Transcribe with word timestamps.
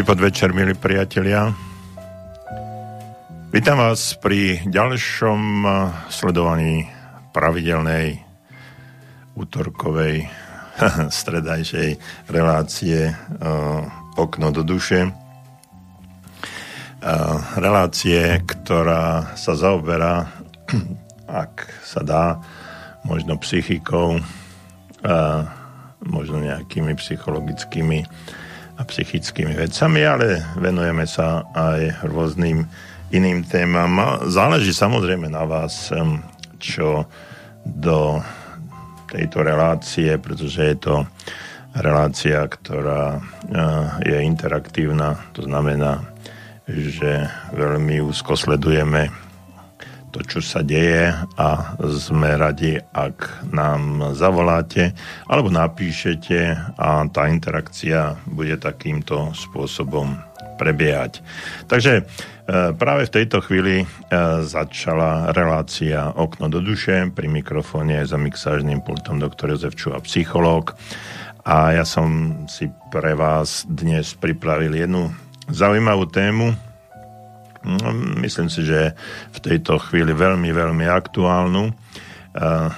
Dobrý 0.00 0.16
podvečer, 0.16 0.56
milí 0.56 0.72
priatelia. 0.72 1.52
Vítam 3.52 3.84
vás 3.84 4.16
pri 4.16 4.64
ďalšom 4.64 5.40
eh, 5.60 5.72
sledovaní 6.08 6.88
pravidelnej 7.36 8.16
útorkovej 9.36 10.24
stredajšej 11.20 12.00
relácie 12.32 13.12
uh, 13.12 13.84
Okno 14.16 14.48
do 14.48 14.64
duše. 14.64 15.12
Uh, 17.04 17.36
relácie, 17.60 18.40
ktorá 18.40 19.36
sa 19.36 19.52
zaoberá, 19.52 20.32
ak 21.44 21.68
sa 21.84 22.00
dá, 22.00 22.40
možno 23.04 23.36
psychikou, 23.36 24.16
možno 26.00 26.36
nejakými 26.40 26.96
psychologickými 26.96 28.08
a 28.80 28.82
psychickými 28.88 29.52
vecami, 29.52 30.00
ale 30.08 30.40
venujeme 30.56 31.04
sa 31.04 31.44
aj 31.52 32.08
rôznym 32.08 32.64
iným 33.12 33.44
témam. 33.44 34.24
Záleží 34.24 34.72
samozrejme 34.72 35.28
na 35.28 35.44
vás, 35.44 35.92
čo 36.56 37.04
do 37.60 38.24
tejto 39.12 39.44
relácie, 39.44 40.16
pretože 40.16 40.64
je 40.64 40.76
to 40.80 40.94
relácia, 41.76 42.40
ktorá 42.48 43.20
je 44.00 44.16
interaktívna, 44.24 45.28
to 45.36 45.44
znamená, 45.44 46.00
že 46.64 47.28
veľmi 47.52 48.00
úzko 48.00 48.32
sledujeme 48.32 49.12
to, 50.10 50.26
čo 50.26 50.42
sa 50.42 50.60
deje 50.66 51.14
a 51.38 51.78
sme 51.78 52.34
radi, 52.34 52.76
ak 52.78 53.46
nám 53.54 54.12
zavoláte 54.18 54.92
alebo 55.30 55.48
napíšete 55.48 56.38
a 56.74 57.06
tá 57.08 57.30
interakcia 57.30 58.18
bude 58.26 58.58
takýmto 58.58 59.30
spôsobom 59.32 60.18
prebiehať. 60.60 61.24
Takže 61.64 61.92
e, 61.96 62.02
práve 62.76 63.08
v 63.08 63.14
tejto 63.16 63.40
chvíli 63.40 63.80
e, 63.80 63.86
začala 64.44 65.32
relácia 65.32 66.12
Okno 66.12 66.52
do 66.52 66.60
duše. 66.60 67.08
Pri 67.08 67.32
mikrofóne 67.32 68.04
za 68.04 68.20
mixážnym 68.20 68.84
pultom 68.84 69.16
doktor 69.16 69.56
Jozef 69.56 69.72
Čuha, 69.72 70.04
psychológ. 70.04 70.76
A 71.48 71.72
ja 71.72 71.88
som 71.88 72.44
si 72.52 72.68
pre 72.92 73.16
vás 73.16 73.64
dnes 73.64 74.12
pripravil 74.12 74.76
jednu 74.76 75.08
zaujímavú 75.48 76.04
tému, 76.04 76.52
myslím 78.24 78.48
si, 78.48 78.64
že 78.64 78.96
v 79.32 79.38
tejto 79.38 79.76
chvíli 79.78 80.16
veľmi, 80.16 80.48
veľmi 80.48 80.86
aktuálnu. 80.88 81.72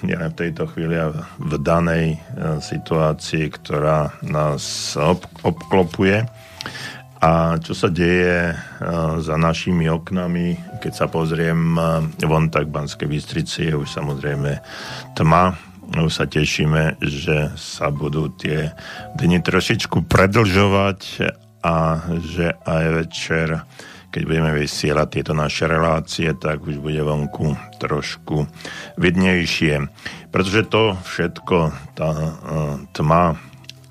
Nielen 0.02 0.30
v 0.32 0.38
tejto 0.38 0.64
chvíli, 0.72 0.96
a 0.96 1.12
v 1.36 1.52
danej 1.60 2.16
e, 2.16 2.18
situácii, 2.56 3.52
ktorá 3.52 4.16
nás 4.24 4.96
obklopuje. 5.44 6.24
A 7.20 7.60
čo 7.60 7.76
sa 7.76 7.92
deje 7.92 8.50
e, 8.50 8.54
za 9.20 9.36
našimi 9.36 9.92
oknami, 9.92 10.80
keď 10.80 10.92
sa 10.96 11.06
pozriem 11.12 11.76
e, 11.76 12.24
von, 12.24 12.48
tak 12.48 12.72
Banskej 12.72 13.04
Bystrici 13.04 13.68
je 13.68 13.76
už 13.76 13.92
samozrejme 13.92 14.56
tma. 15.20 15.52
Už 16.00 16.08
sa 16.08 16.24
tešíme, 16.24 16.96
že 17.04 17.52
sa 17.60 17.92
budú 17.92 18.32
tie 18.32 18.72
dni 19.20 19.44
trošičku 19.44 20.08
predlžovať 20.08 21.00
a 21.60 22.00
že 22.24 22.56
aj 22.64 22.84
večer 23.04 23.48
keď 24.12 24.22
budeme 24.28 24.52
vysielať 24.52 25.08
tieto 25.08 25.32
naše 25.32 25.64
relácie, 25.64 26.36
tak 26.36 26.60
už 26.60 26.84
bude 26.84 27.00
vonku 27.00 27.56
trošku 27.80 28.44
vidnejšie. 29.00 29.88
Pretože 30.28 30.68
to 30.68 30.92
všetko, 31.00 31.56
tá 31.96 32.10
uh, 32.12 32.76
tma 32.92 33.40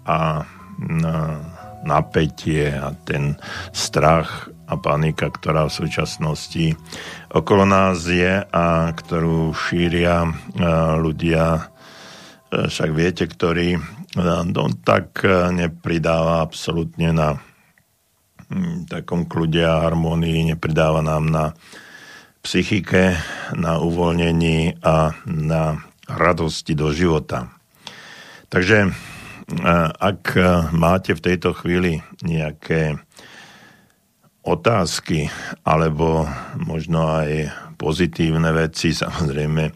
a 0.06 0.46
uh, 0.46 1.38
napätie 1.82 2.70
a 2.70 2.94
ten 2.94 3.34
strach 3.74 4.54
a 4.70 4.78
panika, 4.78 5.34
ktorá 5.34 5.66
v 5.66 5.74
súčasnosti 5.74 6.78
okolo 7.34 7.66
nás 7.66 8.06
je 8.06 8.46
a 8.46 8.94
ktorú 8.94 9.58
šíria 9.58 10.30
uh, 10.30 10.96
ľudia, 11.02 11.74
však 12.52 12.92
viete, 12.92 13.32
ktorí 13.32 13.80
no, 14.20 14.68
tak 14.84 15.24
nepridáva 15.56 16.44
absolútne 16.44 17.16
na 17.16 17.40
takom 18.88 19.26
kľude 19.28 19.64
a 19.64 19.88
harmonii 19.88 20.52
nepridáva 20.54 21.00
nám 21.00 21.32
na 21.32 21.46
psychike, 22.42 23.16
na 23.54 23.80
uvoľnení 23.80 24.82
a 24.82 25.14
na 25.30 25.80
radosti 26.10 26.74
do 26.74 26.92
života. 26.92 27.54
Takže 28.52 28.78
e, 28.84 28.90
ak 29.96 30.36
máte 30.76 31.16
v 31.16 31.24
tejto 31.24 31.56
chvíli 31.56 32.04
nejaké 32.26 33.00
otázky 34.42 35.30
alebo 35.62 36.26
možno 36.58 37.06
aj 37.08 37.54
pozitívne 37.78 38.50
veci, 38.54 38.94
samozrejme 39.04 39.72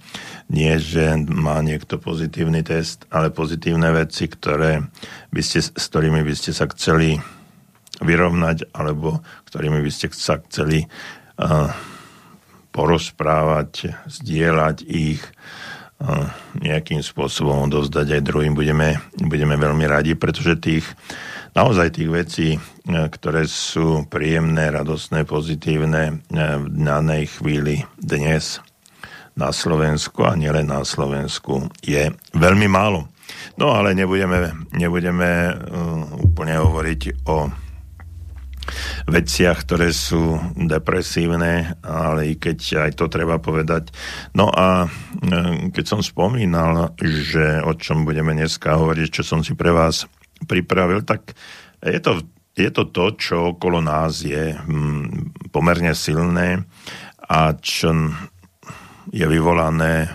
nie, 0.46 0.74
že 0.78 1.18
má 1.25 1.58
niekto 1.66 1.97
pozitívny 1.97 2.62
test, 2.62 3.09
ale 3.09 3.34
pozitívne 3.34 3.90
veci, 3.90 4.30
ktoré 4.30 4.85
by 5.34 5.41
ste, 5.41 5.66
s 5.66 5.85
ktorými 5.90 6.22
by 6.22 6.34
ste 6.38 6.53
sa 6.53 6.69
chceli 6.69 7.18
vyrovnať, 8.04 8.76
alebo 8.76 9.24
ktorými 9.48 9.80
by 9.80 9.92
ste 9.92 10.12
sa 10.12 10.42
chceli 10.44 10.84
uh, 10.84 11.72
porozprávať, 12.76 13.96
zdieľať 14.10 14.84
ich, 14.84 15.24
uh, 16.04 16.28
nejakým 16.60 17.00
spôsobom 17.00 17.72
dozdať 17.72 18.20
aj 18.20 18.22
druhým. 18.28 18.54
Budeme, 18.56 19.00
budeme 19.16 19.56
veľmi 19.56 19.86
radi, 19.88 20.12
pretože 20.20 20.60
tých 20.60 20.86
naozaj 21.56 21.96
tých 21.96 22.10
vecí, 22.12 22.50
uh, 22.60 23.08
ktoré 23.08 23.48
sú 23.48 24.04
príjemné, 24.12 24.76
radostné, 24.76 25.24
pozitívne 25.24 26.20
v 26.32 26.68
danej 26.72 27.40
chvíli 27.40 27.88
dnes 27.96 28.60
na 29.36 29.52
Slovensku 29.52 30.24
a 30.24 30.36
nielen 30.36 30.72
na 30.72 30.84
Slovensku 30.88 31.68
je 31.84 32.08
veľmi 32.36 32.68
málo. 32.72 33.12
No 33.59 33.72
ale 33.76 33.91
nebudeme, 33.96 34.52
nebudeme 34.72 35.52
úplne 36.24 36.56
hovoriť 36.56 37.28
o 37.28 37.52
veciach, 39.06 39.66
ktoré 39.66 39.94
sú 39.94 40.38
depresívne, 40.56 41.78
ale 41.85 42.32
i 42.32 42.34
keď 42.38 42.90
aj 42.90 42.91
to 42.97 43.06
treba 43.08 43.38
povedať. 43.38 43.94
No 44.34 44.50
a 44.50 44.85
e, 44.85 44.88
keď 45.72 45.85
som 45.85 46.02
spomínal, 46.02 46.97
že 47.02 47.62
o 47.62 47.73
čom 47.78 48.03
budeme 48.03 48.34
dneska 48.34 48.78
hovoriť, 48.78 49.22
čo 49.22 49.23
som 49.26 49.40
si 49.46 49.53
pre 49.53 49.72
vás 49.72 50.09
pripravil, 50.46 51.06
tak 51.06 51.34
je 51.82 52.00
to, 52.02 52.26
je 52.58 52.70
to 52.73 52.90
to, 52.90 53.06
čo 53.16 53.35
okolo 53.56 53.79
nás 53.79 54.26
je 54.26 54.56
hm, 54.56 55.50
pomerne 55.53 55.94
silné 55.94 56.66
a 57.26 57.53
čo 57.58 57.94
je 59.14 59.26
vyvolané 59.26 60.06
e, 60.06 60.09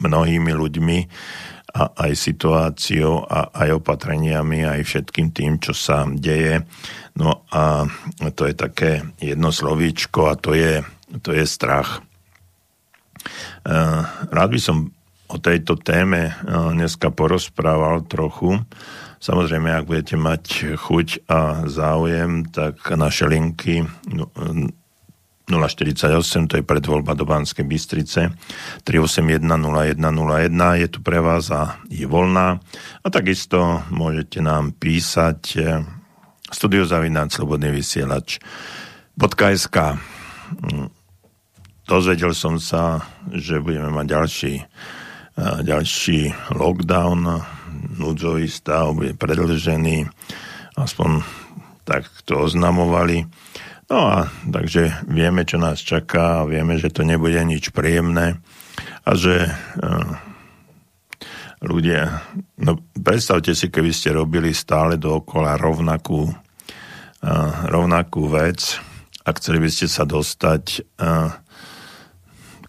mnohými 0.00 0.52
ľuďmi, 0.52 0.98
a 1.76 1.92
aj 2.08 2.12
situáciou 2.16 3.28
a 3.28 3.52
aj 3.52 3.84
opatreniami, 3.84 4.64
aj 4.64 4.80
všetkým 4.80 5.28
tým, 5.36 5.60
čo 5.60 5.76
sa 5.76 6.08
deje. 6.08 6.64
No 7.20 7.44
a 7.52 7.84
to 8.32 8.48
je 8.48 8.54
také 8.56 9.04
jedno 9.20 9.52
slovíčko 9.52 10.32
a 10.32 10.34
to 10.40 10.56
je, 10.56 10.80
to 11.20 11.36
je 11.36 11.44
strach. 11.44 12.00
E, 12.00 13.76
rád 14.32 14.50
by 14.56 14.60
som 14.60 14.88
o 15.28 15.36
tejto 15.36 15.76
téme 15.76 16.32
e, 16.32 16.32
dneska 16.48 17.12
porozprával 17.12 18.08
trochu. 18.08 18.56
Samozrejme, 19.20 19.68
ak 19.68 19.84
budete 19.84 20.16
mať 20.16 20.76
chuť 20.80 21.28
a 21.28 21.68
záujem, 21.68 22.48
tak 22.48 22.80
naše 22.96 23.28
linky 23.28 23.84
no, 24.12 24.32
048, 25.46 26.50
to 26.50 26.58
je 26.58 26.64
predvoľba 26.66 27.14
do 27.14 27.22
Banskej 27.22 27.62
Bystrice, 27.62 28.34
381 28.82 29.46
0101 29.46 30.82
je 30.82 30.88
tu 30.90 30.98
pre 31.06 31.22
vás 31.22 31.46
a 31.54 31.78
je 31.86 32.02
voľná. 32.02 32.58
A 33.02 33.06
takisto 33.14 33.86
môžete 33.94 34.42
nám 34.42 34.74
písať 34.74 35.40
eh, 35.54 35.86
studiozavináč 36.50 37.38
slobodný 37.38 37.70
vysielač 37.70 38.42
.sk 39.16 39.76
mm, 40.66 40.86
Dozvedel 41.86 42.34
som 42.34 42.58
sa, 42.58 43.06
že 43.30 43.62
budeme 43.62 43.94
mať 43.94 44.06
ďalší, 44.10 44.54
eh, 44.58 45.58
ďalší 45.62 46.50
lockdown, 46.58 47.22
núdzový 48.02 48.50
stav 48.50 48.98
bude 48.98 49.14
predlžený, 49.14 50.10
aspoň 50.74 51.22
tak 51.86 52.10
to 52.26 52.42
oznamovali. 52.50 53.30
No 53.86 54.10
a 54.10 54.26
takže 54.42 55.06
vieme, 55.06 55.46
čo 55.46 55.62
nás 55.62 55.78
čaká 55.78 56.42
a 56.42 56.48
vieme, 56.48 56.74
že 56.74 56.90
to 56.90 57.06
nebude 57.06 57.38
nič 57.46 57.70
príjemné 57.70 58.42
a 59.06 59.10
že 59.14 59.46
uh, 59.46 60.10
ľudia, 61.62 62.26
no 62.58 62.82
predstavte 62.98 63.54
si, 63.54 63.70
keby 63.70 63.94
ste 63.94 64.10
robili 64.10 64.50
stále 64.50 64.98
dookola 64.98 65.54
rovnakú, 65.54 66.26
uh, 66.26 67.52
rovnakú 67.70 68.26
vec 68.26 68.82
a 69.22 69.30
chceli 69.38 69.62
by 69.62 69.70
ste 69.70 69.86
sa 69.86 70.02
dostať 70.02 70.82
uh, 70.98 71.30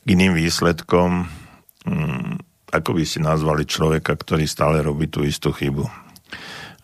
k 0.05 0.07
iným 0.13 0.37
výsledkom, 0.37 1.25
um, 1.89 2.37
ako 2.69 2.89
by 2.93 3.03
ste 3.09 3.25
nazvali 3.25 3.65
človeka, 3.65 4.13
ktorý 4.13 4.45
stále 4.45 4.85
robí 4.85 5.09
tú 5.09 5.25
istú 5.25 5.49
chybu. 5.49 6.06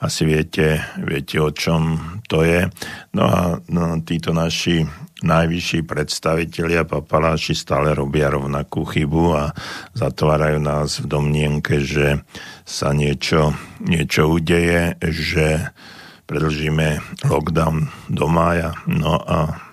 Asi 0.04 0.28
viete, 0.28 0.84
viete 1.00 1.40
o 1.40 1.56
čom 1.56 1.98
to 2.28 2.44
je. 2.44 2.68
No 3.16 3.24
a 3.24 3.40
no, 3.72 4.04
títo 4.04 4.36
naši 4.36 4.84
najvyšší 5.24 5.88
predstavitelia 5.88 6.84
papaláši 6.84 7.56
stále 7.56 7.96
robia 7.96 8.28
rovnakú 8.28 8.84
chybu 8.84 9.24
a 9.32 9.56
zatvárajú 9.96 10.60
nás 10.60 11.00
v 11.00 11.08
domnienke, 11.08 11.80
že 11.80 12.20
sa 12.68 12.92
niečo, 12.92 13.56
niečo 13.80 14.28
udeje, 14.28 15.00
že 15.00 15.72
predlžíme 16.28 17.00
lockdown 17.24 17.88
do 18.12 18.28
mája, 18.28 18.76
no 18.84 19.16
a 19.24 19.72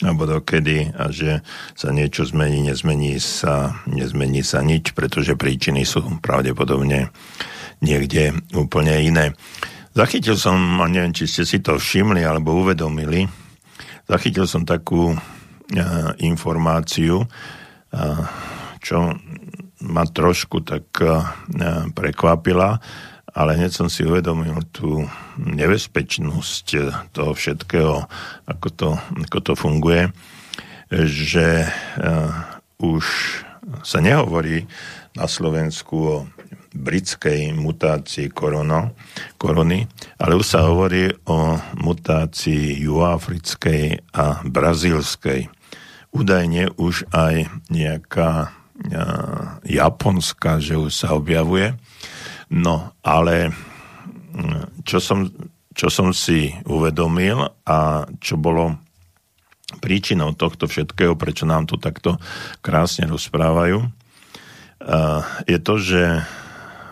alebo 0.00 0.24
dokedy 0.24 0.96
a 0.96 1.12
že 1.12 1.44
sa 1.76 1.92
niečo 1.92 2.24
zmení, 2.24 2.72
nezmení 2.72 3.20
sa, 3.20 3.84
nezmení 3.84 4.40
sa 4.40 4.64
nič, 4.64 4.96
pretože 4.96 5.36
príčiny 5.36 5.84
sú 5.84 6.00
pravdepodobne 6.24 7.12
niekde 7.80 8.36
úplne 8.54 9.00
iné. 9.00 9.32
Zachytil 9.90 10.38
som, 10.38 10.56
a 10.78 10.86
neviem, 10.86 11.10
či 11.10 11.26
ste 11.26 11.42
si 11.42 11.58
to 11.58 11.76
všimli 11.76 12.22
alebo 12.22 12.62
uvedomili, 12.62 13.26
zachytil 14.06 14.46
som 14.46 14.62
takú 14.62 15.12
uh, 15.12 15.18
informáciu, 16.22 17.26
uh, 17.26 18.22
čo 18.78 19.18
ma 19.80 20.04
trošku 20.06 20.62
tak 20.62 20.86
uh, 21.02 21.26
prekvapila, 21.90 22.78
ale 23.34 23.50
hneď 23.58 23.72
som 23.74 23.88
si 23.90 24.06
uvedomil 24.06 24.62
tú 24.70 25.06
nebezpečnosť 25.38 26.66
toho 27.14 27.32
všetkého, 27.34 28.06
ako 28.46 28.68
to, 28.74 28.90
ako 29.26 29.38
to 29.42 29.52
funguje, 29.58 30.10
že 30.90 31.66
uh, 31.98 32.30
už 32.82 33.04
sa 33.86 34.02
nehovorí 34.02 34.66
na 35.14 35.26
Slovensku 35.30 35.96
o 35.98 36.16
britskej 36.70 37.50
mutácii 37.54 38.30
korona, 38.30 38.94
korony, 39.36 39.86
ale 40.18 40.38
už 40.38 40.46
sa 40.46 40.66
hovorí 40.66 41.10
o 41.26 41.58
mutácii 41.78 42.78
juafrickej 42.82 44.14
a 44.14 44.42
brazílskej. 44.46 45.50
Údajne 46.10 46.74
už 46.74 47.06
aj 47.10 47.46
nejaká 47.70 48.54
japonská, 49.66 50.58
že 50.58 50.78
už 50.78 50.94
sa 50.94 51.12
objavuje. 51.12 51.76
No, 52.50 52.96
ale 53.04 53.52
čo 54.88 54.98
som, 54.98 55.28
čo 55.76 55.92
som 55.92 56.10
si 56.16 56.50
uvedomil 56.64 57.44
a 57.66 58.08
čo 58.18 58.40
bolo 58.40 58.80
príčinou 59.78 60.34
tohto 60.34 60.66
všetkého, 60.66 61.14
prečo 61.14 61.46
nám 61.46 61.70
to 61.70 61.78
takto 61.78 62.18
krásne 62.58 63.06
rozprávajú, 63.06 63.86
je 65.46 65.58
to, 65.60 65.74
že 65.76 66.24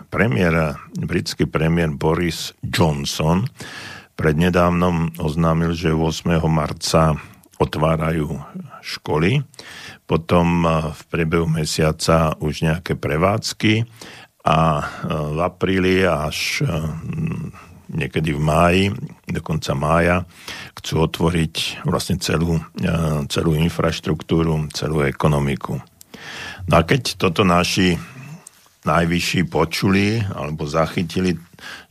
premiér, 0.09 0.75
britský 0.97 1.45
premiér 1.45 1.93
Boris 1.93 2.51
Johnson 2.65 3.45
prednedávnom 4.19 5.15
oznámil, 5.15 5.71
že 5.71 5.95
8. 5.95 6.43
marca 6.51 7.15
otvárajú 7.55 8.35
školy, 8.83 9.47
potom 10.03 10.67
v 10.91 11.01
priebehu 11.07 11.47
mesiaca 11.47 12.35
už 12.43 12.67
nejaké 12.67 12.99
prevádzky 12.99 13.87
a 14.43 14.59
e, 14.79 14.83
v 15.11 15.39
apríli 15.43 16.07
až 16.07 16.63
e, 16.63 16.71
niekedy 17.91 18.31
v 18.31 18.41
máji, 18.41 18.83
dokonca 19.27 19.75
mája, 19.75 20.17
chcú 20.79 21.03
otvoriť 21.05 21.83
vlastne 21.83 22.15
celú, 22.23 22.63
e, 22.79 22.87
celú 23.27 23.53
infraštruktúru, 23.59 24.71
celú 24.71 25.03
ekonomiku. 25.03 25.83
No 26.69 26.73
a 26.73 26.81
keď 26.87 27.19
toto 27.19 27.43
naši 27.43 27.99
najvyšší 28.89 29.45
počuli 29.45 30.17
alebo 30.33 30.65
zachytili, 30.65 31.37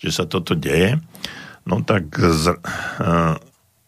že 0.03 0.11
sa 0.11 0.27
toto 0.27 0.59
deje, 0.59 0.99
no 1.63 1.87
tak 1.87 2.11
z, 2.19 2.59
uh, 2.59 3.39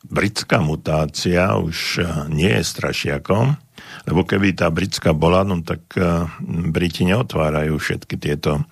britská 0.06 0.62
mutácia 0.62 1.58
už 1.58 2.02
nie 2.30 2.54
je 2.54 2.62
strašiakom, 2.62 3.58
lebo 4.06 4.22
keby 4.22 4.54
tá 4.54 4.70
britská 4.70 5.10
bola, 5.10 5.42
no 5.42 5.58
tak 5.66 5.82
uh, 5.98 6.30
Briti 6.44 7.02
neotvárajú 7.02 7.74
všetky 7.76 8.14
tieto 8.16 8.62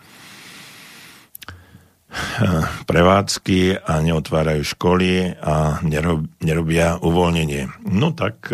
prevádzky 2.89 3.85
a 3.85 4.01
neotvárajú 4.01 4.65
školy 4.65 5.37
a 5.37 5.77
nerob, 5.85 6.25
nerobia 6.41 6.97
uvoľnenie. 7.05 7.69
No 7.85 8.17
tak 8.17 8.49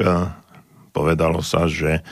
povedalo 0.91 1.39
sa, 1.39 1.71
že 1.71 2.03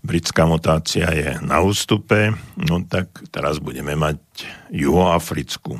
britská 0.00 0.48
mutácia 0.48 1.08
je 1.12 1.36
na 1.44 1.60
ústupe, 1.60 2.32
no 2.56 2.84
tak 2.84 3.12
teraz 3.28 3.60
budeme 3.60 3.96
mať 3.96 4.18
juhoafrickú. 4.72 5.76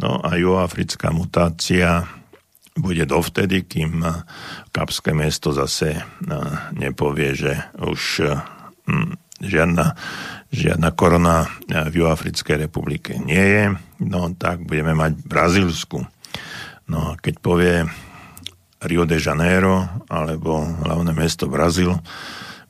No 0.00 0.10
a 0.24 0.38
juhoafrická 0.38 1.12
mutácia 1.12 2.08
bude 2.78 3.04
dovtedy, 3.04 3.66
kým 3.66 4.00
Kapské 4.72 5.12
mesto 5.12 5.52
zase 5.52 6.00
e, 6.00 6.02
nepovie, 6.72 7.34
že 7.36 7.52
už 7.76 8.00
e, 8.24 8.26
žiadna, 9.42 9.98
žiadna 10.52 10.88
korona 10.94 11.48
v 11.66 12.04
Juafrickej 12.04 12.68
republike 12.68 13.16
nie 13.18 13.40
je, 13.40 13.64
no 14.04 14.32
tak 14.36 14.64
budeme 14.64 14.92
mať 14.94 15.20
Brazílsku. 15.24 16.04
No 16.90 16.98
a 17.12 17.18
keď 17.18 17.34
povie 17.40 17.74
Rio 18.80 19.04
de 19.04 19.20
Janeiro, 19.20 19.84
alebo 20.08 20.64
hlavné 20.64 21.12
mesto 21.12 21.48
Brazíl, 21.48 21.92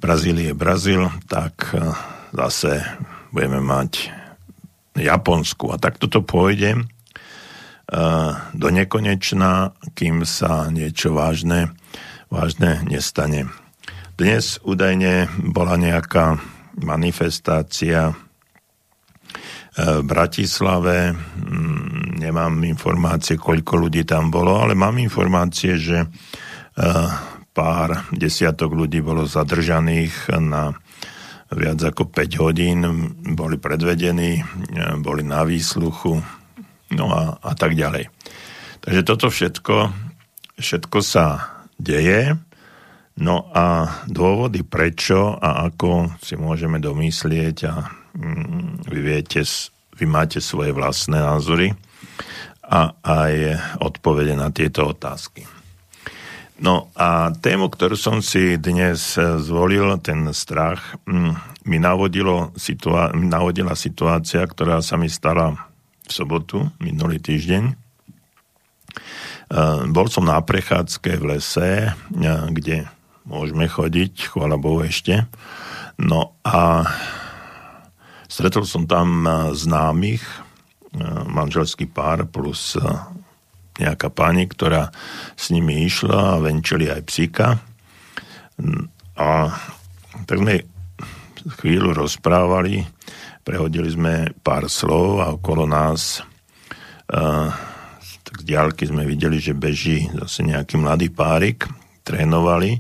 Brazílie 0.00 0.57
Brazíl, 0.57 1.12
tak 1.28 1.76
e, 1.76 1.92
zase 2.33 2.83
budeme 3.30 3.61
mať 3.61 4.11
Japonsku. 4.99 5.71
A 5.71 5.78
takto 5.78 6.11
to 6.11 6.25
pôjde 6.26 6.83
do 8.54 8.69
nekonečna, 8.71 9.75
kým 9.99 10.23
sa 10.23 10.71
niečo 10.71 11.11
vážne, 11.11 11.75
vážne 12.30 12.87
nestane. 12.87 13.50
Dnes 14.14 14.62
údajne 14.62 15.26
bola 15.50 15.75
nejaká 15.75 16.38
manifestácia 16.78 18.12
e, 18.12 18.14
v 19.75 20.04
Bratislave. 20.04 21.16
Mm, 21.16 22.21
nemám 22.21 22.62
informácie, 22.69 23.40
koľko 23.40 23.88
ľudí 23.88 24.04
tam 24.04 24.28
bolo, 24.28 24.61
ale 24.61 24.76
mám 24.76 25.00
informácie, 25.00 25.80
že 25.80 26.04
e, 26.04 26.09
pár 27.50 28.07
desiatok 28.14 28.73
ľudí 28.73 29.02
bolo 29.02 29.26
zadržaných 29.26 30.30
na 30.38 30.75
viac 31.50 31.83
ako 31.83 32.14
5 32.14 32.42
hodín, 32.42 32.78
boli 33.35 33.59
predvedení, 33.59 34.38
e, 34.38 34.45
boli 35.02 35.26
na 35.26 35.42
výsluchu, 35.42 36.23
no 36.95 37.07
a, 37.11 37.42
a 37.42 37.52
tak 37.59 37.75
ďalej. 37.75 38.07
Takže 38.80 39.02
toto 39.02 39.26
všetko, 39.28 39.90
všetko 40.62 40.99
sa 41.02 41.59
deje, 41.75 42.38
no 43.19 43.50
a 43.50 43.99
dôvody 44.07 44.62
prečo 44.62 45.35
a 45.37 45.66
ako 45.66 46.16
si 46.23 46.38
môžeme 46.38 46.78
domyslieť 46.78 47.57
a 47.66 47.75
mm, 48.14 48.87
vy 48.87 49.00
viete, 49.02 49.42
vy 49.99 50.07
máte 50.07 50.38
svoje 50.38 50.71
vlastné 50.71 51.19
názory 51.19 51.75
a 52.62 52.95
aj 53.02 53.33
odpovede 53.83 54.38
na 54.38 54.54
tieto 54.54 54.87
otázky. 54.87 55.60
No 56.61 56.93
a 56.93 57.33
tému, 57.33 57.73
ktorú 57.73 57.97
som 57.97 58.21
si 58.21 58.61
dnes 58.61 59.17
zvolil, 59.17 59.97
ten 60.05 60.29
strach, 60.37 60.93
mm, 61.09 61.64
mi 61.64 61.81
navodilo 61.81 62.52
situá- 62.52 63.17
navodila 63.17 63.73
situácia, 63.73 64.45
ktorá 64.45 64.85
sa 64.85 65.00
mi 65.00 65.09
stala 65.09 65.57
v 66.05 66.12
sobotu, 66.12 66.69
minulý 66.76 67.17
týždeň. 67.17 67.64
E, 67.64 67.75
bol 69.88 70.07
som 70.12 70.29
na 70.29 70.37
prechádzke 70.37 71.17
v 71.17 71.25
lese, 71.33 71.71
e, 71.88 72.31
kde 72.52 72.85
môžeme 73.25 73.64
chodiť, 73.64 74.37
chvála 74.37 74.61
Bohu 74.61 74.85
ešte. 74.85 75.25
No 75.97 76.37
a 76.45 76.85
stretol 78.29 78.69
som 78.69 78.85
tam 78.85 79.25
e, 79.25 79.57
známych, 79.57 80.23
manželský 81.31 81.87
pár 81.87 82.26
plus 82.26 82.75
nejaká 83.80 84.12
pani, 84.12 84.44
ktorá 84.44 84.92
s 85.34 85.49
nimi 85.49 85.88
išla 85.88 86.37
a 86.37 86.42
venčili 86.44 86.92
aj 86.92 87.00
psíka. 87.08 87.56
A 89.16 89.28
tak 90.28 90.37
sme 90.38 90.60
chvíľu 91.58 91.96
rozprávali 91.96 92.84
prehodili 93.50 93.90
sme 93.90 94.30
pár 94.44 94.68
slov 94.68 95.18
a 95.18 95.26
okolo 95.34 95.64
nás 95.64 96.20
uh, 97.10 97.50
tak 98.22 98.37
z 98.40 98.44
diálky 98.46 98.87
sme 98.87 99.08
videli, 99.08 99.42
že 99.42 99.58
beží 99.58 100.06
zase 100.14 100.46
nejaký 100.46 100.78
mladý 100.78 101.10
párik, 101.10 101.66
trénovali, 102.06 102.78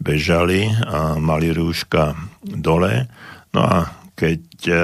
bežali 0.00 0.70
a 0.72 1.20
mali 1.20 1.52
rúška 1.52 2.16
dole. 2.40 3.04
No 3.52 3.60
a 3.68 3.84
keď 4.16 4.42
uh, 4.72 4.80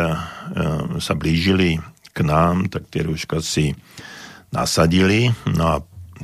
sa 1.01 1.15
blížili 1.17 1.81
k 2.13 2.19
nám, 2.21 2.69
tak 2.69 2.93
tie 2.93 3.07
rúška 3.07 3.41
si 3.41 3.73
nasadili. 4.55 5.35
No 5.51 5.65
a 5.67 5.77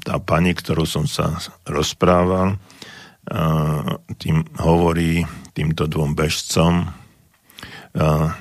tá 0.07 0.23
pani, 0.23 0.55
ktorú 0.55 0.87
som 0.87 1.11
sa 1.11 1.35
rozprával, 1.67 2.57
tým 4.17 4.47
hovorí 4.63 5.27
týmto 5.51 5.91
dvom 5.91 6.15
bežcom, 6.15 6.89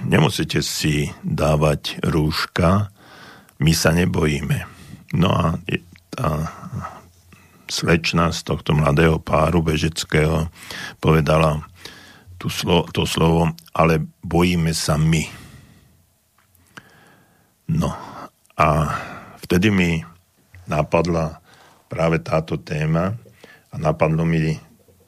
nemusíte 0.05 0.61
si 0.61 1.09
dávať 1.25 2.05
rúška, 2.05 2.93
my 3.59 3.73
sa 3.73 3.91
nebojíme. 3.91 4.69
No 5.17 5.29
a 5.33 5.45
tá 6.13 6.29
slečna 7.65 8.29
z 8.29 8.45
tohto 8.45 8.77
mladého 8.77 9.17
páru 9.17 9.65
bežeckého 9.65 10.53
povedala 11.01 11.65
tú 12.39 12.47
slo, 12.47 12.87
to 12.93 13.03
slovo, 13.03 13.51
ale 13.75 13.99
bojíme 14.23 14.71
sa 14.71 14.95
my. 14.95 15.27
No 17.69 17.93
a 18.57 18.67
vtedy 19.49 19.73
mi 19.73 19.97
napadla 20.69 21.41
práve 21.89 22.21
táto 22.21 22.61
téma 22.61 23.17
a 23.73 23.75
napadlo 23.81 24.21
mi 24.21 24.53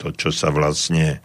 to, 0.01 0.09
čo 0.17 0.33
sa 0.33 0.49
vlastne, 0.49 1.21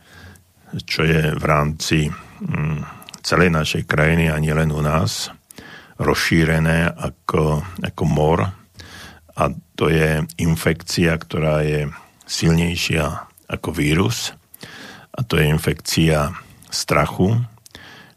čo 0.84 1.00
je 1.00 1.32
v 1.32 1.44
rámci 1.48 2.12
mm, 2.12 2.84
celej 3.24 3.48
našej 3.56 3.88
krajiny 3.88 4.28
a 4.28 4.36
nielen 4.36 4.68
u 4.68 4.84
nás, 4.84 5.32
rozšírené 5.96 6.92
ako, 6.92 7.64
ako 7.80 8.04
mor. 8.04 8.52
A 9.32 9.42
to 9.80 9.88
je 9.88 10.20
infekcia, 10.36 11.16
ktorá 11.16 11.64
je 11.64 11.88
silnejšia 12.28 13.32
ako 13.48 13.72
vírus. 13.72 14.36
A 15.16 15.24
to 15.24 15.40
je 15.40 15.48
infekcia 15.48 16.36
strachu, 16.68 17.32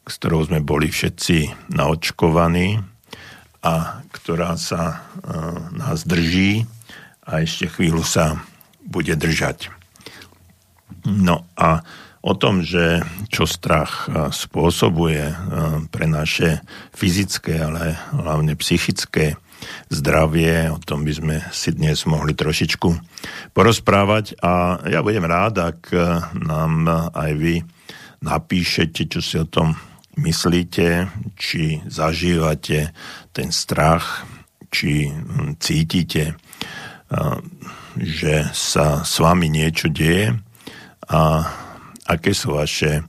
s 0.03 0.13
ktorou 0.19 0.43
sme 0.43 0.59
boli 0.59 0.91
všetci 0.91 1.71
naočkovaní 1.71 2.98
a 3.59 4.03
ktorá 4.15 4.55
sa 4.55 4.81
e, 4.91 4.97
nás 5.75 6.07
drží 6.07 6.63
a 7.27 7.43
ešte 7.43 7.67
chvíľu 7.67 8.07
sa 8.07 8.39
bude 8.87 9.11
držať. 9.19 9.67
No 11.03 11.43
a 11.59 11.83
o 12.19 12.33
tom, 12.35 12.63
že 12.63 13.03
čo 13.27 13.43
strach 13.43 14.07
e, 14.07 14.31
spôsobuje 14.31 15.23
e, 15.27 15.35
pre 15.91 16.07
naše 16.07 16.63
fyzické, 16.95 17.59
ale 17.59 17.99
hlavne 18.15 18.55
psychické 18.55 19.35
zdravie, 19.91 20.71
o 20.71 20.79
tom 20.79 21.03
by 21.03 21.13
sme 21.19 21.35
si 21.51 21.75
dnes 21.75 22.07
mohli 22.07 22.31
trošičku 22.31 22.89
porozprávať 23.51 24.39
a 24.39 24.79
ja 24.87 25.03
budem 25.03 25.27
rád, 25.27 25.75
ak 25.75 25.91
nám 26.31 26.87
aj 27.11 27.31
vy 27.35 27.59
napíšete, 28.23 29.11
čo 29.11 29.19
si 29.19 29.35
o 29.35 29.43
tom 29.43 29.75
myslíte, 30.19 31.07
či 31.39 31.79
zažívate 31.87 32.91
ten 33.31 33.49
strach, 33.55 34.27
či 34.69 35.09
hm, 35.09 35.57
cítite, 35.57 36.35
že 37.97 38.45
sa 38.53 39.01
s 39.01 39.17
vami 39.17 39.49
niečo 39.49 39.89
deje? 39.89 40.37
A 41.09 41.41
aké 42.05 42.37
sú 42.37 42.53
vaše 42.53 43.01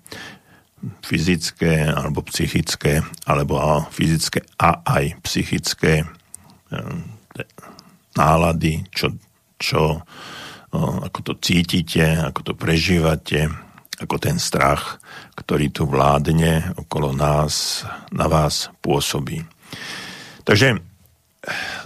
fyzické 1.05 1.93
alebo 1.93 2.25
psychické, 2.25 3.05
alebo 3.29 3.61
fyzické 3.93 4.41
a 4.57 4.81
aj 4.81 5.21
psychické 5.21 6.09
hm, 6.73 7.05
nálady, 8.17 8.89
čo, 8.89 9.13
čo, 9.61 10.01
ako 10.73 11.19
to 11.21 11.33
cítite, 11.45 12.03
ako 12.25 12.41
to 12.41 12.53
prežívate, 12.57 13.53
ako 14.01 14.17
ten 14.17 14.41
strach, 14.41 14.99
ktorý 15.37 15.69
tu 15.69 15.85
vládne 15.85 16.73
okolo 16.81 17.13
nás, 17.13 17.85
na 18.11 18.27
vás 18.27 18.73
pôsobí. 18.81 19.45
Takže 20.45 20.81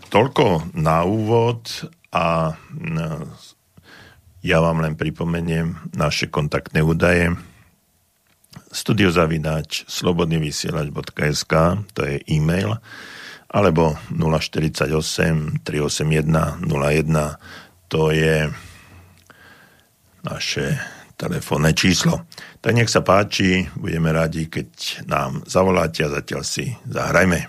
toľko 0.09 0.75
na 0.79 1.03
úvod 1.03 1.91
a 2.15 2.55
ja 4.45 4.59
vám 4.63 4.79
len 4.83 4.95
pripomeniem 4.95 5.91
naše 5.99 6.31
kontaktné 6.31 6.83
údaje 6.87 7.35
studiozavináč 8.71 9.87
slobodnyvysielač.sk 9.87 11.55
to 11.95 12.01
je 12.07 12.17
e-mail 12.31 12.79
alebo 13.51 13.99
048 14.11 15.63
381 15.63 16.27
01 16.67 17.91
to 17.91 18.11
je 18.11 18.51
naše 20.27 20.79
telefónne 21.25 21.73
číslo. 21.73 22.29
Tak 22.61 22.73
nech 22.77 22.93
sa 22.93 23.01
páči, 23.01 23.65
budeme 23.81 24.13
radi, 24.13 24.53
keď 24.53 24.69
nám 25.09 25.41
zavoláte 25.49 26.05
a 26.05 26.13
zatiaľ 26.13 26.43
si 26.45 26.69
zahrajme. 26.85 27.49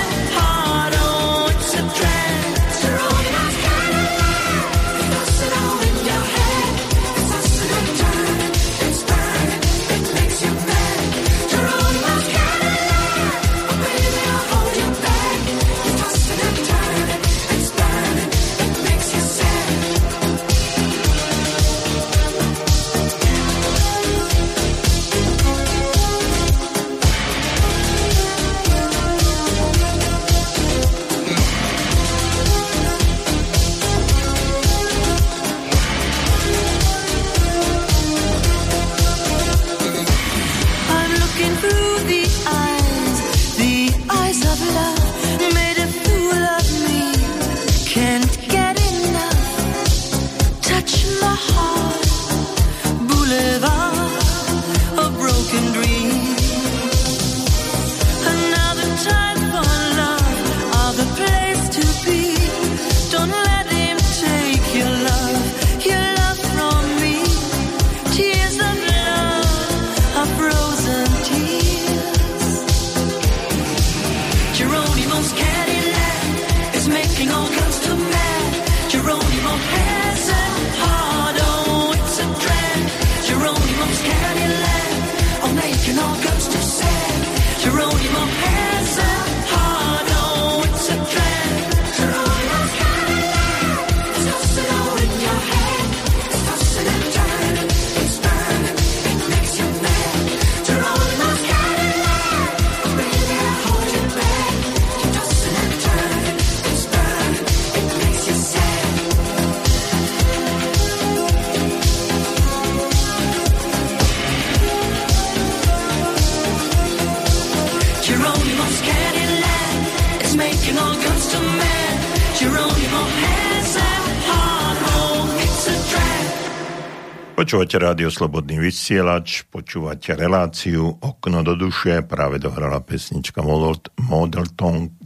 Počúvate 127.51 127.83
rádio 127.83 128.07
Slobodný 128.07 128.63
vysielač, 128.63 129.43
počúvate 129.43 130.15
reláciu 130.15 130.87
Okno 130.87 131.43
do 131.43 131.59
duše, 131.59 131.99
práve 131.99 132.39
dohrala 132.39 132.79
pesnička 132.79 133.43
Model, 133.43 133.75
Model 134.07 134.47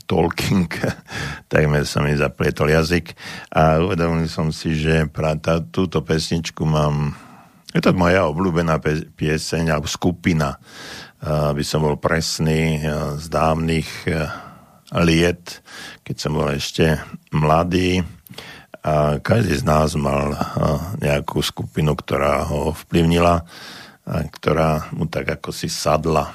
Talking, 0.06 0.70
takmer 1.50 1.90
sa 1.90 2.06
mi 2.06 2.14
zaplietol 2.14 2.70
jazyk. 2.70 3.18
A 3.50 3.82
uvedomil 3.82 4.30
som 4.30 4.54
si, 4.54 4.78
že 4.78 5.10
tá, 5.42 5.58
túto 5.58 6.06
pesničku 6.06 6.70
mám, 6.70 7.18
je 7.74 7.82
to 7.82 7.98
moja 7.98 8.30
obľúbená 8.30 8.78
pieseň 9.18 9.74
alebo 9.74 9.90
skupina, 9.90 10.62
aby 11.26 11.66
som 11.66 11.82
bol 11.82 11.98
presný, 11.98 12.78
z 13.18 13.26
dávnych 13.26 14.06
liet, 15.02 15.66
keď 16.06 16.16
som 16.22 16.38
bol 16.38 16.54
ešte 16.54 17.02
mladý, 17.34 18.06
a 18.86 19.18
každý 19.18 19.58
z 19.58 19.66
nás 19.66 19.98
mal 19.98 20.38
nejakú 21.02 21.42
skupinu, 21.42 21.98
ktorá 21.98 22.46
ho 22.46 22.70
vplyvnila, 22.86 23.42
ktorá 24.06 24.94
mu 24.94 25.10
tak 25.10 25.42
ako 25.42 25.50
si 25.50 25.74
sadla. 25.74 26.30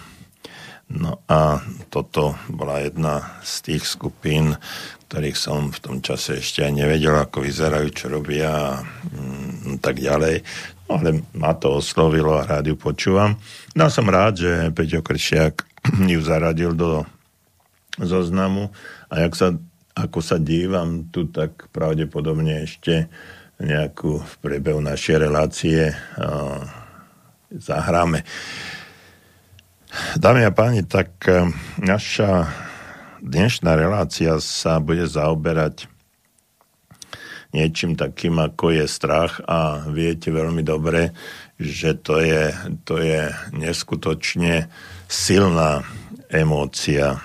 No 0.91 1.23
a 1.31 1.63
toto 1.87 2.35
bola 2.51 2.83
jedna 2.83 3.39
z 3.47 3.71
tých 3.71 3.87
skupín, 3.87 4.59
ktorých 5.07 5.39
som 5.39 5.71
v 5.71 5.79
tom 5.79 5.97
čase 6.03 6.43
ešte 6.43 6.67
aj 6.67 6.75
nevedel, 6.75 7.15
ako 7.15 7.47
vyzerajú, 7.47 7.87
čo 7.95 8.11
robia 8.11 8.51
a 8.51 8.83
mm, 8.83 9.79
tak 9.79 10.03
ďalej. 10.03 10.43
No 10.91 10.99
ale 10.99 11.23
ma 11.39 11.55
to 11.55 11.79
oslovilo 11.79 12.35
a 12.35 12.43
rád 12.43 12.67
ju 12.67 12.75
počúvam. 12.75 13.39
No 13.79 13.87
a 13.87 13.95
som 13.95 14.11
rád, 14.11 14.43
že 14.43 14.75
Peťo 14.75 15.07
Kršiak 15.07 15.63
ju 16.11 16.19
zaradil 16.19 16.75
do 16.75 17.07
zoznamu 18.03 18.75
a 19.07 19.23
jak 19.23 19.39
sa 19.39 19.55
ako 19.95 20.19
sa 20.23 20.37
dívam 20.39 21.11
tu, 21.11 21.27
tak 21.29 21.69
pravdepodobne 21.75 22.65
ešte 22.65 23.11
nejakú 23.61 24.23
v 24.23 24.35
priebehu 24.41 24.81
našej 24.81 25.17
relácie 25.21 25.93
uh, 25.93 26.65
zahráme. 27.53 28.25
Dámy 30.17 30.47
a 30.47 30.53
páni, 30.55 30.87
tak 30.87 31.13
uh, 31.29 31.51
naša 31.77 32.49
dnešná 33.21 33.77
relácia 33.77 34.41
sa 34.41 34.81
bude 34.81 35.05
zaoberať 35.05 35.91
niečím 37.51 37.99
takým, 37.99 38.39
ako 38.39 38.73
je 38.73 38.87
strach 38.87 39.43
a 39.45 39.85
viete 39.91 40.31
veľmi 40.31 40.63
dobre, 40.63 41.13
že 41.61 41.99
to 41.99 42.23
je, 42.23 42.55
to 42.87 43.03
je 43.03 43.29
neskutočne 43.53 44.71
silná 45.11 45.83
emócia 46.31 47.21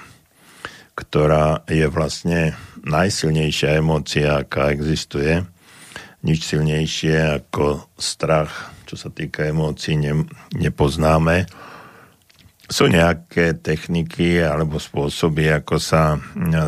ktorá 0.96 1.68
je 1.68 1.86
vlastne 1.92 2.56
najsilnejšia 2.88 3.84
emócia, 3.84 4.40
aká 4.40 4.72
existuje. 4.72 5.44
Nič 6.24 6.48
silnejšie 6.48 7.44
ako 7.44 7.92
strach, 8.00 8.72
čo 8.88 8.96
sa 8.96 9.12
týka 9.12 9.46
emócií, 9.46 10.00
ne, 10.00 10.26
nepoznáme. 10.56 11.46
Sú 12.66 12.90
nejaké 12.90 13.54
techniky 13.62 14.42
alebo 14.42 14.82
spôsoby, 14.82 15.54
ako 15.54 15.76
sa 15.78 16.18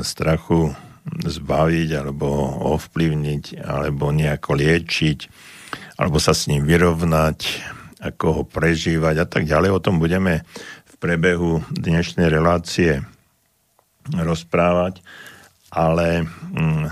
strachu 0.06 0.76
zbaviť 1.08 1.90
alebo 1.98 2.28
ovplyvniť 2.78 3.64
alebo 3.64 4.12
nejako 4.14 4.60
liečiť 4.60 5.20
alebo 5.98 6.22
sa 6.22 6.38
s 6.38 6.46
ním 6.46 6.68
vyrovnať, 6.68 7.40
ako 8.04 8.26
ho 8.30 8.44
prežívať 8.46 9.16
a 9.24 9.26
tak 9.26 9.50
ďalej. 9.50 9.74
O 9.74 9.82
tom 9.82 9.98
budeme 9.98 10.46
v 10.86 10.94
prebehu 11.02 11.66
dnešnej 11.74 12.30
relácie 12.30 13.02
rozprávať, 14.14 15.04
ale 15.72 16.24
hm, 16.28 16.88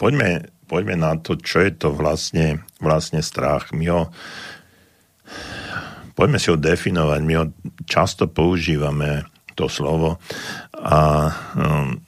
poďme, 0.00 0.48
poďme 0.66 0.96
na 0.96 1.12
to, 1.20 1.36
čo 1.36 1.60
je 1.60 1.72
to 1.74 1.88
vlastne, 1.92 2.64
vlastne 2.80 3.20
strach. 3.20 3.70
My 3.76 3.84
ho, 3.92 4.00
poďme 6.16 6.38
si 6.40 6.48
ho 6.48 6.56
definovať, 6.56 7.20
my 7.20 7.34
ho 7.36 7.44
často 7.84 8.30
používame, 8.30 9.28
to 9.54 9.70
slovo, 9.70 10.18
a 10.74 11.30
hm, 11.30 12.00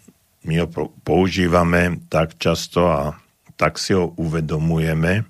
my 0.46 0.54
ho 0.62 0.66
používame 1.02 2.06
tak 2.06 2.38
často 2.38 2.86
a 2.86 3.14
tak 3.56 3.80
si 3.80 3.96
ho 3.96 4.12
uvedomujeme, 4.14 5.24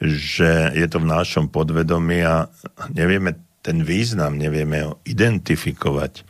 že 0.00 0.72
je 0.74 0.86
to 0.88 0.98
v 1.00 1.10
našom 1.12 1.48
podvedomí 1.48 2.24
a 2.24 2.48
nevieme 2.92 3.36
ten 3.60 3.84
význam, 3.84 4.40
nevieme 4.40 4.88
ho 4.88 4.92
identifikovať 5.04 6.24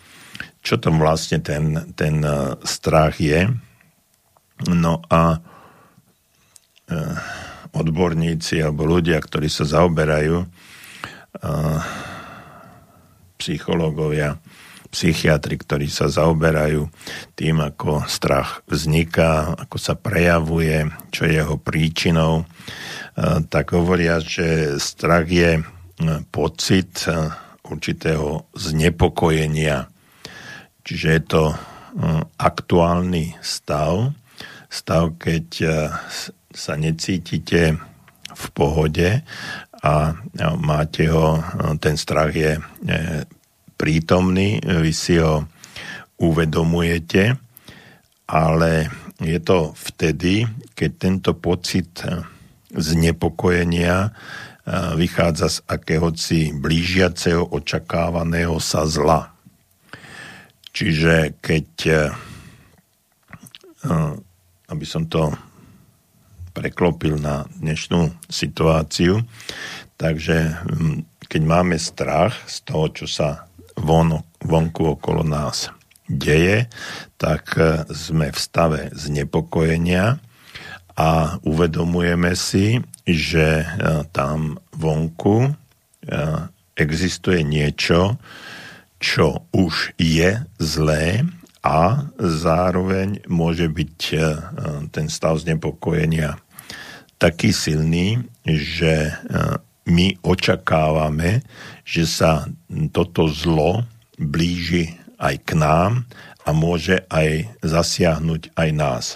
čo 0.61 0.77
tam 0.77 1.01
vlastne 1.01 1.41
ten, 1.41 1.93
ten 1.97 2.21
uh, 2.21 2.57
strach 2.65 3.17
je. 3.21 3.49
No 4.69 5.01
a 5.09 5.41
uh, 5.41 7.17
odborníci 7.73 8.61
alebo 8.61 8.85
ľudia, 8.85 9.21
ktorí 9.21 9.49
sa 9.49 9.65
zaoberajú, 9.65 10.37
uh, 10.45 11.81
psychológovia, 13.41 14.37
psychiatri, 14.91 15.55
ktorí 15.57 15.87
sa 15.87 16.11
zaoberajú 16.11 16.91
tým, 17.39 17.63
ako 17.63 18.05
strach 18.11 18.67
vzniká, 18.67 19.55
ako 19.55 19.79
sa 19.79 19.95
prejavuje, 19.95 20.83
čo 21.15 21.31
je 21.31 21.39
jeho 21.39 21.57
príčinou, 21.57 22.43
tak 23.49 23.71
hovoria, 23.71 24.19
že 24.19 24.77
strach 24.83 25.31
je 25.31 25.63
pocit 26.35 27.07
určitého 27.63 28.51
znepokojenia 28.51 29.87
Čiže 30.85 31.09
je 31.09 31.23
to 31.27 31.43
hm, 31.53 32.23
aktuálny 32.39 33.37
stav, 33.45 34.15
stav, 34.71 35.17
keď 35.21 35.47
eh, 35.63 35.73
sa 36.51 36.75
necítite 36.75 37.79
v 38.31 38.45
pohode 38.55 39.23
a 39.81 39.95
máte 40.59 41.09
ho, 41.09 41.39
hm, 41.39 41.77
ten 41.79 41.97
strach 41.97 42.33
je 42.33 42.59
prítomný, 43.81 44.61
vy 44.61 44.93
si 44.93 45.17
ho 45.17 45.49
uvedomujete, 46.21 47.33
ale 48.29 48.93
je 49.25 49.41
to 49.41 49.73
vtedy, 49.73 50.45
keď 50.77 50.91
tento 51.01 51.33
pocit 51.33 52.05
znepokojenia 52.71 54.13
vychádza 54.95 55.49
z 55.49 55.59
akéhoci 55.67 56.41
blížiaceho 56.55 57.43
očakávaného 57.51 58.61
sa 58.63 58.87
zla. 58.87 59.35
Čiže 60.71 61.43
keď, 61.43 61.69
eh, 61.91 62.11
eh, 63.87 64.13
aby 64.71 64.87
som 64.87 65.11
to 65.11 65.35
preklopil 66.55 67.19
na 67.19 67.47
dnešnú 67.59 68.11
situáciu, 68.31 69.23
takže 69.99 70.55
hm, 70.67 71.07
keď 71.31 71.43
máme 71.47 71.77
strach 71.79 72.35
z 72.47 72.57
toho, 72.67 72.87
čo 72.91 73.07
sa 73.07 73.47
von, 73.79 74.23
vonku 74.43 74.99
okolo 74.99 75.27
nás 75.27 75.71
deje, 76.07 76.71
tak 77.19 77.55
eh, 77.59 77.83
sme 77.91 78.31
v 78.31 78.39
stave 78.39 78.81
znepokojenia 78.95 80.23
a 81.01 81.41
uvedomujeme 81.47 82.37
si, 82.37 82.77
že 83.09 83.65
tam 84.13 84.61
vonku 84.77 85.49
existuje 86.77 87.41
niečo, 87.41 88.21
čo 89.01 89.49
už 89.51 89.97
je 89.97 90.45
zlé 90.61 91.25
a 91.65 92.09
zároveň 92.21 93.25
môže 93.27 93.69
byť 93.69 93.99
e, 94.13 94.17
ten 94.93 95.09
stav 95.09 95.41
znepokojenia 95.41 96.37
taký 97.21 97.53
silný, 97.53 98.21
že 98.45 99.09
e, 99.09 99.13
my 99.89 100.21
očakávame, 100.21 101.45
že 101.85 102.05
sa 102.05 102.49
toto 102.93 103.29
zlo 103.29 103.89
blíži 104.21 105.01
aj 105.21 105.35
k 105.45 105.51
nám 105.57 106.05
a 106.45 106.53
môže 106.53 107.05
aj 107.13 107.61
zasiahnuť 107.61 108.57
aj 108.57 108.69
nás. 108.73 109.07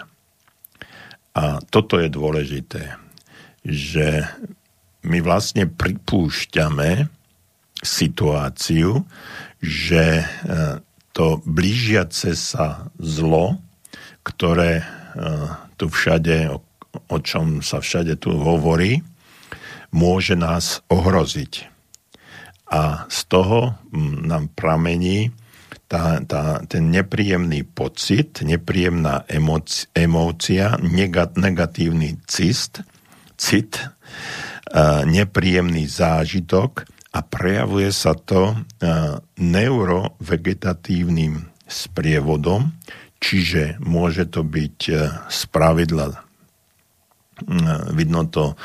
A 1.36 1.60
toto 1.68 2.00
je 2.00 2.08
dôležité, 2.12 2.96
že 3.64 4.28
my 5.04 5.18
vlastne 5.24 5.68
pripúšťame 5.68 7.08
situáciu, 7.84 9.04
že 9.64 10.20
e, 10.20 10.24
to 11.16 11.40
blížiace 11.48 12.36
sa 12.36 12.92
zlo, 13.00 13.56
ktoré 14.20 14.82
e, 14.82 14.84
tu 15.80 15.88
všade, 15.88 16.52
o, 16.52 17.16
čom 17.24 17.64
sa 17.64 17.80
všade 17.80 18.20
tu 18.20 18.36
hovorí, 18.36 19.00
môže 19.94 20.36
nás 20.36 20.84
ohroziť. 20.92 21.70
A 22.74 23.06
z 23.06 23.20
toho 23.30 23.78
nám 24.26 24.50
pramení 24.52 25.30
tá, 25.86 26.18
tá, 26.26 26.58
ten 26.66 26.90
nepríjemný 26.90 27.62
pocit, 27.62 28.42
nepríjemná 28.42 29.22
emócia, 29.30 29.86
emócia 29.94 30.74
negatívny 31.36 32.18
cist, 32.26 32.82
cit, 33.38 33.78
e, 33.78 33.86
nepríjemný 35.06 35.86
zážitok, 35.86 36.93
a 37.14 37.22
prejavuje 37.22 37.94
sa 37.94 38.18
to 38.18 38.50
e, 38.50 38.54
neurovegetatívnym 39.38 41.46
sprievodom, 41.62 42.74
čiže 43.22 43.78
môže 43.78 44.26
to 44.26 44.42
byť 44.42 44.78
z 45.30 45.42
e, 45.46 45.54
e, 45.54 46.10
vidno 47.94 48.26
to 48.26 48.58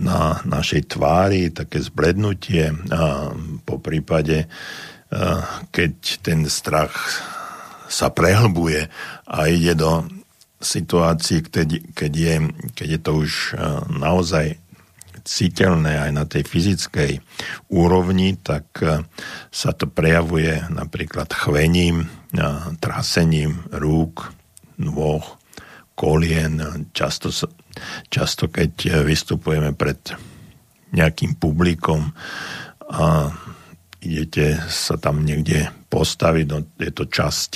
na 0.00 0.40
našej 0.48 0.96
tvári, 0.96 1.52
také 1.52 1.84
zblednutie 1.84 2.72
a 2.88 3.28
po 3.68 3.76
prípade, 3.76 4.48
keď 5.68 5.92
ten 6.24 6.48
strach 6.48 6.96
sa 7.92 8.08
prehlbuje 8.08 8.88
a 9.28 9.52
ide 9.52 9.76
do 9.76 10.08
situácií, 10.64 11.44
keď, 11.44 11.76
je, 12.16 12.40
keď 12.72 12.88
je 12.88 13.00
to 13.04 13.20
už 13.20 13.52
naozaj 13.92 14.56
citeľné 15.24 16.08
aj 16.08 16.10
na 16.10 16.24
tej 16.26 16.42
fyzickej 16.44 17.12
úrovni, 17.72 18.36
tak 18.38 18.66
sa 19.48 19.70
to 19.72 19.86
prejavuje 19.86 20.66
napríklad 20.68 21.30
chvením, 21.30 22.10
trasením 22.82 23.62
rúk, 23.70 24.34
nôh, 24.82 25.22
kolien. 25.94 26.58
Často, 26.90 27.30
často 28.10 28.50
keď 28.50 29.02
vystupujeme 29.06 29.72
pred 29.72 30.00
nejakým 30.92 31.40
publikom 31.40 32.12
a 32.92 33.32
idete 34.02 34.58
sa 34.66 34.98
tam 34.98 35.22
niekde 35.22 35.70
postaviť, 35.86 36.44
no 36.50 36.58
je 36.74 36.90
to 36.90 37.06
časť 37.06 37.50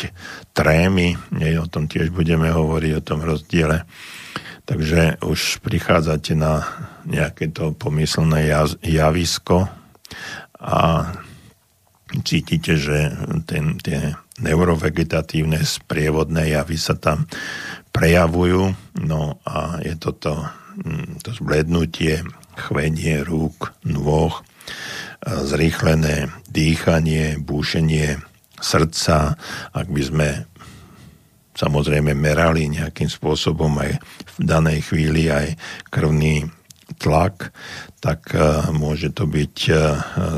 trémy, 0.54 1.16
nie, 1.34 1.58
o 1.58 1.66
tom 1.66 1.90
tiež 1.90 2.14
budeme 2.14 2.52
hovoriť, 2.52 2.92
o 2.94 3.02
tom 3.02 3.26
rozdiele. 3.26 3.82
Takže 4.66 5.22
už 5.22 5.62
prichádzate 5.62 6.34
na 6.34 6.66
nejaké 7.06 7.54
to 7.54 7.70
pomyslné 7.70 8.50
javisko 8.82 9.70
a 10.58 10.80
cítite, 12.26 12.74
že 12.74 13.14
ten, 13.46 13.78
tie 13.78 14.18
neurovegetatívne 14.42 15.62
sprievodné 15.62 16.50
javy 16.58 16.76
sa 16.76 16.98
tam 16.98 17.30
prejavujú. 17.94 18.74
No 19.06 19.38
a 19.46 19.78
je 19.86 19.94
to 19.96 20.10
to, 20.18 20.34
mm, 20.82 21.22
to 21.22 21.30
zblednutie, 21.30 22.26
chvenie 22.58 23.22
rúk, 23.22 23.70
nôh, 23.86 24.34
zrýchlené 25.24 26.30
dýchanie, 26.50 27.38
búšenie 27.40 28.20
srdca. 28.60 29.36
Ak 29.72 29.86
by 29.88 30.02
sme 30.02 30.28
samozrejme 31.56 32.12
merali 32.12 32.68
nejakým 32.68 33.08
spôsobom 33.08 33.72
aj 33.80 33.98
v 34.36 34.40
danej 34.44 34.92
chvíli 34.92 35.32
aj 35.32 35.56
krvný 35.88 36.46
tlak, 37.02 37.50
tak 37.98 38.30
e, 38.30 38.70
môže 38.70 39.10
to 39.10 39.26
byť 39.26 39.56
e, 39.66 39.74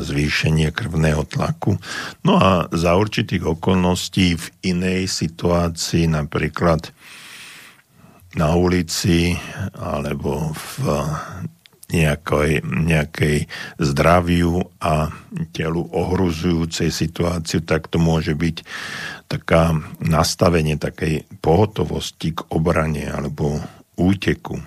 zvýšenie 0.00 0.72
krvného 0.72 1.28
tlaku. 1.28 1.76
No 2.24 2.40
a 2.40 2.66
za 2.72 2.96
určitých 2.96 3.44
okolností 3.44 4.38
v 4.38 4.46
inej 4.64 5.12
situácii, 5.12 6.08
napríklad 6.08 6.88
na 8.38 8.54
ulici 8.56 9.36
alebo 9.76 10.52
v 10.54 10.72
nejakej, 11.88 12.60
nejakej 12.64 13.48
zdraviu 13.80 14.68
a 14.76 15.08
telu 15.56 15.88
ohruzujúcej 15.88 16.92
situáciu, 16.92 17.64
tak 17.64 17.88
to 17.88 17.96
môže 17.96 18.36
byť 18.36 18.56
taká 19.28 19.72
nastavenie 20.04 20.76
takej 20.76 21.24
pohotovosti 21.40 22.36
k 22.36 22.44
obrane 22.52 23.08
alebo 23.08 23.60
úteku. 23.96 24.60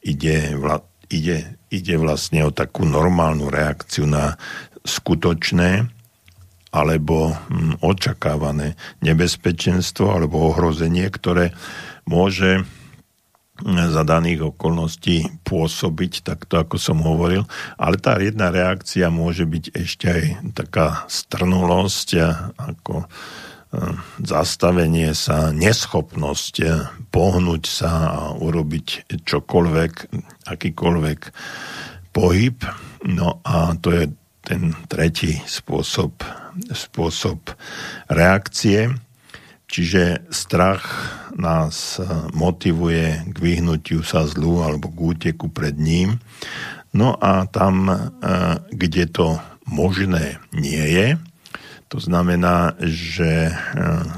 Ide, 0.00 0.56
vla, 0.56 0.80
ide, 1.12 1.60
ide 1.68 1.94
vlastne 2.00 2.48
o 2.48 2.50
takú 2.52 2.88
normálnu 2.88 3.52
reakciu 3.52 4.08
na 4.08 4.40
skutočné 4.84 5.88
alebo 6.74 7.32
hm, 7.32 7.84
očakávané 7.84 8.74
nebezpečenstvo 9.04 10.16
alebo 10.16 10.50
ohrozenie, 10.50 11.06
ktoré 11.12 11.52
môže 12.08 12.64
za 13.62 14.02
daných 14.02 14.50
okolností 14.50 15.46
pôsobiť, 15.46 16.26
takto 16.26 16.58
ako 16.58 16.74
som 16.74 16.98
hovoril. 16.98 17.46
Ale 17.78 18.02
tá 18.02 18.18
jedna 18.18 18.50
reakcia 18.50 19.14
môže 19.14 19.46
byť 19.46 19.64
ešte 19.78 20.06
aj 20.10 20.24
taká 20.58 21.06
strnulosť, 21.06 22.08
ako 22.58 23.06
zastavenie 24.22 25.14
sa, 25.14 25.50
neschopnosť 25.50 26.54
pohnúť 27.10 27.64
sa 27.66 27.90
a 28.10 28.20
urobiť 28.34 29.18
čokoľvek, 29.22 29.92
akýkoľvek 30.46 31.20
pohyb. 32.14 32.58
No 33.06 33.38
a 33.42 33.74
to 33.78 33.90
je 33.90 34.04
ten 34.44 34.76
tretí 34.86 35.40
spôsob, 35.46 36.22
spôsob 36.70 37.54
reakcie. 38.12 38.92
Čiže 39.74 40.30
strach 40.30 40.86
nás 41.34 41.98
motivuje 42.30 43.26
k 43.26 43.36
vyhnutiu 43.42 44.06
sa 44.06 44.22
zlu 44.22 44.62
alebo 44.62 44.86
k 44.86 44.98
úteku 45.02 45.50
pred 45.50 45.74
ním. 45.74 46.22
No 46.94 47.18
a 47.18 47.50
tam, 47.50 47.90
eh, 47.90 48.06
kde 48.70 49.10
to 49.10 49.42
možné 49.66 50.38
nie 50.54 50.78
je, 50.78 51.18
to 51.94 52.02
znamená, 52.02 52.74
že 52.82 53.54
e, 53.54 53.54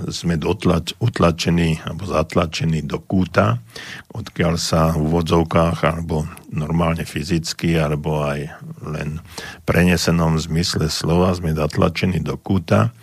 sme 0.08 0.40
dotlač, 0.40 0.96
utlačení 0.96 1.76
alebo 1.84 2.08
zatlačení 2.08 2.80
do 2.80 2.96
kúta, 2.96 3.60
odkiaľ 4.16 4.56
sa 4.56 4.96
v 4.96 5.04
úvodzovkách 5.04 5.84
alebo 5.84 6.24
normálne 6.48 7.04
fyzicky 7.04 7.76
alebo 7.76 8.24
aj 8.24 8.48
len 8.80 9.20
prenesenom 9.68 10.40
zmysle 10.40 10.88
slova 10.88 11.36
sme 11.36 11.52
zatlačení 11.52 12.24
do 12.24 12.40
kúta, 12.40 12.96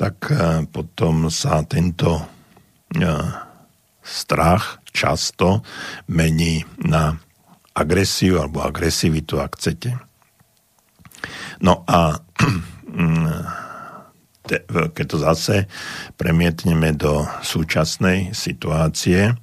tak 0.00 0.32
e, 0.32 0.64
potom 0.72 1.28
sa 1.28 1.60
tento 1.68 2.16
e, 2.16 2.24
strach 4.00 4.80
často 4.96 5.60
mení 6.08 6.64
na 6.80 7.20
agresiu 7.76 8.40
alebo 8.40 8.64
agresivitu, 8.64 9.36
ak 9.36 9.60
chcete. 9.60 10.00
No 11.60 11.84
a 11.84 12.16
keď 14.96 15.04
to 15.04 15.16
zase 15.20 15.68
premietneme 16.16 16.96
do 16.96 17.28
súčasnej 17.44 18.32
situácie, 18.32 19.36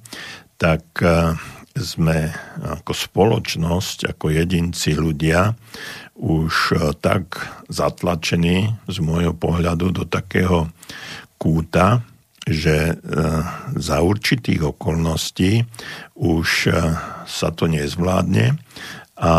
tak 0.58 0.82
e, 0.98 1.38
sme 1.78 2.34
ako 2.58 2.90
spoločnosť, 2.90 4.10
ako 4.10 4.34
jedinci 4.34 4.98
ľudia 4.98 5.54
už 6.18 6.52
e, 6.74 6.92
tak 6.98 7.38
zatlačení 7.70 8.74
z 8.90 8.96
môjho 8.98 9.32
pohľadu 9.32 9.94
do 9.94 10.04
takého 10.04 10.66
kúta, 11.38 12.02
že 12.42 12.92
e, 12.92 12.94
za 13.78 14.02
určitých 14.02 14.74
okolností 14.74 15.62
už 16.18 16.74
sa 17.28 17.48
to 17.54 17.70
nezvládne 17.70 18.58
a 19.18 19.34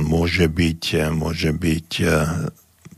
môže 0.00 0.48
byť, 0.48 1.12
môže 1.12 1.52
byť 1.52 1.90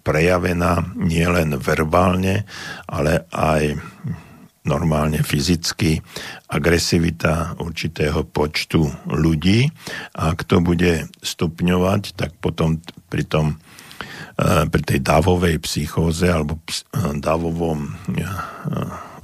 prejavená 0.02 0.94
nielen 0.98 1.58
verbálne, 1.58 2.46
ale 2.90 3.26
aj 3.30 3.78
normálne 4.62 5.22
fyzicky 5.26 5.98
agresivita 6.50 7.58
určitého 7.58 8.22
počtu 8.22 8.86
ľudí. 9.10 9.70
A 10.14 10.34
ak 10.34 10.46
to 10.46 10.62
bude 10.62 11.10
stupňovať, 11.22 12.14
tak 12.14 12.30
potom 12.38 12.78
pri, 13.12 13.28
tom, 13.28 13.60
e, 14.40 14.64
pri 14.64 14.82
tej 14.88 15.04
davovej 15.04 15.60
psychóze 15.60 16.32
alebo 16.32 16.56
e, 16.56 16.80
davovom 17.20 17.92
e, 17.92 18.24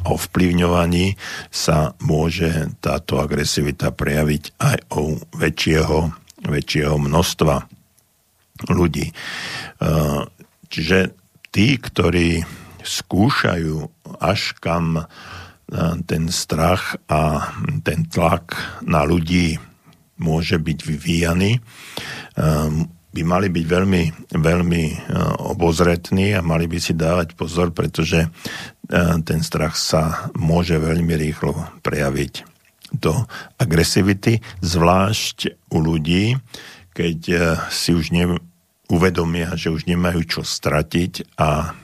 ovplyvňovaní 0.05 1.17
sa 1.49 1.97
môže 2.05 2.69
táto 2.85 3.17
agresivita 3.17 3.89
prejaviť 3.97 4.61
aj 4.61 4.79
u 4.93 5.17
väčšieho, 5.33 5.99
väčšieho 6.47 6.97
množstva 6.97 7.67
ľudí. 8.73 9.11
Čiže 10.71 10.99
tí, 11.51 11.67
ktorí 11.83 12.47
skúšajú, 12.87 13.77
až 14.23 14.55
kam 14.63 15.11
ten 16.07 16.25
strach 16.31 16.97
a 17.11 17.53
ten 17.83 18.07
tlak 18.07 18.55
na 18.87 19.03
ľudí 19.03 19.59
môže 20.17 20.63
byť 20.63 20.79
vyvíjaný, 20.79 21.59
by 23.09 23.23
mali 23.25 23.49
byť 23.49 23.65
veľmi, 23.65 24.03
veľmi 24.37 24.85
e, 24.85 24.97
obozretní 25.49 26.37
a 26.37 26.45
mali 26.45 26.69
by 26.69 26.79
si 26.79 26.93
dávať 26.93 27.35
pozor, 27.35 27.73
pretože 27.73 28.29
ten 29.29 29.45
strach 29.45 29.77
sa 29.77 30.33
môže 30.33 30.81
veľmi 30.81 31.13
rýchlo 31.13 31.53
prejaviť 31.85 32.49
do 32.97 33.13
agresivity, 33.61 34.41
zvlášť 34.65 35.69
u 35.69 35.79
ľudí, 35.85 36.41
keď 36.97 37.19
si 37.69 37.93
už 37.93 38.09
uvedomia, 38.89 39.53
že 39.61 39.69
už 39.69 39.85
nemajú 39.85 40.25
čo 40.25 40.41
stratiť 40.41 41.37
a 41.37 41.77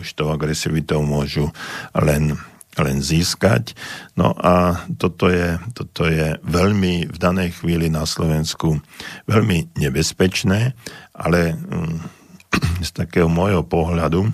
už 0.00 0.06
tou 0.16 0.32
agresivitou 0.32 1.04
môžu 1.04 1.52
len, 1.92 2.40
len 2.80 3.00
získať. 3.00 3.72
No 4.16 4.36
a 4.36 4.84
toto 5.00 5.32
je, 5.32 5.56
toto 5.72 6.04
je 6.08 6.36
veľmi 6.44 7.08
v 7.08 7.16
danej 7.16 7.60
chvíli 7.60 7.88
na 7.88 8.04
Slovensku 8.04 8.80
veľmi 9.28 9.76
nebezpečné, 9.76 10.76
ale 11.16 11.56
um, 11.56 12.00
z 12.86 12.90
takého 12.92 13.28
môjho 13.28 13.64
pohľadu 13.64 14.32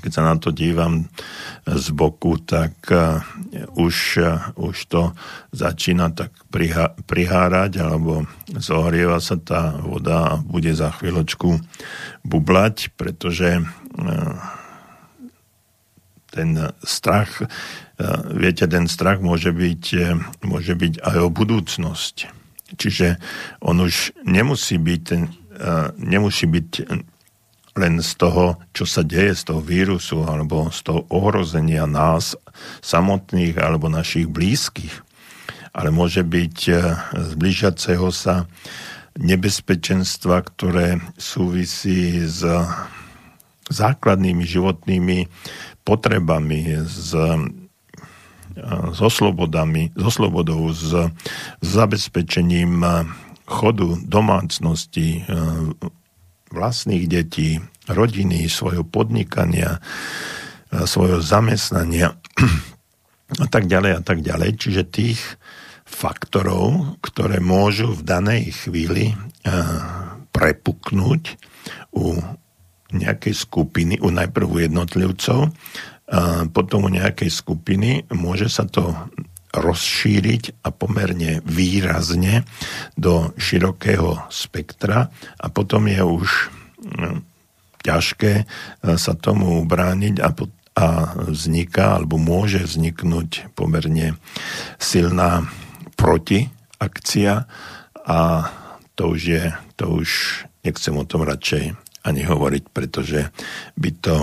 keď 0.00 0.10
sa 0.10 0.22
na 0.24 0.40
to 0.40 0.56
dívam 0.56 1.04
z 1.68 1.86
boku, 1.92 2.40
tak 2.40 2.72
uh, 2.88 3.20
už, 3.76 4.16
uh, 4.16 4.56
už 4.56 4.76
to 4.88 5.12
začína 5.52 6.16
tak 6.16 6.32
priha- 6.48 6.96
prihárať, 7.04 7.84
alebo 7.84 8.24
zohrieva 8.56 9.20
sa 9.20 9.36
tá 9.36 9.76
voda 9.84 10.32
a 10.32 10.40
bude 10.40 10.72
za 10.72 10.96
chvíľočku 10.96 11.60
bublať, 12.24 12.96
pretože 12.96 13.60
uh, 13.60 14.59
ten 16.30 16.70
strach, 16.86 17.42
viete, 18.30 18.64
ten 18.70 18.86
strach 18.86 19.18
môže 19.18 19.50
byť, 19.50 19.84
môže 20.46 20.74
byť 20.78 21.02
aj 21.02 21.16
o 21.20 21.28
budúcnosť. 21.28 22.16
Čiže 22.78 23.18
on 23.58 23.82
už 23.82 24.14
nemusí 24.22 24.78
byť, 24.78 25.00
ten, 25.02 25.34
nemusí 25.98 26.46
byť 26.46 26.70
len 27.78 28.02
z 28.02 28.12
toho, 28.18 28.58
čo 28.74 28.84
sa 28.86 29.06
deje 29.06 29.34
z 29.34 29.42
toho 29.52 29.60
vírusu 29.62 30.26
alebo 30.26 30.68
z 30.74 30.80
toho 30.82 31.06
ohrozenia 31.08 31.86
nás 31.86 32.34
samotných 32.82 33.54
alebo 33.56 33.86
našich 33.86 34.26
blízkych, 34.26 34.92
ale 35.70 35.94
môže 35.94 36.26
byť 36.26 36.56
e, 36.66 36.74
z 37.14 37.32
blížiaceho 37.38 38.10
sa 38.10 38.50
nebezpečenstva, 39.14 40.42
ktoré 40.50 40.98
súvisí 41.14 42.26
s 42.26 42.42
základnými 43.70 44.42
životnými 44.42 45.30
potrebami, 45.90 46.86
s, 46.86 47.10
e, 47.10 47.34
so 48.94 49.10
slobodami, 49.10 49.90
so 49.98 50.10
slobodou, 50.14 50.70
s, 50.70 50.94
zabezpečením 51.58 52.86
chodu 53.50 53.98
domácnosti, 54.06 55.26
e, 55.26 55.32
vlastných 56.54 57.10
detí, 57.10 57.58
rodiny, 57.90 58.46
svojho 58.46 58.86
podnikania, 58.86 59.82
svojho 60.70 61.18
zamestnania 61.18 62.14
a 63.42 63.46
tak 63.50 63.66
ďalej 63.66 63.92
a 63.98 64.02
tak 64.02 64.22
ďalej. 64.22 64.58
Čiže 64.58 64.82
tých 64.94 65.18
faktorov, 65.86 66.98
ktoré 67.02 67.42
môžu 67.42 67.94
v 67.94 68.02
danej 68.02 68.54
chvíli 68.66 69.14
prepuknúť 70.30 71.22
u 71.94 72.18
nejakej 72.94 73.34
skupiny, 73.34 73.98
u 74.02 74.10
najprv 74.10 74.70
jednotlivcov, 74.70 75.50
a 76.10 76.50
potom 76.50 76.86
u 76.86 76.90
nejakej 76.90 77.30
skupiny, 77.30 78.10
môže 78.10 78.50
sa 78.50 78.66
to 78.66 78.90
rozšíriť 79.50 80.62
a 80.62 80.70
pomerne 80.70 81.42
výrazne 81.42 82.46
do 82.94 83.34
širokého 83.34 84.30
spektra 84.30 85.10
a 85.38 85.46
potom 85.50 85.90
je 85.90 86.02
už 86.02 86.28
hm, 86.86 87.26
ťažké 87.82 88.32
e, 88.38 88.44
sa 88.94 89.12
tomu 89.18 89.66
ubrániť 89.66 90.22
a, 90.22 90.30
a 90.78 90.86
vzniká 91.34 91.98
alebo 91.98 92.14
môže 92.14 92.62
vzniknúť 92.62 93.50
pomerne 93.58 94.14
silná 94.78 95.50
protiakcia 95.98 97.50
a 98.06 98.20
to 98.94 99.02
už 99.18 99.20
je, 99.26 99.44
to 99.74 99.84
už 99.90 100.08
nechcem 100.62 100.94
o 100.94 101.02
tom 101.02 101.26
radšej 101.26 101.74
ani 102.06 102.24
hovoriť, 102.24 102.64
pretože 102.72 103.28
by 103.76 103.90
to 104.00 104.16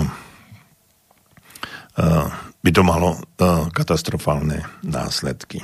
uh, 1.98 2.28
by 2.62 2.70
to 2.74 2.82
malo 2.82 3.16
uh, 3.16 3.70
katastrofálne 3.70 4.66
následky. 4.82 5.62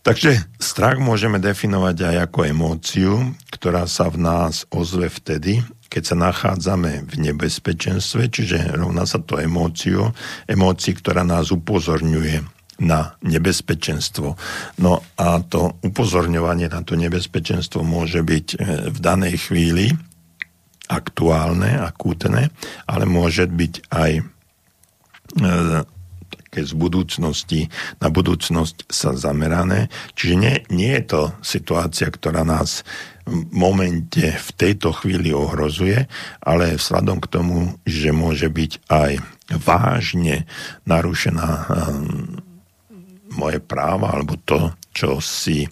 Takže 0.00 0.48
strach 0.56 0.96
môžeme 0.96 1.36
definovať 1.36 1.96
aj 2.08 2.16
ako 2.32 2.40
emóciu, 2.48 3.12
ktorá 3.52 3.84
sa 3.84 4.08
v 4.08 4.24
nás 4.24 4.64
ozve 4.72 5.12
vtedy, 5.12 5.60
keď 5.92 6.02
sa 6.02 6.16
nachádzame 6.16 7.04
v 7.04 7.14
nebezpečenstve, 7.30 8.32
čiže 8.32 8.80
rovná 8.80 9.04
sa 9.04 9.20
to 9.20 9.36
emóciu, 9.36 10.08
emócii, 10.48 10.96
ktorá 10.96 11.20
nás 11.20 11.52
upozorňuje 11.52 12.40
na 12.80 13.12
nebezpečenstvo. 13.20 14.40
No 14.80 15.04
a 15.20 15.44
to 15.44 15.76
upozorňovanie 15.84 16.72
na 16.72 16.80
to 16.80 16.96
nebezpečenstvo 16.96 17.84
môže 17.84 18.24
byť 18.24 18.46
e, 18.50 18.56
v 18.88 18.98
danej 19.04 19.52
chvíli 19.52 19.92
aktuálne, 20.90 21.78
akútne, 21.78 22.50
ale 22.90 23.04
môže 23.06 23.46
byť 23.46 23.74
aj 23.94 24.10
E, 25.38 25.82
také 26.30 26.66
z 26.66 26.74
budúcnosti, 26.74 27.70
na 28.02 28.10
budúcnosť 28.10 28.90
sa 28.90 29.14
zamerané. 29.14 29.86
Čiže 30.18 30.34
nie, 30.34 30.54
nie 30.74 30.92
je 30.98 31.04
to 31.06 31.22
situácia, 31.46 32.10
ktorá 32.10 32.42
nás 32.42 32.82
v 33.22 33.46
momente, 33.54 34.34
v 34.34 34.50
tejto 34.58 34.90
chvíli 34.90 35.30
ohrozuje, 35.30 36.10
ale 36.42 36.74
vzhľadom 36.74 37.22
k 37.22 37.30
tomu, 37.30 37.78
že 37.86 38.10
môže 38.10 38.50
byť 38.50 38.72
aj 38.90 39.12
vážne 39.62 40.50
narušená 40.90 41.48
um, 41.70 42.42
moje 43.30 43.62
práva 43.62 44.18
alebo 44.18 44.34
to, 44.42 44.74
čo 44.90 45.22
si 45.22 45.70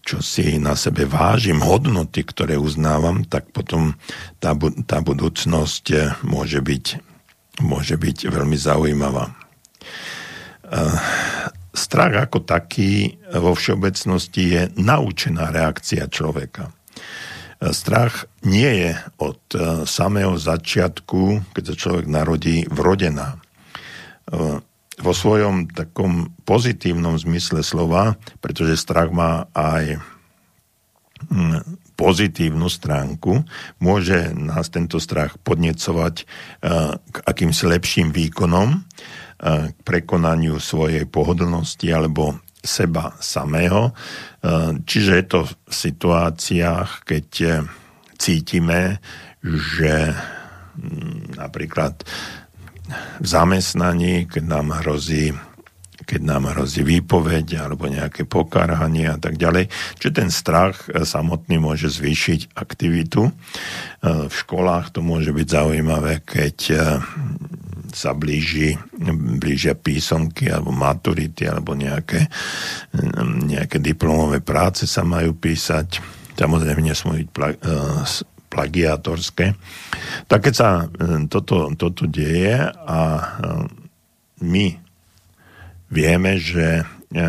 čo 0.00 0.24
si 0.24 0.56
na 0.56 0.74
sebe 0.74 1.04
vážim, 1.04 1.60
hodnoty, 1.60 2.24
ktoré 2.24 2.56
uznávam, 2.56 3.24
tak 3.24 3.52
potom 3.52 3.94
tá, 4.40 4.56
tá 4.88 4.98
budúcnosť 5.04 5.84
e, 5.92 5.98
môže 6.24 6.60
byť 6.60 7.10
môže 7.60 8.00
byť 8.00 8.32
veľmi 8.32 8.56
zaujímavá. 8.56 9.36
Strach 11.70 12.14
ako 12.28 12.42
taký 12.42 13.20
vo 13.30 13.54
všeobecnosti 13.54 14.42
je 14.42 14.62
naučená 14.74 15.54
reakcia 15.54 16.10
človeka. 16.10 16.72
Strach 17.60 18.24
nie 18.40 18.66
je 18.66 18.90
od 19.20 19.40
samého 19.84 20.40
začiatku, 20.40 21.52
keď 21.52 21.64
sa 21.74 21.74
človek 21.76 22.06
narodí, 22.08 22.64
vrodená. 22.72 23.36
Vo 25.00 25.16
svojom 25.16 25.72
takom 25.72 26.36
pozitívnom 26.44 27.16
zmysle 27.16 27.64
slova, 27.64 28.20
pretože 28.44 28.76
strach 28.76 29.08
má 29.08 29.48
aj 29.56 29.96
pozitívnu 32.00 32.72
stránku, 32.72 33.44
môže 33.76 34.32
nás 34.32 34.72
tento 34.72 34.96
strach 34.96 35.36
podnecovať 35.44 36.24
eh, 36.24 36.96
k 36.96 37.16
akýmsi 37.28 37.68
lepším 37.68 38.08
výkonom, 38.08 38.68
eh, 38.72 39.76
k 39.76 39.78
prekonaniu 39.84 40.56
svojej 40.56 41.04
pohodlnosti 41.04 41.92
alebo 41.92 42.40
seba 42.64 43.12
samého. 43.20 43.92
Eh, 43.92 44.80
čiže 44.88 45.12
je 45.20 45.24
to 45.28 45.40
v 45.44 45.52
situáciách, 45.68 47.04
keď 47.04 47.28
cítime, 48.16 49.00
že 49.44 50.12
hm, 50.12 51.36
napríklad 51.36 52.00
v 53.20 53.26
zamestnaní, 53.26 54.26
keď 54.26 54.44
nám 54.46 54.66
hrozí 54.82 55.32
keď 56.10 56.20
nám 56.26 56.50
hrozí 56.50 56.82
výpoveď 56.82 57.70
alebo 57.70 57.86
nejaké 57.86 58.26
pokárhanie 58.26 59.06
a 59.06 59.18
tak 59.22 59.38
ďalej. 59.38 59.70
Čiže 60.02 60.10
ten 60.10 60.30
strach 60.34 60.90
e, 60.90 61.06
samotný 61.06 61.62
môže 61.62 61.86
zvýšiť 61.86 62.58
aktivitu. 62.58 63.30
E, 63.30 63.32
v 64.26 64.34
školách 64.34 64.90
to 64.90 65.06
môže 65.06 65.30
byť 65.30 65.46
zaujímavé, 65.46 66.26
keď 66.26 66.56
e, 66.66 66.76
sa 67.94 68.10
blíži, 68.14 68.74
blížia 69.38 69.78
písomky 69.78 70.50
alebo 70.50 70.74
maturity 70.74 71.46
alebo 71.46 71.74
nejaké, 71.74 72.30
nejaké 73.50 73.82
diplomové 73.82 74.38
práce 74.38 74.86
sa 74.86 75.02
majú 75.02 75.34
písať. 75.34 75.98
Samozrejme 76.38 76.86
nesmú 76.86 77.18
byť 77.18 77.28
plagiatorské. 78.50 79.54
Tak 80.26 80.50
keď 80.50 80.54
sa 80.54 80.70
toto, 81.30 81.70
toto 81.78 82.04
deje 82.10 82.58
a 82.66 83.00
my 84.42 84.90
vieme, 85.90 86.38
že, 86.38 86.86
e, 87.12 87.24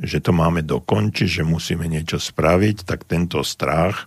že 0.00 0.22
to 0.22 0.30
máme 0.30 0.62
dokončiť, 0.62 1.42
že 1.42 1.44
musíme 1.44 1.84
niečo 1.90 2.16
spraviť, 2.22 2.86
tak 2.86 3.04
tento 3.04 3.42
strach 3.42 4.06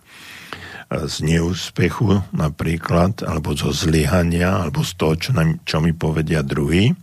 e, 0.88 1.06
z 1.06 1.16
neúspechu 1.22 2.24
napríklad, 2.32 3.22
alebo 3.22 3.52
zo 3.52 3.70
zlyhania, 3.70 4.64
alebo 4.66 4.80
z 4.82 4.92
toho, 4.96 5.14
čo, 5.20 5.30
nám, 5.36 5.60
čo 5.68 5.84
mi 5.84 5.92
povedia 5.92 6.40
druhý, 6.40 6.96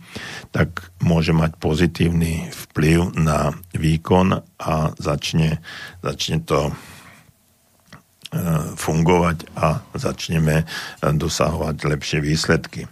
tak 0.50 0.90
môže 1.00 1.30
mať 1.30 1.56
pozitívny 1.56 2.50
vplyv 2.50 3.16
na 3.16 3.54
výkon 3.72 4.42
a 4.58 4.74
začne, 4.98 5.62
začne 6.02 6.42
to 6.42 6.68
e, 6.68 6.95
fungovať 8.76 9.46
a 9.54 9.80
začneme 9.94 10.66
dosahovať 11.00 11.76
lepšie 11.86 12.18
výsledky. 12.18 12.90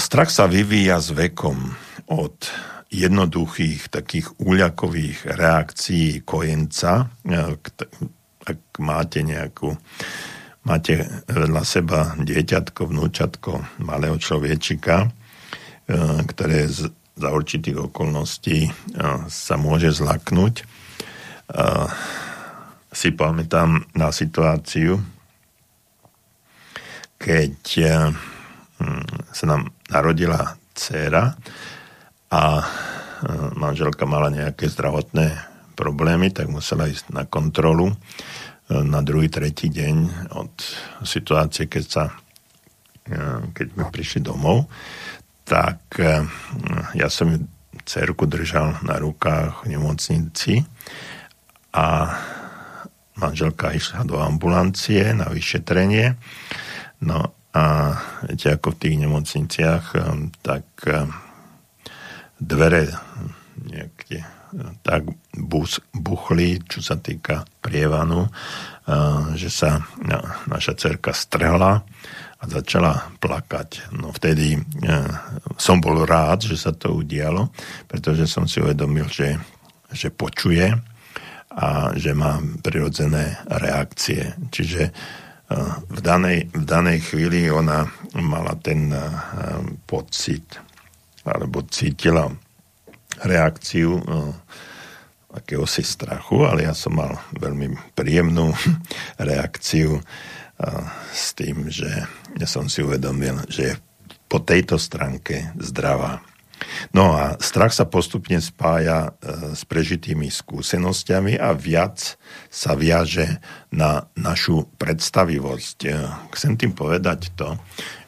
Strach 0.00 0.30
sa 0.32 0.48
vyvíja 0.48 1.02
s 1.02 1.12
vekom 1.12 1.76
od 2.06 2.38
jednoduchých 2.90 3.90
takých 3.90 4.30
úľakových 4.38 5.26
reakcií 5.26 6.22
kojenca, 6.22 7.10
e, 7.26 7.58
ak 8.46 8.60
máte 8.78 9.26
nejakú 9.26 9.74
máte 10.66 11.06
vedľa 11.26 11.62
seba 11.62 12.14
dieťatko, 12.18 12.80
vnúčatko, 12.90 13.50
malého 13.82 14.18
človečika, 14.18 15.06
e, 15.06 15.08
ktoré 16.30 16.70
za 16.70 17.28
určitých 17.30 17.90
okolností 17.90 18.58
e, 18.66 18.70
sa 19.26 19.54
môže 19.58 19.90
zlaknúť. 19.90 20.62
Si 22.96 23.12
pamätám 23.12 23.84
na 23.92 24.08
situáciu, 24.08 24.96
keď 27.20 27.56
hm, 28.80 29.04
sa 29.36 29.44
nám 29.44 29.68
narodila 29.92 30.56
dcéra 30.72 31.36
a 32.32 32.64
manželka 33.56 34.08
mala 34.08 34.32
nejaké 34.32 34.68
zdravotné 34.72 35.36
problémy, 35.76 36.32
tak 36.32 36.48
musela 36.48 36.88
ísť 36.88 37.12
na 37.12 37.28
kontrolu 37.28 37.92
na 38.68 39.00
druhý, 39.04 39.30
tretí 39.30 39.70
deň 39.70 39.96
od 40.34 40.52
situácie, 41.06 41.70
keď 41.70 41.84
sa 41.84 42.04
keď 43.54 43.66
sme 43.70 43.84
prišli 43.94 44.18
domov, 44.18 44.66
tak 45.46 45.78
ja 46.98 47.06
som 47.06 47.30
ju 47.30 47.38
cerku 47.86 48.26
držal 48.26 48.82
na 48.82 48.98
rukách 48.98 49.62
v 49.62 49.78
nemocnici 49.78 50.66
a 51.70 52.10
manželka 53.16 53.72
išla 53.72 54.04
do 54.04 54.20
ambulancie 54.20 55.12
na 55.16 55.32
vyšetrenie. 55.32 56.16
No 57.02 57.32
a 57.56 57.64
viete, 58.28 58.52
ako 58.52 58.76
v 58.76 58.80
tých 58.80 58.96
nemocniciach, 59.00 59.84
um, 59.96 60.28
tak 60.44 60.64
um, 60.92 61.08
dvere 62.36 62.92
niekde 63.56 64.20
tak 64.84 65.08
buchli, 65.92 66.62
čo 66.64 66.80
sa 66.80 66.96
týka 66.96 67.44
prievanu, 67.60 68.28
uh, 68.28 69.32
že 69.36 69.48
sa 69.52 69.80
naša 70.46 70.76
cerka 70.76 71.16
strhla 71.16 71.82
a 72.36 72.44
začala 72.44 73.16
plakať. 73.20 73.92
No 73.96 74.12
vtedy 74.12 74.56
uh, 74.56 75.12
som 75.56 75.80
bol 75.80 76.04
rád, 76.04 76.44
že 76.44 76.60
sa 76.60 76.76
to 76.76 76.92
udialo, 76.92 77.48
pretože 77.88 78.28
som 78.28 78.44
si 78.44 78.60
uvedomil, 78.60 79.08
že, 79.08 79.40
že 79.92 80.12
počuje 80.12 80.95
a 81.52 81.94
že 81.96 82.12
má 82.12 82.40
prirodzené 82.60 83.40
reakcie. 83.46 84.34
Čiže 84.50 84.90
uh, 84.90 85.80
v 85.86 86.00
danej, 86.00 86.50
v 86.52 86.64
danej 86.64 86.98
chvíli 87.12 87.48
ona 87.50 87.86
mala 88.18 88.58
ten 88.60 88.90
uh, 88.92 89.04
pocit 89.86 90.58
alebo 91.26 91.66
cítila 91.66 92.30
reakciu 93.26 93.98
akéhosi 95.34 95.82
strachu, 95.82 96.46
ale 96.46 96.70
ja 96.70 96.74
som 96.76 96.94
mal 96.94 97.18
veľmi 97.34 97.98
príjemnú 97.98 98.54
reakciu 99.18 99.98
s 101.12 101.36
tým, 101.36 101.68
že 101.68 101.88
ja 102.40 102.48
som 102.48 102.70
si 102.70 102.80
uvedomil, 102.80 103.44
že 103.52 103.62
je 103.62 103.74
po 104.26 104.40
tejto 104.40 104.80
stránke 104.80 105.52
zdravá. 105.60 106.24
No 106.92 107.14
a 107.14 107.36
strach 107.38 107.72
sa 107.72 107.86
postupne 107.86 108.38
spája 108.42 109.12
e, 109.18 109.52
s 109.54 109.62
prežitými 109.66 110.28
skúsenosťami 110.28 111.38
a 111.38 111.54
viac 111.54 112.18
sa 112.50 112.72
viaže 112.74 113.40
na 113.70 114.08
našu 114.18 114.68
predstavivosť. 114.80 115.78
E, 115.86 115.90
chcem 116.34 116.54
tým 116.58 116.72
povedať 116.74 117.32
to, 117.34 117.56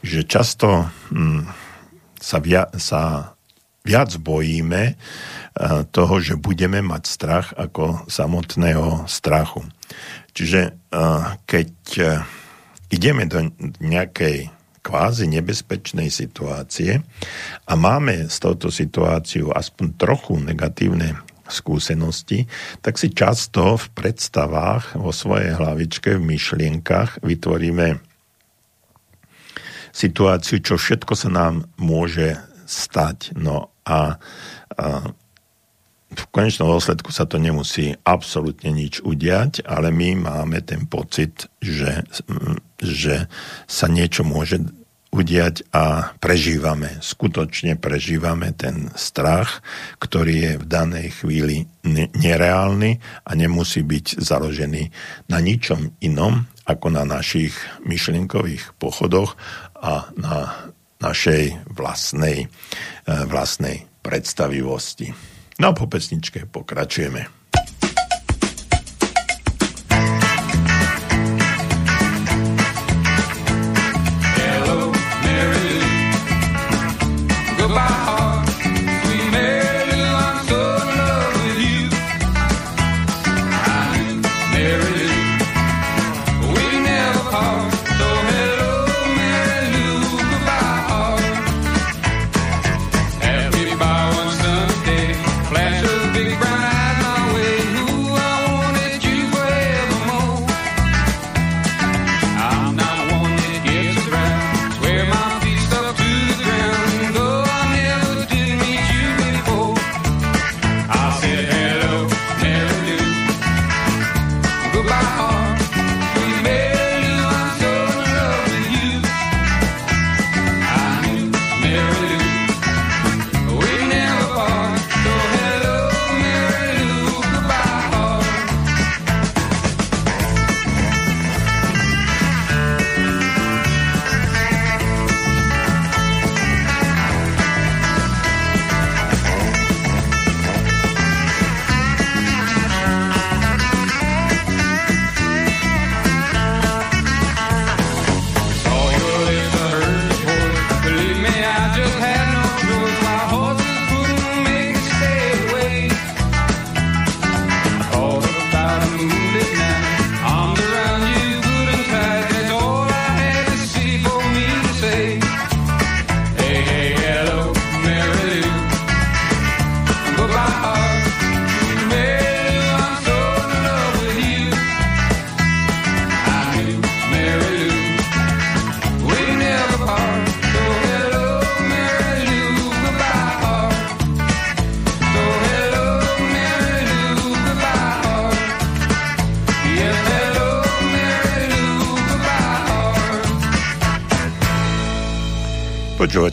že 0.03 0.27
často 0.27 0.89
hm, 1.11 1.49
sa, 2.19 2.39
via, 2.43 2.69
sa 2.77 3.35
viac 3.87 4.15
bojíme 4.19 4.83
e, 4.91 4.95
toho, 5.89 6.15
že 6.19 6.41
budeme 6.41 6.83
mať 6.83 7.03
strach 7.07 7.47
ako 7.57 8.07
samotného 8.07 9.07
strachu. 9.11 9.65
Čiže 10.39 10.87
keď 11.51 11.71
ideme 12.95 13.27
do 13.27 13.51
nejakej 13.83 14.55
kvázi 14.81 15.29
nebezpečnej 15.29 16.09
situácie 16.09 17.03
a 17.67 17.73
máme 17.75 18.31
s 18.31 18.39
touto 18.41 18.73
situáciou 18.73 19.53
aspoň 19.53 19.87
trochu 19.99 20.35
negatívne 20.41 21.19
skúsenosti, 21.49 22.45
tak 22.85 23.01
si 23.01 23.09
často 23.11 23.81
v 23.81 23.87
predstavách 23.97 25.01
vo 25.01 25.11
svojej 25.11 25.57
hlavičke, 25.57 26.21
v 26.21 26.37
myšlienkach 26.37 27.25
vytvoríme 27.25 28.05
situáciu, 29.91 30.61
čo 30.61 30.77
všetko 30.77 31.13
sa 31.17 31.29
nám 31.33 31.67
môže 31.81 32.37
stať. 32.69 33.33
No 33.35 33.73
a, 33.89 34.21
a 34.77 34.87
v 36.09 36.25
konečnom 36.33 36.73
dôsledku 36.73 37.13
sa 37.13 37.29
to 37.29 37.37
nemusí 37.37 37.93
absolútne 38.01 38.73
nič 38.73 39.05
udiať, 39.05 39.69
ale 39.69 39.93
my 39.93 40.25
máme 40.25 40.65
ten 40.65 40.89
pocit, 40.89 41.53
že, 41.61 42.09
že 42.81 43.29
sa 43.69 43.87
niečo 43.93 44.25
môže 44.25 44.65
udiať 45.09 45.65
a 45.73 46.13
prežívame, 46.21 47.01
skutočne 47.01 47.81
prežívame 47.81 48.53
ten 48.53 48.93
strach, 48.93 49.65
ktorý 50.01 50.35
je 50.37 50.53
v 50.61 50.65
danej 50.69 51.07
chvíli 51.25 51.65
nereálny 52.13 53.01
a 53.25 53.31
nemusí 53.33 53.81
byť 53.81 54.21
založený 54.21 54.93
na 55.33 55.39
ničom 55.41 55.97
inom 56.05 56.45
ako 56.69 56.93
na 56.93 57.09
našich 57.09 57.57
myšlienkových 57.89 58.77
pochodoch 58.77 59.37
a 59.81 60.13
na 60.21 60.69
našej 61.01 61.73
vlastnej, 61.73 62.45
eh, 62.45 63.25
vlastnej 63.25 63.89
predstavivosti. 64.05 65.38
No 65.59 65.75
po 65.75 65.87
pesničke 65.87 66.47
pokračujeme. 66.47 67.38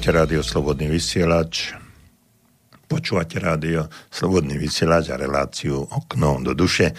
Počúvate 0.05 0.21
rádio 0.21 0.45
Slobodný 0.45 0.85
vysielač. 0.85 1.73
Počúvate 2.85 3.41
rádio 3.41 3.89
Slobodný 4.13 4.61
vysielač 4.61 5.09
a 5.09 5.17
reláciu 5.17 5.81
Okno 5.81 6.45
do 6.45 6.53
duše. 6.53 6.93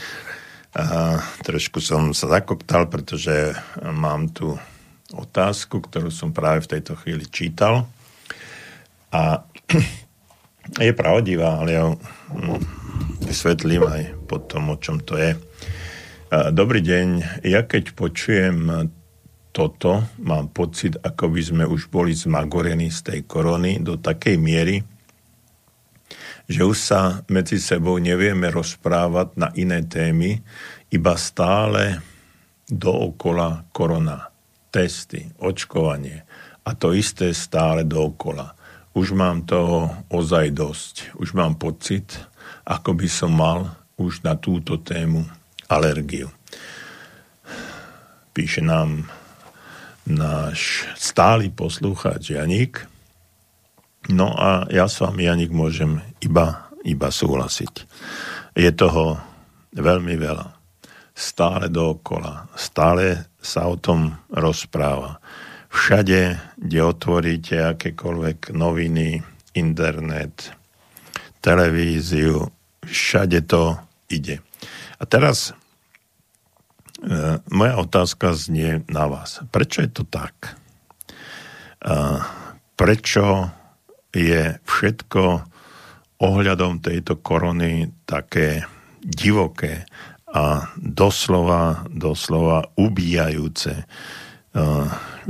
A 0.75 1.15
trošku 1.47 1.79
som 1.79 2.11
sa 2.11 2.27
zakoptal, 2.27 2.91
pretože 2.91 3.55
mám 3.79 4.35
tu 4.35 4.59
otázku, 5.15 5.87
ktorú 5.87 6.11
som 6.11 6.35
práve 6.35 6.67
v 6.67 6.71
tejto 6.75 6.99
chvíli 6.99 7.31
čítal. 7.31 7.87
A 9.15 9.39
je 10.91 10.91
pravdivá, 10.91 11.63
ale 11.63 11.79
ja 11.79 11.87
hm, 11.87 12.59
vysvetlím 13.23 13.87
aj 13.87 14.03
po 14.27 14.43
tom, 14.43 14.75
o 14.75 14.83
čom 14.83 14.99
to 14.99 15.15
je. 15.15 15.39
Dobrý 16.51 16.83
deň. 16.83 17.39
Ja 17.47 17.63
keď 17.63 17.95
počujem 17.95 18.91
toto, 19.57 20.05
mám 20.21 20.53
pocit, 20.53 21.01
ako 21.01 21.33
by 21.33 21.41
sme 21.41 21.65
už 21.65 21.89
boli 21.89 22.13
zmagorení 22.13 22.93
z 22.93 23.01
tej 23.09 23.21
korony 23.25 23.81
do 23.81 23.97
takej 23.97 24.37
miery, 24.37 24.85
že 26.45 26.61
už 26.61 26.77
sa 26.77 27.25
medzi 27.33 27.57
sebou 27.57 27.97
nevieme 27.97 28.53
rozprávať 28.53 29.41
na 29.41 29.49
iné 29.57 29.81
témy, 29.89 30.45
iba 30.93 31.17
stále 31.17 32.05
dookola 32.69 33.65
korona. 33.73 34.29
Testy, 34.69 35.25
očkovanie 35.41 36.29
a 36.69 36.77
to 36.77 36.93
isté 36.93 37.33
stále 37.33 37.89
dookola. 37.89 38.53
Už 38.93 39.17
mám 39.17 39.49
toho 39.49 40.05
ozaj 40.13 40.53
dosť. 40.53 40.95
Už 41.17 41.33
mám 41.33 41.57
pocit, 41.57 42.13
ako 42.69 42.93
by 42.93 43.09
som 43.09 43.33
mal 43.33 43.73
už 43.97 44.21
na 44.21 44.37
túto 44.37 44.77
tému 44.77 45.25
alergiu. 45.73 46.29
Píše 48.37 48.61
nám 48.61 49.09
náš 50.07 50.87
stály 50.95 51.51
poslúchač 51.51 52.33
Janik. 52.35 52.87
No 54.07 54.31
a 54.31 54.71
ja 54.71 54.87
s 54.87 55.03
vami, 55.03 55.27
Janik, 55.27 55.51
môžem 55.51 55.99
iba, 56.23 56.71
iba 56.87 57.09
súhlasiť. 57.11 57.75
Je 58.55 58.71
toho 58.71 59.19
veľmi 59.75 60.15
veľa. 60.15 60.55
Stále 61.17 61.67
dookola. 61.69 62.47
Stále 62.55 63.35
sa 63.43 63.67
o 63.67 63.75
tom 63.75 64.15
rozpráva. 64.31 65.19
Všade, 65.67 66.55
kde 66.55 66.81
otvoríte 66.87 67.57
akékoľvek 67.77 68.55
noviny, 68.55 69.21
internet, 69.59 70.55
televíziu, 71.43 72.47
všade 72.87 73.45
to 73.45 73.75
ide. 74.09 74.39
A 74.97 75.05
teraz 75.05 75.53
moja 77.51 77.75
otázka 77.79 78.35
znie 78.35 78.83
na 78.91 79.07
vás. 79.07 79.39
Prečo 79.55 79.87
je 79.87 79.91
to 79.91 80.03
tak? 80.03 80.59
E, 81.79 81.95
prečo 82.75 83.51
je 84.11 84.59
všetko 84.67 85.23
ohľadom 86.19 86.83
tejto 86.83 87.21
korony 87.21 87.93
také 88.09 88.65
divoké 89.05 89.87
a 90.27 90.75
doslova, 90.75 91.87
doslova 91.95 92.67
ubíjajúce. 92.75 93.73
E, 93.79 93.85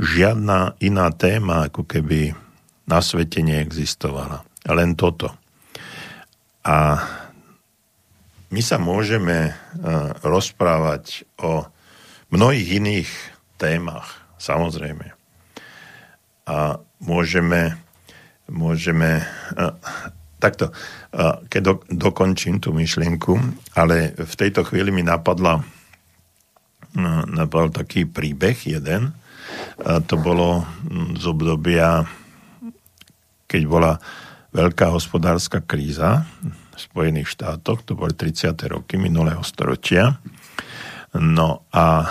žiadna 0.01 0.81
iná 0.81 1.07
téma, 1.13 1.69
ako 1.69 1.85
keby 1.85 2.33
na 2.89 2.99
svete 3.05 3.45
neexistovala. 3.45 4.41
Len 4.65 4.97
toto. 4.97 5.29
A 6.65 7.05
my 8.47 8.61
sa 8.63 8.79
môžeme 8.79 9.51
e, 9.51 9.53
rozprávať 10.23 11.27
o 11.35 11.67
mnohých 12.31 12.79
iných 12.79 13.09
témach, 13.59 14.23
samozrejme. 14.39 15.11
A 16.47 16.79
môžeme, 17.03 17.75
môžeme 18.47 19.19
e, 19.19 19.23
takto, 20.39 20.71
e, 20.71 20.73
keď 21.51 21.61
do, 21.61 21.73
dokončím 21.91 22.63
tú 22.63 22.71
myšlienku, 22.71 23.35
ale 23.75 24.15
v 24.15 24.33
tejto 24.39 24.63
chvíli 24.63 24.95
mi 24.95 25.03
napadla 25.03 25.63
napadol 27.29 27.69
taký 27.69 28.09
príbeh 28.09 28.57
jeden. 28.65 29.13
To 29.85 30.15
bolo 30.17 30.65
z 31.13 31.23
obdobia, 31.29 32.09
keď 33.45 33.61
bola 33.69 33.91
veľká 34.49 34.89
hospodárska 34.89 35.61
kríza 35.61 36.25
Spojených 36.77 37.33
štátoch, 37.33 37.81
to 37.81 37.97
boli 37.97 38.13
30. 38.13 38.53
roky 38.69 39.01
minulého 39.01 39.41
storočia. 39.41 40.21
No 41.17 41.65
a 41.73 42.05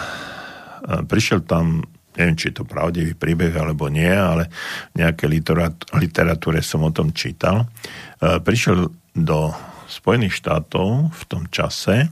prišiel 1.06 1.46
tam, 1.46 1.86
neviem, 2.18 2.34
či 2.34 2.50
je 2.50 2.58
to 2.58 2.68
pravdivý 2.68 3.14
príbeh 3.14 3.54
alebo 3.54 3.86
nie, 3.86 4.10
ale 4.10 4.50
v 4.92 5.06
nejakej 5.06 5.28
literatúre 5.94 6.58
som 6.66 6.82
o 6.82 6.90
tom 6.90 7.14
čítal. 7.14 7.70
Prišiel 8.18 8.90
do 9.14 9.54
Spojených 9.86 10.42
štátov 10.42 11.14
v 11.14 11.22
tom 11.30 11.46
čase 11.46 12.10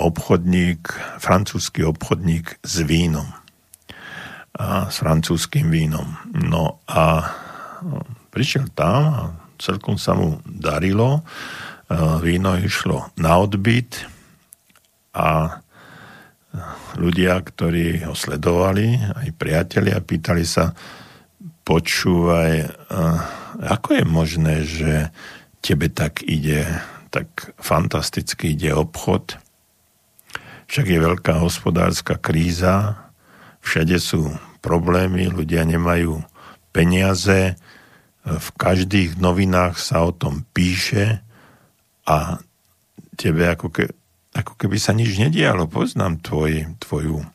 obchodník, 0.00 0.90
francúzsky 1.20 1.84
obchodník 1.84 2.58
s 2.64 2.82
vínom. 2.82 3.28
A, 4.58 4.90
s 4.90 5.04
francúzským 5.04 5.70
vínom. 5.70 6.18
No 6.34 6.82
a 6.90 7.30
prišiel 8.34 8.66
tam 8.74 9.02
a 9.06 9.22
celkom 9.58 9.98
sa 10.00 10.14
mu 10.14 10.40
darilo. 10.46 11.20
E, 11.20 11.22
víno 12.22 12.56
išlo 12.56 13.10
na 13.18 13.38
odbyt 13.38 14.06
a 15.12 15.60
ľudia, 16.96 17.38
ktorí 17.44 18.08
ho 18.08 18.14
sledovali, 18.16 18.96
aj 18.96 19.28
priatelia, 19.36 20.00
pýtali 20.00 20.42
sa, 20.48 20.72
počúvaj, 21.62 22.52
e, 22.64 22.68
ako 23.68 23.88
je 23.98 24.04
možné, 24.06 24.54
že 24.64 24.92
tebe 25.60 25.90
tak 25.92 26.24
ide, 26.24 26.64
tak 27.12 27.52
fantasticky 27.60 28.56
ide 28.56 28.72
obchod, 28.72 29.36
však 30.68 30.86
je 30.86 30.98
veľká 31.00 31.40
hospodárska 31.40 32.20
kríza, 32.20 33.00
všade 33.64 33.96
sú 33.96 34.36
problémy, 34.60 35.32
ľudia 35.32 35.64
nemajú 35.64 36.20
peniaze, 36.76 37.56
v 38.36 38.48
každých 38.60 39.16
novinách 39.16 39.80
sa 39.80 40.04
o 40.04 40.12
tom 40.12 40.44
píše 40.52 41.24
a 42.04 42.36
tebe 43.16 43.48
ako, 43.48 43.72
ke, 43.72 43.88
ako 44.36 44.52
keby 44.60 44.76
sa 44.76 44.92
nič 44.92 45.16
nedialo. 45.16 45.64
Poznám 45.64 46.20
tvoj, 46.20 46.76
tvoju 46.76 47.24
uh, 47.24 47.28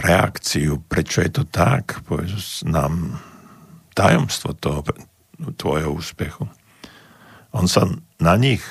reakciu, 0.00 0.80
prečo 0.88 1.20
je 1.20 1.30
to 1.30 1.44
tak, 1.44 2.00
povedz 2.08 2.64
nám 2.64 3.20
tajomstvo 3.92 4.56
toho 4.56 4.80
tvojho 5.60 5.94
úspechu. 5.94 6.48
On 7.54 7.68
sa 7.70 7.86
na 8.18 8.34
nich 8.34 8.64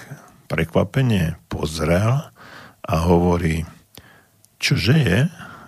prekvapene 0.52 1.40
pozrel 1.48 2.28
a 2.84 2.94
hovorí, 3.08 3.64
čože 4.60 4.96
je 5.00 5.20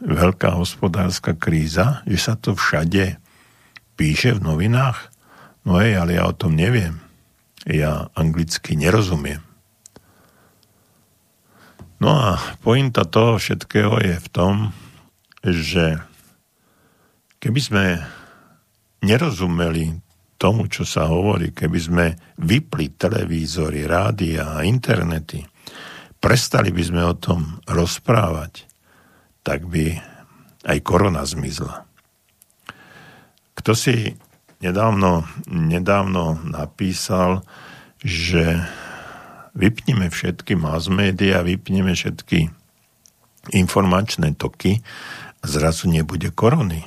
veľká 0.03 0.59
hospodárska 0.59 1.33
kríza, 1.39 2.03
že 2.03 2.19
sa 2.19 2.33
to 2.35 2.53
všade 2.53 3.15
píše 3.95 4.37
v 4.37 4.43
novinách? 4.43 5.11
No 5.65 5.81
hej, 5.81 5.97
ale 5.97 6.19
ja 6.21 6.29
o 6.29 6.37
tom 6.37 6.53
neviem. 6.53 7.01
Ja 7.65 8.13
anglicky 8.13 8.77
nerozumiem. 8.77 9.41
No 11.97 12.11
a 12.13 12.37
pointa 12.61 13.07
toho 13.07 13.39
všetkého 13.39 13.97
je 14.03 14.15
v 14.19 14.29
tom, 14.29 14.53
že 15.41 15.97
keby 17.39 17.59
sme 17.63 17.85
nerozumeli 19.01 20.03
tomu, 20.35 20.67
čo 20.67 20.83
sa 20.83 21.07
hovorí, 21.07 21.55
keby 21.55 21.79
sme 21.79 22.05
vypli 22.41 22.99
televízory, 22.99 23.87
rádia 23.87 24.59
a 24.59 24.67
internety, 24.67 25.41
prestali 26.19 26.69
by 26.75 26.83
sme 26.83 27.01
o 27.05 27.15
tom 27.15 27.57
rozprávať, 27.65 28.67
tak 29.45 29.65
by 29.65 29.97
aj 30.65 30.77
korona 30.83 31.23
zmizla. 31.23 31.84
Kto 33.65 33.73
si 33.73 34.13
nedávno, 34.61 35.25
nedávno 35.49 36.37
napísal, 36.45 37.41
že 37.97 38.61
vypneme 39.57 40.13
všetky 40.13 40.53
mass 40.53 40.85
media, 40.85 41.41
vypneme 41.41 41.97
všetky 41.97 42.53
informačné 43.57 44.37
toky 44.37 44.85
zrazu 45.41 45.89
nebude 45.89 46.29
korony. 46.29 46.85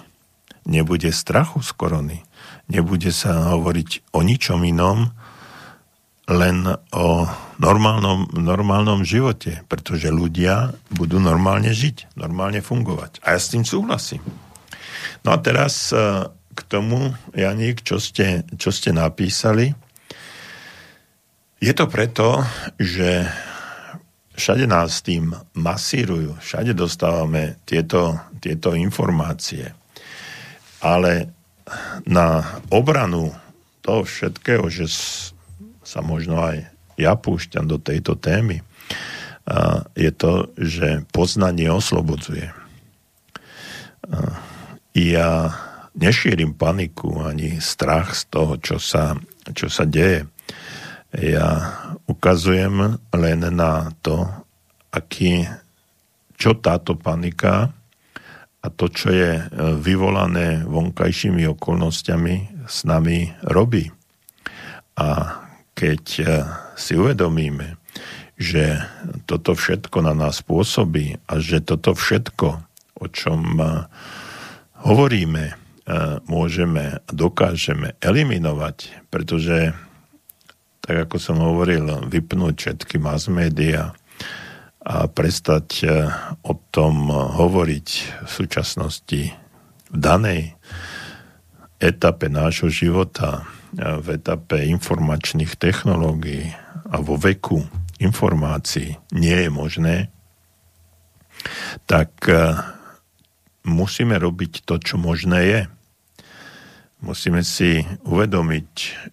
Nebude 0.71 1.11
strachu 1.11 1.67
z 1.67 1.75
korony. 1.75 2.23
Nebude 2.71 3.11
sa 3.11 3.59
hovoriť 3.59 4.15
o 4.15 4.23
ničom 4.23 4.63
inom, 4.63 5.11
len 6.31 6.63
o 6.95 7.27
normálnom, 7.59 8.31
normálnom 8.39 9.03
živote, 9.03 9.67
pretože 9.67 10.15
ľudia 10.15 10.79
budú 10.95 11.19
normálne 11.19 11.75
žiť, 11.75 12.15
normálne 12.15 12.63
fungovať. 12.63 13.19
A 13.27 13.35
ja 13.35 13.43
s 13.43 13.51
tým 13.51 13.67
súhlasím. 13.67 14.23
No 15.27 15.35
a 15.35 15.43
teraz 15.43 15.91
k 16.59 16.67
tomu, 16.67 17.15
Janík, 17.31 17.87
čo 17.87 18.03
ste, 18.03 18.43
čo 18.59 18.75
ste 18.75 18.91
napísali. 18.91 19.71
Je 21.63 21.71
to 21.71 21.87
preto, 21.87 22.43
že 22.75 23.31
všade 24.35 24.67
nás 24.67 25.03
tým 25.07 25.35
masírujú, 25.55 26.35
všade 26.43 26.75
dostávame 26.75 27.63
tieto, 27.63 28.19
tieto 28.43 28.75
informácie. 28.75 29.71
Ale 30.83 31.31
na 32.07 32.59
obranu 32.71 33.35
toho 33.83 34.03
všetkého, 34.07 34.67
že 34.71 34.91
sa 35.87 36.03
možno 36.03 36.43
aj 36.43 36.67
ja 36.99 37.15
púšťam 37.15 37.67
do 37.67 37.79
tejto 37.79 38.19
témy, 38.19 38.63
je 39.97 40.11
to, 40.13 40.53
že 40.61 41.07
poznanie 41.11 41.73
oslobodzuje. 41.73 42.53
Ja 44.95 45.31
nešírim 45.99 46.55
paniku 46.55 47.27
ani 47.27 47.59
strach 47.59 48.15
z 48.15 48.31
toho, 48.31 48.55
čo 48.63 48.79
sa, 48.79 49.19
čo 49.51 49.67
sa 49.67 49.83
deje. 49.83 50.31
Ja 51.11 51.75
ukazujem 52.07 53.03
len 53.17 53.41
na 53.53 53.91
to, 54.01 54.31
aký, 54.95 55.45
čo 56.39 56.55
táto 56.55 56.95
panika 56.95 57.75
a 58.63 58.67
to, 58.71 58.87
čo 58.87 59.11
je 59.11 59.43
vyvolané 59.83 60.63
vonkajšími 60.69 61.49
okolnostiami, 61.59 62.67
s 62.69 62.85
nami 62.85 63.33
robí. 63.43 63.89
A 65.01 65.41
keď 65.73 66.03
si 66.77 66.93
uvedomíme, 66.95 67.81
že 68.39 68.79
toto 69.27 69.59
všetko 69.59 70.05
na 70.05 70.15
nás 70.15 70.45
pôsobí 70.47 71.19
a 71.27 71.43
že 71.43 71.59
toto 71.59 71.97
všetko, 71.97 72.49
o 73.03 73.07
čom 73.11 73.59
hovoríme, 74.85 75.59
môžeme 76.29 77.01
a 77.01 77.11
dokážeme 77.11 77.97
eliminovať, 78.05 79.09
pretože, 79.09 79.73
tak 80.85 81.09
ako 81.09 81.17
som 81.17 81.41
hovoril, 81.41 82.05
vypnúť 82.05 82.55
všetky 82.61 83.01
mass 83.01 83.33
media 83.33 83.97
a 84.85 85.09
prestať 85.09 85.89
o 86.45 86.53
tom 86.69 87.09
hovoriť 87.13 87.89
v 88.25 88.31
súčasnosti 88.31 89.23
v 89.89 89.97
danej 89.97 90.53
etape 91.81 92.29
nášho 92.29 92.69
života, 92.69 93.49
v 93.73 94.17
etape 94.17 94.65
informačných 94.69 95.57
technológií 95.57 96.53
a 96.89 97.01
vo 97.01 97.17
veku, 97.17 97.65
informácií 98.01 98.97
nie 99.13 99.37
je 99.47 99.51
možné, 99.53 99.97
tak 101.85 102.13
musíme 103.65 104.17
robiť 104.17 104.65
to, 104.65 104.81
čo 104.81 104.97
možné 104.97 105.41
je. 105.45 105.61
Musíme 106.99 107.47
si 107.47 107.87
uvedomiť, 108.03 108.71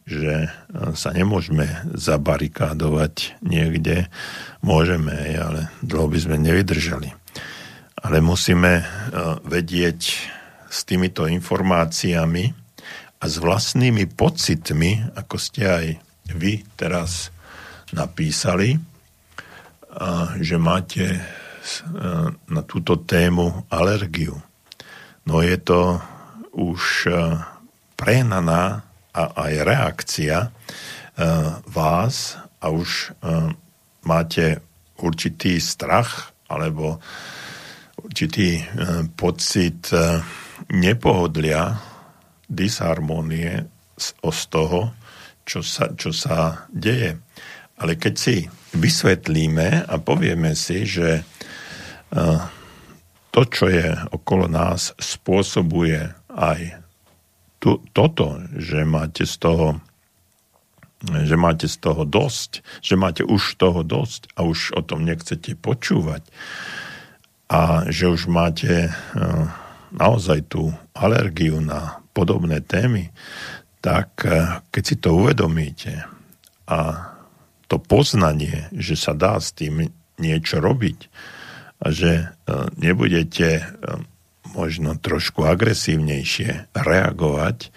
že 0.10 0.50
sa 0.98 1.10
nemôžeme 1.14 1.70
zabarikádovať 1.94 3.38
niekde. 3.46 4.10
Môžeme, 4.66 5.14
ale 5.38 5.70
dlho 5.86 6.10
by 6.10 6.18
sme 6.18 6.38
nevydržali. 6.42 7.14
Ale 8.02 8.26
musíme 8.26 8.82
eh, 8.82 8.86
vedieť 9.46 10.02
s 10.66 10.84
týmito 10.84 11.30
informáciami 11.30 12.52
a 13.22 13.26
s 13.26 13.36
vlastnými 13.40 14.12
pocitmi, 14.12 15.16
ako 15.16 15.36
ste 15.40 15.62
aj 15.64 15.86
vy 16.36 16.66
teraz 16.76 17.32
napísali, 17.96 18.76
že 20.42 20.60
máte 20.60 21.06
e, 21.16 21.20
na 22.52 22.62
túto 22.68 23.00
tému 23.00 23.64
alergiu. 23.72 24.36
No 25.24 25.40
je 25.40 25.56
to 25.56 26.04
už 26.52 27.08
e, 27.08 27.12
prehnaná 27.96 28.84
a 29.16 29.24
aj 29.48 29.54
reakcia 29.64 30.38
e, 30.44 30.50
vás 31.72 32.40
a 32.60 32.68
už 32.72 33.16
máte 34.06 34.60
určitý 35.00 35.60
strach 35.60 36.32
alebo 36.50 37.02
určitý 38.02 38.62
pocit 39.18 39.90
nepohodlia, 40.70 41.78
disharmonie 42.46 43.66
z 43.98 44.42
toho, 44.50 44.94
čo 45.46 45.62
sa, 45.62 45.94
čo 45.94 46.10
sa 46.14 46.66
deje. 46.70 47.18
Ale 47.82 47.98
keď 47.98 48.14
si 48.14 48.46
vysvetlíme 48.78 49.90
a 49.90 49.96
povieme 50.02 50.54
si, 50.58 50.86
že 50.86 51.26
to, 53.34 53.42
čo 53.52 53.66
je 53.68 53.88
okolo 54.16 54.48
nás, 54.48 54.96
spôsobuje 54.96 56.14
aj 56.32 56.85
tu, 57.66 57.82
toto, 57.98 58.38
že 58.54 58.86
máte 58.86 59.26
z 59.26 59.42
toho 59.42 59.82
že 61.06 61.38
máte 61.38 61.70
z 61.70 61.78
toho 61.78 62.02
dosť, 62.02 62.66
že 62.82 62.98
máte 62.98 63.22
už 63.22 63.62
toho 63.62 63.86
dosť 63.86 64.34
a 64.34 64.46
už 64.46 64.74
o 64.74 64.82
tom 64.82 65.06
nechcete 65.06 65.54
počúvať 65.54 66.26
a 67.46 67.86
že 67.94 68.10
už 68.10 68.26
máte 68.26 68.90
naozaj 69.94 70.50
tú 70.50 70.74
alergiu 70.98 71.62
na 71.62 72.02
podobné 72.16 72.58
témy, 72.64 73.14
tak 73.86 74.18
keď 74.74 74.82
si 74.82 74.96
to 74.98 75.14
uvedomíte 75.14 76.10
a 76.66 76.80
to 77.70 77.78
poznanie, 77.78 78.66
že 78.74 78.98
sa 78.98 79.14
dá 79.14 79.38
s 79.38 79.54
tým 79.54 79.94
niečo 80.18 80.58
robiť 80.58 81.00
a 81.86 81.92
že 81.92 82.12
e, 82.18 82.26
nebudete 82.80 83.68
možno 84.56 84.96
trošku 84.96 85.44
agresívnejšie 85.44 86.72
reagovať, 86.72 87.70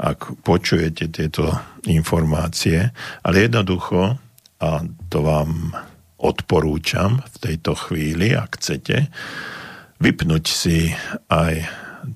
ak 0.00 0.42
počujete 0.42 1.12
tieto 1.12 1.52
informácie, 1.86 2.90
ale 3.22 3.36
jednoducho, 3.46 4.16
a 4.62 4.68
to 5.12 5.18
vám 5.20 5.76
odporúčam 6.22 7.20
v 7.20 7.36
tejto 7.38 7.76
chvíli, 7.76 8.32
ak 8.32 8.56
chcete, 8.58 9.12
vypnúť 10.02 10.44
si 10.48 10.90
aj 11.30 11.66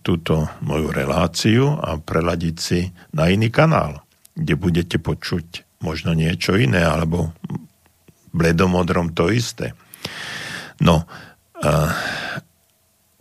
túto 0.03 0.51
moju 0.67 0.91
reláciu 0.91 1.79
a 1.79 1.99
preladiť 1.99 2.57
si 2.59 2.91
na 3.15 3.31
iný 3.31 3.51
kanál, 3.55 4.03
kde 4.35 4.55
budete 4.59 4.99
počuť 4.99 5.79
možno 5.83 6.17
niečo 6.17 6.59
iné, 6.59 6.83
alebo 6.83 7.31
bledomodrom 8.35 9.15
to 9.15 9.31
isté. 9.31 9.79
No, 10.83 11.07
uh, 11.63 11.91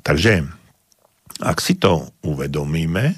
takže 0.02 0.44
ak 1.42 1.58
si 1.60 1.76
to 1.76 2.08
uvedomíme, 2.24 3.16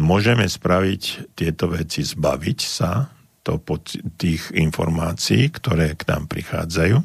môžeme 0.00 0.48
spraviť 0.48 1.34
tieto 1.36 1.68
veci, 1.68 2.00
zbaviť 2.00 2.60
sa 2.60 3.12
to 3.44 3.60
tých 4.16 4.48
informácií, 4.56 5.52
ktoré 5.52 5.92
k 5.92 6.08
nám 6.08 6.24
prichádzajú, 6.32 6.96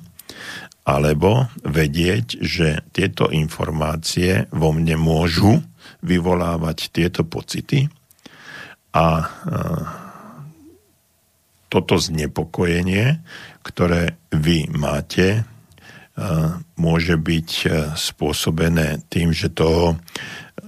alebo 0.88 1.52
vedieť, 1.68 2.40
že 2.40 2.82
tieto 2.96 3.28
informácie 3.28 4.48
vo 4.56 4.72
mne 4.72 4.96
môžu 4.96 5.60
vyvolávať 6.00 6.96
tieto 6.96 7.28
pocity 7.28 7.92
a 8.96 9.08
uh, 9.20 9.84
toto 11.70 12.02
znepokojenie, 12.02 13.22
ktoré 13.62 14.18
vy 14.34 14.72
máte, 14.74 15.46
môže 16.76 17.16
byť 17.16 17.50
spôsobené 17.96 19.04
tým, 19.08 19.32
že, 19.32 19.48
toho, 19.52 19.96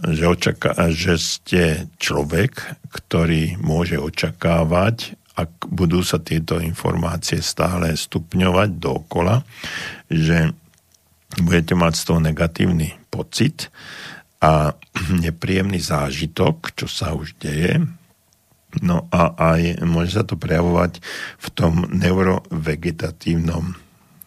že, 0.08 0.26
očaká, 0.28 0.72
že 0.91 1.20
ste 1.20 1.64
človek, 1.99 2.56
ktorý 2.91 3.60
môže 3.60 3.99
očakávať, 3.99 5.20
ak 5.36 5.72
budú 5.72 6.04
sa 6.04 6.20
tieto 6.20 6.60
informácie 6.60 7.39
stále 7.39 7.95
stupňovať 7.95 8.70
dookola, 8.80 9.43
že 10.12 10.52
budete 11.39 11.76
mať 11.76 11.93
z 11.95 12.04
toho 12.04 12.20
negatívny 12.20 12.89
pocit 13.08 13.72
a 14.43 14.76
nepríjemný 15.26 15.80
zážitok, 15.80 16.76
čo 16.76 16.88
sa 16.88 17.16
už 17.16 17.36
deje, 17.39 17.80
No 18.80 19.12
a 19.12 19.36
aj 19.36 19.84
môže 19.84 20.16
sa 20.16 20.24
to 20.24 20.39
prejavovať 20.39 21.04
v 21.43 21.47
tom 21.52 21.91
neurovegetatívnom 21.91 23.76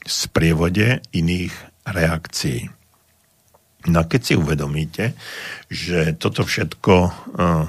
sprievode 0.05 1.01
iných 1.13 1.55
reakcií. 1.85 2.69
No 3.85 4.01
a 4.01 4.09
keď 4.09 4.21
si 4.25 4.35
uvedomíte, 4.37 5.13
že 5.69 6.17
toto 6.17 6.45
všetko 6.45 6.95
uh, 7.05 7.65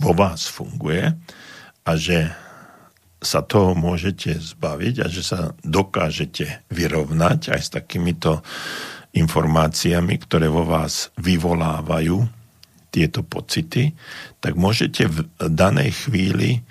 vo 0.00 0.12
vás 0.16 0.48
funguje 0.48 1.12
a 1.84 1.90
že 1.96 2.32
sa 3.20 3.44
toho 3.44 3.72
môžete 3.76 4.36
zbaviť 4.36 4.94
a 5.04 5.06
že 5.08 5.22
sa 5.24 5.40
dokážete 5.64 6.68
vyrovnať 6.72 7.52
aj 7.52 7.60
s 7.60 7.70
takýmito 7.72 8.44
informáciami, 9.16 10.14
ktoré 10.20 10.52
vo 10.52 10.68
vás 10.68 11.12
vyvolávajú 11.16 12.28
tieto 12.92 13.20
pocity, 13.24 13.92
tak 14.40 14.56
môžete 14.56 15.08
v 15.08 15.18
danej 15.52 16.08
chvíli 16.08 16.64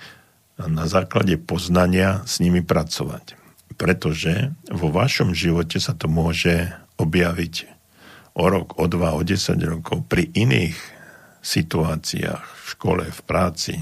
na 0.57 0.89
základe 0.89 1.37
poznania 1.37 2.25
s 2.25 2.41
nimi 2.41 2.65
pracovať. 2.65 3.44
Pretože 3.75 4.55
vo 4.71 4.87
vašom 4.91 5.35
živote 5.35 5.79
sa 5.83 5.91
to 5.91 6.07
môže 6.07 6.71
objaviť 6.95 7.67
o 8.35 8.47
rok, 8.47 8.79
o 8.79 8.87
dva, 8.87 9.15
o 9.15 9.23
desať 9.23 9.63
rokov 9.67 10.03
pri 10.07 10.31
iných 10.31 10.75
situáciách, 11.43 12.43
v 12.43 12.65
škole, 12.71 13.03
v 13.07 13.21
práci, 13.27 13.79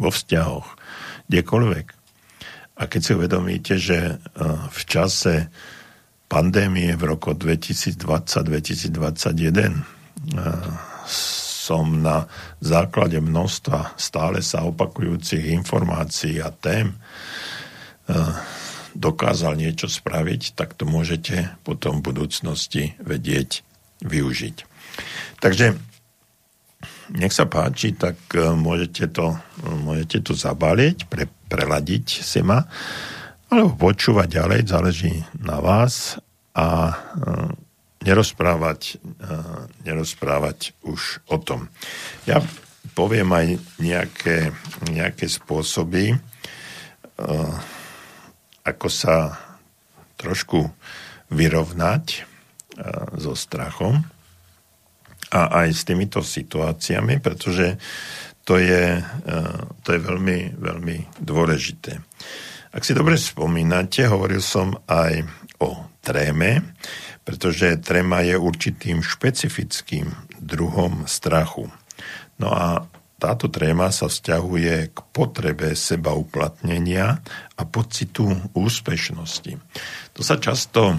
vo 0.00 0.10
vzťahoch, 0.12 0.76
kdekoľvek. 1.28 1.86
A 2.76 2.86
keď 2.88 3.00
si 3.00 3.14
uvedomíte, 3.16 3.78
že 3.80 3.98
e, 4.12 4.14
v 4.68 4.80
čase 4.84 5.48
pandémie 6.28 6.92
v 6.98 7.04
roku 7.16 7.32
2020-2021 7.32 9.96
som 11.66 11.98
na 11.98 12.30
základe 12.62 13.18
množstva 13.18 13.98
stále 13.98 14.38
sa 14.38 14.62
opakujúcich 14.66 15.50
informácií 15.50 16.38
a 16.38 16.54
tém 16.54 16.94
eh, 18.06 18.14
dokázal 18.96 19.60
niečo 19.60 19.86
spraviť, 19.86 20.56
tak 20.56 20.72
to 20.74 20.88
môžete 20.88 21.52
potom 21.62 22.00
v 22.00 22.06
budúcnosti 22.12 22.96
vedieť 22.98 23.60
využiť. 24.00 24.56
Takže 25.40 25.76
nech 27.14 27.30
sa 27.30 27.46
páči, 27.46 27.94
tak 27.94 28.18
e, 28.34 28.50
môžete 28.56 29.06
to, 29.12 29.38
môžete 29.62 30.26
to 30.26 30.32
zabaliť, 30.34 31.06
pre, 31.06 31.30
preladiť 31.46 32.24
si 32.24 32.42
ma, 32.42 32.66
alebo 33.46 33.78
počúvať 33.78 34.28
ďalej, 34.42 34.60
záleží 34.66 35.14
na 35.38 35.62
vás 35.62 36.18
a 36.56 36.90
e, 36.90 36.94
nerozprávať, 38.02 38.98
e, 38.98 39.36
nerozprávať 39.86 40.74
už 40.82 41.22
o 41.30 41.38
tom. 41.38 41.70
Ja 42.26 42.42
poviem 42.98 43.30
aj 43.30 43.46
nejaké, 43.78 44.50
nejaké 44.90 45.30
spôsoby, 45.30 46.16
ako 48.66 48.88
sa 48.90 49.38
trošku 50.18 50.66
vyrovnať 51.30 52.26
so 53.16 53.32
strachom 53.32 54.04
a 55.32 55.64
aj 55.64 55.68
s 55.72 55.82
týmito 55.82 56.20
situáciami, 56.22 57.18
pretože 57.18 57.80
to 58.46 58.62
je, 58.62 59.02
e, 59.02 59.40
to 59.82 59.88
je 59.90 60.00
veľmi, 60.00 60.54
veľmi 60.54 60.96
dôležité. 61.18 61.98
Ak 62.70 62.86
si 62.86 62.94
dobre 62.94 63.18
spomínate, 63.18 64.06
hovoril 64.06 64.38
som 64.38 64.76
aj 64.86 65.26
o 65.58 65.88
tréme, 66.04 66.76
pretože 67.26 67.82
tréma 67.82 68.22
je 68.22 68.38
určitým 68.38 69.02
špecifickým 69.02 70.14
druhom 70.38 71.10
strachu. 71.10 71.66
No 72.38 72.54
a 72.54 72.86
táto 73.16 73.48
tréma 73.48 73.90
sa 73.90 74.06
vzťahuje 74.06 74.92
k 74.92 74.98
potrebe 75.10 75.72
seba 75.74 76.12
uplatnenia 76.14 77.24
a 77.56 77.62
pocitu 77.64 78.28
úspešnosti. 78.52 79.56
To 80.12 80.20
sa 80.20 80.36
často 80.36 80.96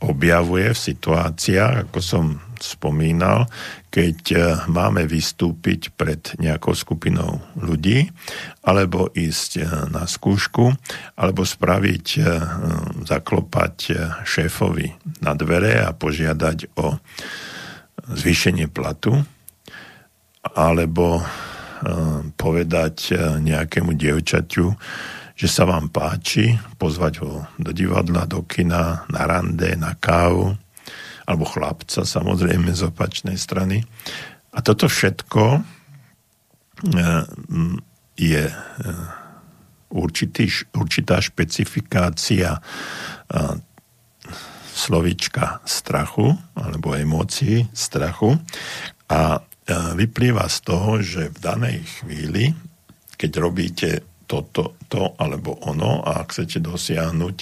objavuje 0.00 0.76
v 0.76 0.84
situáciách, 0.92 1.88
ako 1.88 1.98
som 2.04 2.24
spomínal, 2.60 3.48
keď 3.88 4.18
e, 4.32 4.38
máme 4.68 5.08
vystúpiť 5.08 5.96
pred 5.96 6.20
nejakou 6.36 6.76
skupinou 6.76 7.40
ľudí, 7.56 8.12
alebo 8.60 9.08
ísť 9.16 9.50
e, 9.56 9.64
na 9.88 10.04
skúšku, 10.04 10.76
alebo 11.16 11.48
spraviť, 11.48 12.06
e, 12.16 12.22
zaklopať 13.08 13.76
šéfovi 14.28 14.92
na 15.24 15.32
dvere 15.32 15.80
a 15.80 15.96
požiadať 15.96 16.76
o 16.76 17.00
zvýšenie 18.12 18.68
platu, 18.68 19.24
alebo 20.46 21.24
povedať 22.38 23.12
nejakému 23.42 23.98
dievčaťu, 23.98 24.72
že 25.36 25.52
sa 25.52 25.68
vám 25.68 25.92
páči, 25.92 26.56
pozvať 26.80 27.20
ho 27.20 27.44
do 27.60 27.68
divadla, 27.76 28.24
do 28.24 28.40
kina, 28.48 29.04
na 29.12 29.22
rande, 29.28 29.76
na 29.76 29.92
kávu, 29.92 30.56
alebo 31.28 31.44
chlapca 31.44 32.08
samozrejme 32.08 32.72
z 32.72 32.88
opačnej 32.88 33.36
strany. 33.36 33.84
A 34.56 34.64
toto 34.64 34.88
všetko 34.88 35.44
e, 35.52 35.60
je 38.16 38.44
e, 38.48 38.54
určitý, 39.92 40.48
určitá 40.72 41.20
špecifikácia 41.20 42.56
e, 42.56 42.60
slovička 44.72 45.60
strachu 45.68 46.32
alebo 46.56 46.96
emócií 46.96 47.68
strachu 47.72 48.36
a 49.08 49.40
vyplýva 49.96 50.46
z 50.46 50.58
toho, 50.62 51.00
že 51.00 51.32
v 51.32 51.38
danej 51.40 51.78
chvíli, 51.98 52.52
keď 53.16 53.30
robíte 53.40 53.88
toto, 54.26 54.76
to 54.90 55.14
alebo 55.16 55.56
ono 55.64 56.02
a 56.02 56.22
ak 56.22 56.34
chcete 56.34 56.58
dosiahnuť 56.62 57.36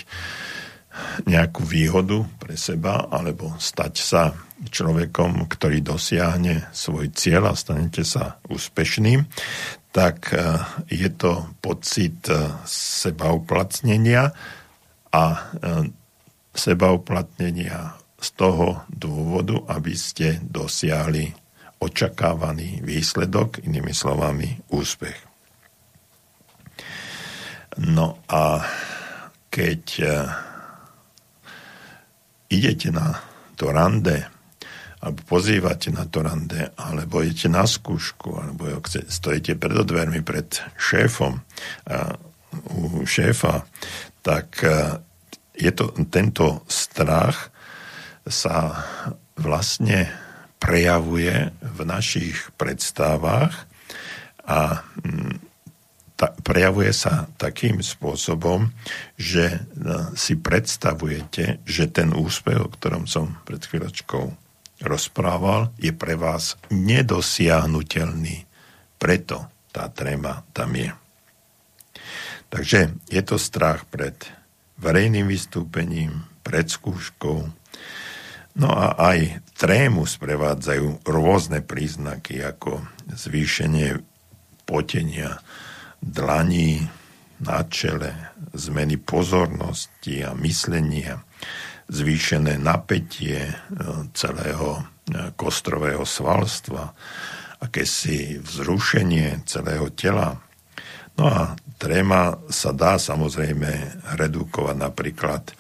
nejakú 1.27 1.67
výhodu 1.67 2.23
pre 2.39 2.55
seba 2.55 3.11
alebo 3.11 3.59
stať 3.59 3.95
sa 3.99 4.31
človekom, 4.63 5.51
ktorý 5.51 5.83
dosiahne 5.83 6.71
svoj 6.71 7.11
cieľ 7.11 7.51
a 7.51 7.59
stanete 7.59 8.07
sa 8.07 8.39
úspešným, 8.47 9.27
tak 9.91 10.31
e, 10.31 10.39
je 10.91 11.11
to 11.11 11.51
pocit 11.59 12.31
e, 12.31 12.39
sebauplatnenia 12.67 14.31
a 15.11 15.25
e, 15.35 15.41
sebauplatnenia 16.55 17.99
z 18.19 18.29
toho 18.39 18.87
dôvodu, 18.89 19.59
aby 19.75 19.95
ste 19.99 20.39
dosiahli 20.43 21.35
očakávaný 21.83 22.81
výsledok, 22.81 23.67
inými 23.67 23.93
slovami 23.93 24.63
úspech. 24.73 25.34
No 27.83 28.23
a 28.31 28.63
keď 29.51 29.83
e, 29.99 30.07
idete 32.55 32.95
na 32.95 33.19
to 33.59 33.75
rande, 33.75 34.31
alebo 35.03 35.21
pozývate 35.27 35.91
na 35.91 36.07
to 36.07 36.23
rande, 36.23 36.71
alebo 36.79 37.23
idete 37.23 37.51
na 37.51 37.67
skúšku, 37.67 38.31
alebo 38.35 38.79
stojíte 38.89 39.59
pred 39.59 39.75
dvermi 39.75 40.23
pred 40.23 40.49
šéfom, 40.79 41.43
u 42.55 43.03
šéfa, 43.03 43.67
tak 44.23 44.63
e, 44.63 45.03
je 45.59 45.71
to, 45.75 45.91
tento 46.11 46.63
strach 46.71 47.51
sa 48.27 48.87
vlastne 49.37 50.09
prejavuje 50.63 51.53
v 51.61 51.81
našich 51.85 52.55
predstavách 52.57 53.53
a 54.49 54.81
ta, 56.25 56.33
prejavuje 56.41 56.89
sa 56.97 57.29
takým 57.37 57.85
spôsobom, 57.85 58.73
že 59.21 59.45
e, 59.53 59.59
si 60.17 60.41
predstavujete, 60.41 61.61
že 61.69 61.85
ten 61.93 62.17
úspech, 62.17 62.65
o 62.65 62.73
ktorom 62.73 63.05
som 63.05 63.37
pred 63.45 63.61
chvíľočkou 63.61 64.33
rozprával, 64.89 65.69
je 65.77 65.93
pre 65.93 66.17
vás 66.17 66.57
nedosiahnutelný. 66.73 68.49
Preto 68.97 69.53
tá 69.69 69.93
tréma 69.93 70.49
tam 70.57 70.73
je. 70.73 70.97
Takže 72.49 72.97
je 73.13 73.23
to 73.27 73.37
strach 73.37 73.85
pred 73.85 74.17
verejným 74.81 75.29
vystúpením, 75.29 76.25
pred 76.41 76.73
skúškou. 76.73 77.53
No 78.55 78.71
a 78.71 78.95
aj 78.97 79.45
trému 79.59 80.07
sprevádzajú 80.07 81.05
rôzne 81.05 81.61
príznaky 81.61 82.41
ako 82.41 82.81
zvýšenie 83.13 83.99
potenia, 84.65 85.43
dlaní 86.05 86.85
na 87.41 87.65
čele, 87.67 88.15
zmeny 88.53 88.97
pozornosti 89.01 90.23
a 90.25 90.37
myslenia, 90.39 91.25
zvýšené 91.89 92.57
napätie 92.57 93.41
e, 93.45 93.55
celého 94.17 94.81
e, 94.81 94.83
kostrového 95.37 96.05
svalstva, 96.09 96.97
akési 97.61 98.41
vzrušenie 98.41 99.45
celého 99.45 99.93
tela. 99.93 100.41
No 101.17 101.25
a 101.29 101.41
tréma 101.77 102.41
sa 102.49 102.73
dá 102.73 102.97
samozrejme 102.97 104.05
redukovať 104.17 104.77
napríklad 104.77 105.43
e, 105.51 105.55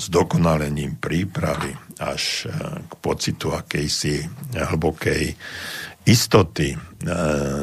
s 0.00 0.06
dokonalením 0.08 0.96
prípravy 0.96 1.76
až 2.00 2.48
k 2.88 2.92
pocitu 3.04 3.52
akejsi 3.52 4.24
hlbokej 4.56 5.36
istoty, 6.08 6.74
e, 6.74 6.78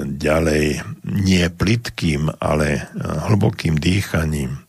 ďalej 0.06 0.82
nie 1.06 1.46
plitkým, 1.50 2.30
ale 2.38 2.68
e, 2.78 2.82
hlbokým 3.30 3.78
dýchaním, 3.78 4.62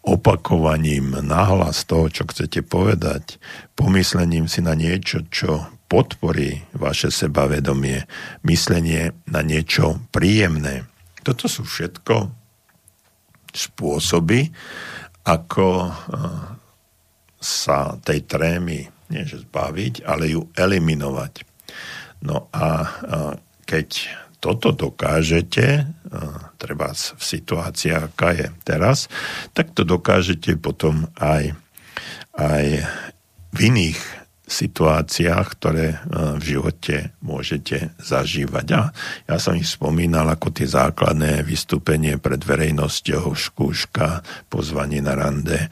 opakovaním 0.00 1.20
nahlas 1.20 1.84
toho, 1.84 2.08
čo 2.08 2.24
chcete 2.24 2.64
povedať, 2.64 3.36
pomyslením 3.76 4.48
si 4.48 4.64
na 4.64 4.72
niečo, 4.72 5.28
čo 5.28 5.68
podporí 5.90 6.64
vaše 6.72 7.12
sebavedomie, 7.12 8.06
myslenie 8.46 9.12
na 9.28 9.44
niečo 9.44 10.00
príjemné. 10.14 10.86
Toto 11.20 11.50
sú 11.50 11.66
všetko 11.68 12.32
spôsoby, 13.52 14.48
ako 15.26 15.68
e, 15.84 15.90
sa 17.40 17.96
tej 18.00 18.24
trémy 18.24 19.00
nie 19.10 19.26
že 19.26 19.42
zbaviť, 19.42 20.06
ale 20.06 20.30
ju 20.30 20.46
eliminovať. 20.54 21.49
No 22.20 22.52
a 22.52 22.88
keď 23.64 23.88
toto 24.40 24.72
dokážete, 24.72 25.84
treba 26.56 26.96
v 26.96 27.22
situácii, 27.22 27.92
aká 27.92 28.32
je 28.32 28.48
teraz, 28.64 29.12
tak 29.52 29.76
to 29.76 29.84
dokážete 29.84 30.56
potom 30.56 31.08
aj, 31.20 31.52
aj 32.40 32.88
v 33.52 33.58
iných 33.68 34.00
situáciách, 34.50 35.46
ktoré 35.54 36.02
v 36.10 36.42
živote 36.42 37.14
môžete 37.22 37.94
zažívať. 38.02 38.66
A 38.74 38.90
ja 39.30 39.36
som 39.38 39.54
ich 39.54 39.70
spomínal 39.70 40.26
ako 40.26 40.50
tie 40.50 40.66
základné 40.66 41.46
vystúpenie 41.46 42.18
pred 42.18 42.42
verejnosťou, 42.42 43.30
skúška, 43.36 44.26
pozvanie 44.50 44.98
na 44.98 45.14
rande, 45.14 45.70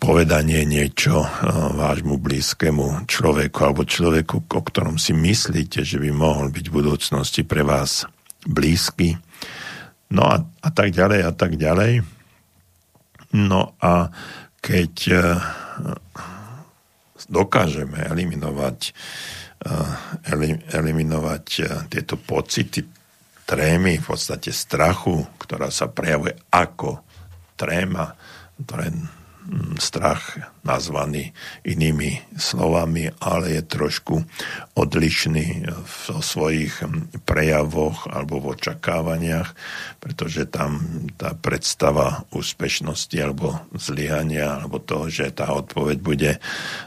povedanie 0.00 0.64
niečo 0.64 1.24
eh, 1.24 1.28
vášmu 1.76 2.20
blízkemu 2.20 3.08
človeku 3.08 3.58
alebo 3.62 3.82
človeku, 3.84 4.48
o 4.48 4.60
ktorom 4.62 4.96
si 4.96 5.12
myslíte, 5.16 5.84
že 5.84 6.00
by 6.00 6.10
mohol 6.12 6.52
byť 6.52 6.64
v 6.68 6.76
budúcnosti 6.76 7.42
pre 7.44 7.64
vás 7.64 8.04
blízky. 8.44 9.16
No 10.10 10.26
a, 10.26 10.42
a 10.42 10.68
tak 10.72 10.90
ďalej 10.90 11.20
a 11.22 11.32
tak 11.32 11.54
ďalej. 11.54 12.02
No 13.36 13.78
a 13.78 14.10
keď 14.60 14.94
eh, 15.12 15.22
dokážeme 17.30 18.10
eliminovať, 18.10 18.90
eliminovať 20.74 21.44
tieto 21.86 22.18
pocity 22.18 22.82
trémy, 23.46 24.02
v 24.02 24.06
podstate 24.06 24.50
strachu, 24.50 25.26
ktorá 25.38 25.70
sa 25.70 25.86
prejavuje 25.86 26.34
ako 26.50 27.06
tréma, 27.54 28.18
ktoré 28.64 28.92
strach 29.80 30.36
nazvaný 30.62 31.32
inými 31.64 32.20
slovami, 32.36 33.08
ale 33.18 33.58
je 33.58 33.62
trošku 33.64 34.22
odlišný 34.76 35.64
v 35.66 36.04
svojich 36.20 36.84
prejavoch 37.24 38.06
alebo 38.12 38.38
v 38.38 38.60
očakávaniach, 38.60 39.56
pretože 39.98 40.46
tam 40.46 40.84
tá 41.16 41.32
predstava 41.34 42.28
úspešnosti 42.30 43.16
alebo 43.16 43.64
zlyhania 43.74 44.60
alebo 44.60 44.78
toho, 44.78 45.08
že 45.08 45.32
tá 45.32 45.50
odpoveď 45.56 45.98
bude 45.98 46.32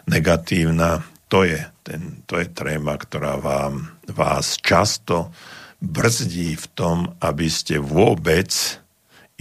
negatívna, 0.05 1.03
to 1.27 1.41
je, 1.49 1.57
ten, 1.81 2.21
to 2.29 2.37
je 2.37 2.47
tréma, 2.53 2.93
ktorá 3.01 3.41
vám, 3.41 3.97
vás 4.13 4.61
často 4.61 5.33
brzdí 5.81 6.53
v 6.55 6.67
tom, 6.77 6.97
aby 7.17 7.49
ste 7.49 7.81
vôbec 7.81 8.53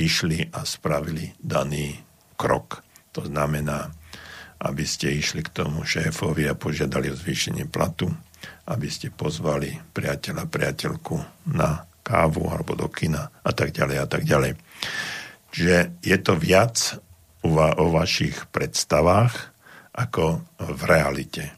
išli 0.00 0.48
a 0.56 0.64
spravili 0.64 1.36
daný 1.36 2.11
krok. 2.42 2.82
To 3.14 3.22
znamená, 3.22 3.94
aby 4.66 4.82
ste 4.82 5.14
išli 5.14 5.46
k 5.46 5.62
tomu 5.62 5.86
šéfovi 5.86 6.50
a 6.50 6.58
požiadali 6.58 7.14
o 7.14 7.18
zvýšenie 7.18 7.70
platu, 7.70 8.10
aby 8.66 8.88
ste 8.90 9.14
pozvali 9.14 9.78
priateľa, 9.94 10.50
priateľku 10.50 11.14
na 11.54 11.86
kávu 12.02 12.50
alebo 12.50 12.74
do 12.74 12.90
kina 12.90 13.30
a 13.30 13.50
tak 13.54 13.70
ďalej 13.70 13.96
a 14.02 14.06
tak 14.10 14.26
ďalej. 14.26 14.58
Čiže 15.54 16.02
je 16.02 16.16
to 16.18 16.34
viac 16.34 16.98
o 17.42 17.84
vašich 17.90 18.50
predstavách 18.50 19.54
ako 19.92 20.40
v 20.58 20.82
realite. 20.88 21.52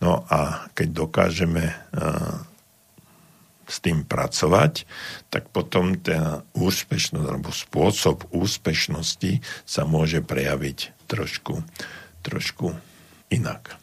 No 0.00 0.24
a 0.28 0.68
keď 0.76 0.88
dokážeme 0.92 1.74
s 3.66 3.82
tým 3.82 4.04
pracovať, 4.04 4.84
tak 5.28 5.50
potom 5.50 5.98
ten 5.98 6.44
úspešnosť 6.54 7.26
alebo 7.26 7.50
spôsob 7.50 8.28
úspešnosti 8.30 9.40
sa 9.64 9.82
môže 9.84 10.20
prejaviť 10.24 11.08
trošku, 11.08 11.64
trošku 12.22 12.76
inak. 13.32 13.76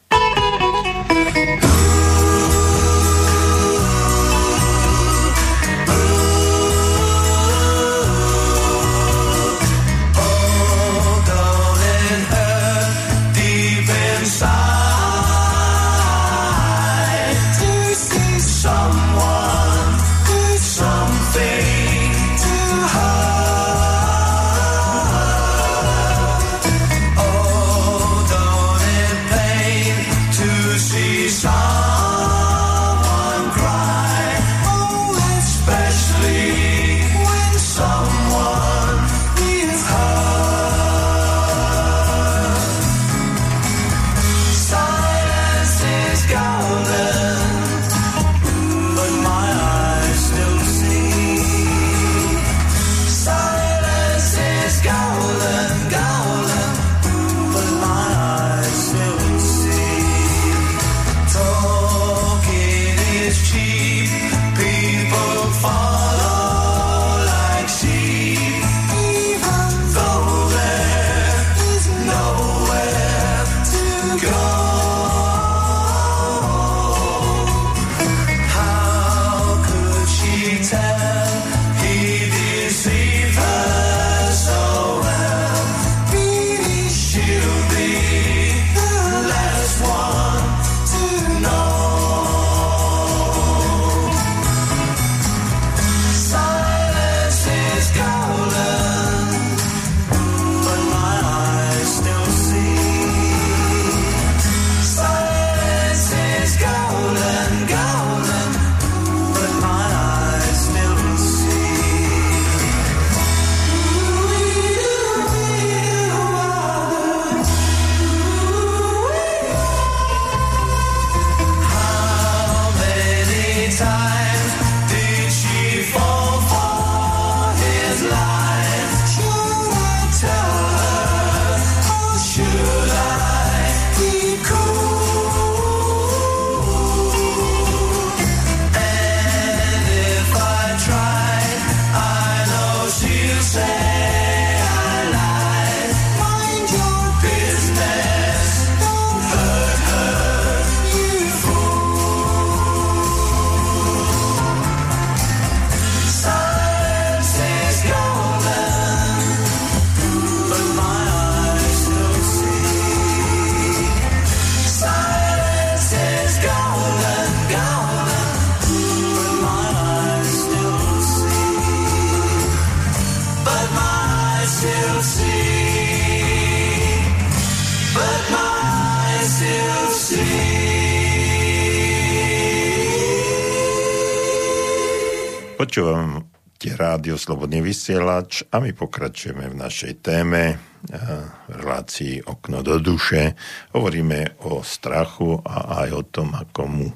Počúvate 185.72 186.76
rádio 186.76 187.16
Slobodný 187.16 187.64
vysielač 187.64 188.44
a 188.52 188.60
my 188.60 188.76
pokračujeme 188.76 189.48
v 189.48 189.56
našej 189.56 190.04
téme 190.04 190.60
v 190.60 190.92
eh, 190.92 191.00
relácii 191.48 192.28
Okno 192.28 192.60
do 192.60 192.76
duše. 192.76 193.40
Hovoríme 193.72 194.36
o 194.52 194.68
strachu 194.68 195.40
a 195.40 195.88
aj 195.88 195.90
o 195.96 196.04
tom, 196.04 196.36
ako 196.36 196.62
mu, 196.68 196.88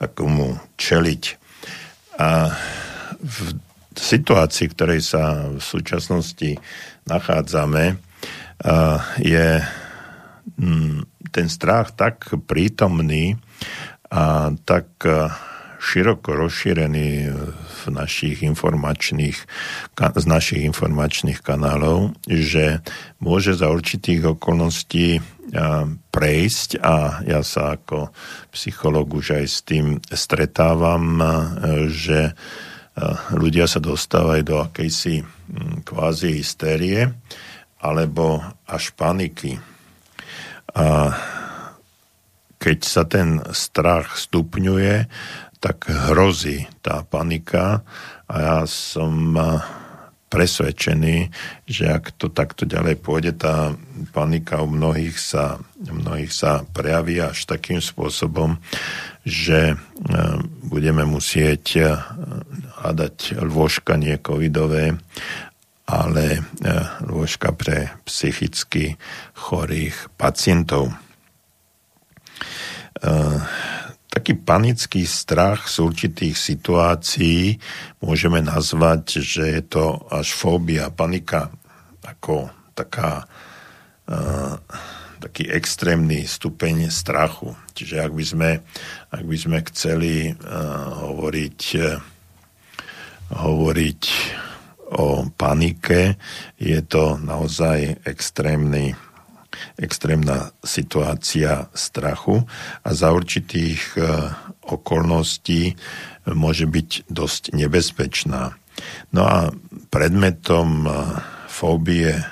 ako 0.00 0.22
mu 0.24 0.48
čeliť. 0.56 1.22
A 2.16 2.48
v 3.20 3.38
situácii, 3.92 4.72
v 4.72 4.76
ktorej 4.80 5.04
sa 5.04 5.44
v 5.52 5.60
súčasnosti 5.60 6.56
nachádzame, 7.04 7.84
eh, 7.92 8.98
je 9.20 9.48
mm, 10.64 11.28
ten 11.28 11.52
strach 11.52 11.92
tak 11.92 12.32
prítomný 12.48 13.36
a 14.08 14.48
tak 14.64 14.88
eh, 15.04 15.28
široko 15.84 16.32
rozšírený 16.32 17.28
v 17.52 17.82
našich 17.92 18.40
informačných, 18.40 19.38
z 20.00 20.24
našich 20.24 20.64
informačných 20.64 21.44
kanálov, 21.44 22.16
že 22.24 22.80
môže 23.20 23.52
za 23.52 23.68
určitých 23.68 24.40
okolností 24.40 25.20
prejsť 26.08 26.80
a 26.80 27.20
ja 27.28 27.44
sa 27.44 27.76
ako 27.76 28.08
psycholog 28.56 29.12
už 29.12 29.36
aj 29.38 29.44
s 29.44 29.58
tým 29.60 30.00
stretávam, 30.08 31.20
že 31.92 32.32
ľudia 33.36 33.68
sa 33.68 33.78
dostávajú 33.78 34.42
do 34.42 34.56
akejsi 34.64 35.20
kvázi 35.84 36.40
hystérie 36.40 37.12
alebo 37.84 38.40
až 38.64 38.96
paniky. 38.96 39.60
A 40.74 41.12
keď 42.56 42.78
sa 42.80 43.04
ten 43.04 43.44
strach 43.52 44.16
stupňuje, 44.16 45.04
tak 45.64 45.88
hrozí 45.88 46.68
tá 46.84 47.00
panika 47.08 47.80
a 48.28 48.34
ja 48.36 48.58
som 48.68 49.32
presvedčený, 50.28 51.30
že 51.64 51.88
ak 51.88 52.18
to 52.20 52.28
takto 52.28 52.68
ďalej 52.68 53.00
pôjde, 53.00 53.32
tá 53.38 53.72
panika 54.12 54.60
u 54.60 54.68
mnohých 54.68 55.16
sa, 55.16 55.62
mnohých 55.78 56.34
sa 56.34 56.66
prejaví 56.74 57.22
až 57.22 57.46
takým 57.46 57.78
spôsobom, 57.78 58.58
že 59.22 59.72
e, 59.72 59.76
budeme 60.66 61.06
musieť 61.06 61.64
e, 61.78 61.80
hľadať 62.82 63.40
lôžka 63.46 63.94
nie 63.94 64.18
covidové, 64.18 64.98
ale 65.86 66.42
lôžka 67.04 67.52
pre 67.52 67.92
psychicky 68.08 68.96
chorých 69.36 70.10
pacientov. 70.16 70.96
Taký 74.14 74.46
panický 74.46 75.02
strach 75.10 75.66
z 75.66 75.82
určitých 75.82 76.38
situácií 76.38 77.58
môžeme 77.98 78.38
nazvať, 78.38 79.18
že 79.18 79.58
je 79.58 79.62
to 79.66 80.06
až 80.06 80.30
fóbia, 80.30 80.94
panika 80.94 81.50
ako 82.06 82.46
taká 82.78 83.26
uh, 84.06 84.54
taký 85.18 85.50
extrémny 85.50 86.28
stupeň 86.28 86.94
strachu. 86.94 87.56
Čiže 87.74 88.06
ak 88.06 88.12
by 88.12 88.24
sme, 88.24 88.50
ak 89.10 89.24
by 89.24 89.36
sme 89.40 89.58
chceli 89.72 90.30
uh, 90.30 90.36
hovoriť, 91.10 91.60
uh, 91.80 91.98
hovoriť 93.34 94.02
o 94.94 95.26
panike, 95.32 96.20
je 96.60 96.78
to 96.84 97.18
naozaj 97.18 98.04
extrémny 98.04 98.92
extrémna 99.76 100.52
situácia 100.62 101.68
strachu 101.74 102.44
a 102.82 102.88
za 102.94 103.12
určitých 103.12 103.80
e, 103.94 104.00
okolností 104.64 105.76
môže 106.32 106.64
byť 106.64 107.10
dosť 107.10 107.42
nebezpečná. 107.52 108.56
No 109.14 109.22
a 109.22 109.52
predmetom 109.90 110.68
e, 110.84 110.90
fóbie, 111.48 112.18
e, 112.18 112.22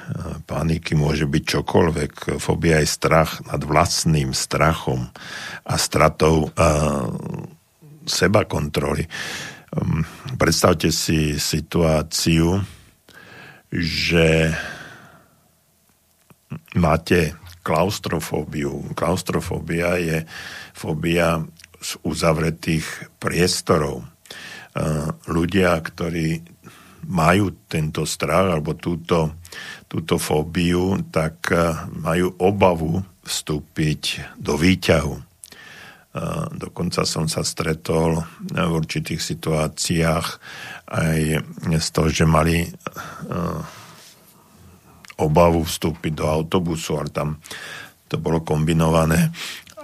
paniky 0.44 0.98
môže 0.98 1.28
byť 1.28 1.44
čokoľvek. 1.58 2.12
Fóbia 2.42 2.82
je 2.82 2.88
strach 2.90 3.44
nad 3.46 3.62
vlastným 3.62 4.34
strachom 4.34 5.10
a 5.62 5.74
stratou 5.78 6.50
seba 8.06 8.42
kontroly. 8.46 9.06
Um, 9.72 10.04
predstavte 10.36 10.92
si 10.92 11.40
situáciu, 11.40 12.60
že 13.72 14.52
máte 16.74 17.36
klaustrofóbiu. 17.62 18.92
Klaustrofóbia 18.98 19.96
je 19.96 20.18
fóbia 20.74 21.46
z 21.82 21.90
uzavretých 22.02 23.18
priestorov. 23.18 24.02
E, 24.02 24.06
ľudia, 25.30 25.78
ktorí 25.78 26.42
majú 27.10 27.66
tento 27.66 28.06
strach 28.06 28.54
alebo 28.54 28.78
túto, 28.78 29.38
túto 29.90 30.18
fóbiu, 30.18 31.02
tak 31.10 31.50
e, 31.50 31.58
majú 31.98 32.34
obavu 32.38 33.02
vstúpiť 33.22 34.34
do 34.38 34.58
výťahu. 34.58 35.14
E, 35.14 35.22
dokonca 36.54 37.02
som 37.06 37.26
sa 37.30 37.42
stretol 37.46 38.22
v 38.50 38.72
určitých 38.74 39.22
situáciách 39.22 40.26
aj 40.92 41.18
z 41.78 41.88
toho, 41.94 42.08
že 42.10 42.26
mali 42.26 42.66
obavu 45.20 45.66
vstúpiť 45.66 46.12
do 46.16 46.24
autobusu, 46.28 46.96
ale 46.96 47.10
tam 47.12 47.28
to 48.08 48.20
bolo 48.20 48.44
kombinované 48.44 49.32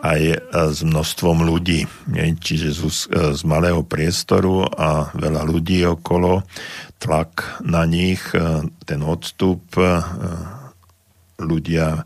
aj 0.03 0.21
e, 0.21 0.37
s 0.71 0.81
množstvom 0.87 1.43
ľudí. 1.43 1.87
Čiže 2.15 2.69
z, 2.71 2.81
e, 2.81 2.89
z 3.35 3.43
malého 3.43 3.83
priestoru 3.83 4.67
a 4.67 5.11
veľa 5.15 5.43
ľudí 5.47 5.83
okolo, 5.87 6.47
tlak 7.03 7.63
na 7.67 7.83
nich, 7.87 8.23
e, 8.35 8.67
ten 8.87 9.01
odstup, 9.03 9.63
ľudia 11.39 12.03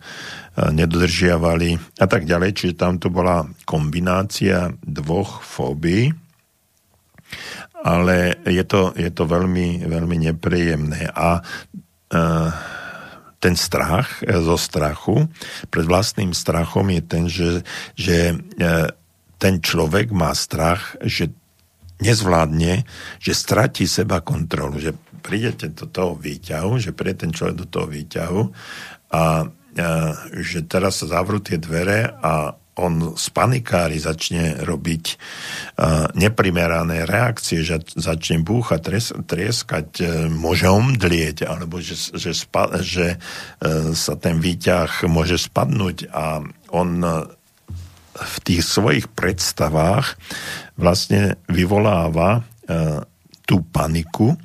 nedodržiavali 0.53 1.97
a 2.05 2.05
tak 2.05 2.29
ďalej. 2.29 2.51
Čiže 2.53 2.75
tam 2.77 3.01
to 3.01 3.09
bola 3.09 3.49
kombinácia 3.64 4.68
dvoch 4.85 5.41
fóbií, 5.41 6.12
ale 7.81 8.45
je 8.45 8.61
to, 8.68 8.93
je 8.93 9.09
to 9.09 9.25
veľmi, 9.25 9.89
veľmi 9.89 10.16
nepríjemné. 10.29 11.09
A 11.16 11.41
ten 13.43 13.59
strach 13.59 14.22
e, 14.22 14.30
zo 14.38 14.55
strachu, 14.55 15.26
pred 15.66 15.82
vlastným 15.82 16.30
strachom 16.30 16.86
je 16.95 17.03
ten, 17.03 17.24
že, 17.26 17.51
že 17.99 18.38
e, 18.38 18.64
ten 19.43 19.59
človek 19.59 20.14
má 20.14 20.30
strach, 20.38 20.95
že 21.03 21.34
nezvládne, 21.99 22.86
že 23.18 23.32
stratí 23.34 23.90
seba 23.90 24.22
kontrolu, 24.22 24.78
že 24.78 24.95
prídete 25.22 25.74
do 25.74 25.90
toho 25.90 26.14
výťahu, 26.14 26.78
že 26.78 26.95
príde 26.95 27.26
ten 27.26 27.34
človek 27.34 27.57
do 27.59 27.66
toho 27.66 27.86
výťahu 27.90 28.43
a, 29.11 29.18
a 29.18 29.22
e, 29.74 30.43
že 30.47 30.62
teraz 30.62 31.03
sa 31.03 31.18
zavrú 31.18 31.43
tie 31.43 31.59
dvere 31.59 32.14
a 32.22 32.55
on 32.79 33.18
z 33.20 33.27
panikári 33.37 34.01
začne 34.01 34.64
robiť 34.64 35.05
uh, 35.12 36.09
neprimerané 36.16 37.05
reakcie, 37.05 37.61
že 37.61 37.85
začne 37.93 38.41
búchať, 38.41 38.81
tries, 38.81 39.09
trieskať, 39.12 39.89
uh, 40.01 40.09
môže 40.33 40.73
omdlieť, 40.73 41.45
alebo 41.45 41.85
že, 41.85 42.16
že, 42.16 42.33
spa, 42.33 42.73
že 42.81 43.20
uh, 43.20 43.93
sa 43.93 44.14
ten 44.16 44.41
výťah 44.41 45.05
môže 45.05 45.37
spadnúť. 45.37 46.09
A 46.12 46.41
on 46.73 46.91
v 48.12 48.37
tých 48.45 48.64
svojich 48.64 49.09
predstavách 49.12 50.16
vlastne 50.77 51.37
vyvoláva 51.49 52.45
tú 53.45 53.61
paniku 53.68 54.37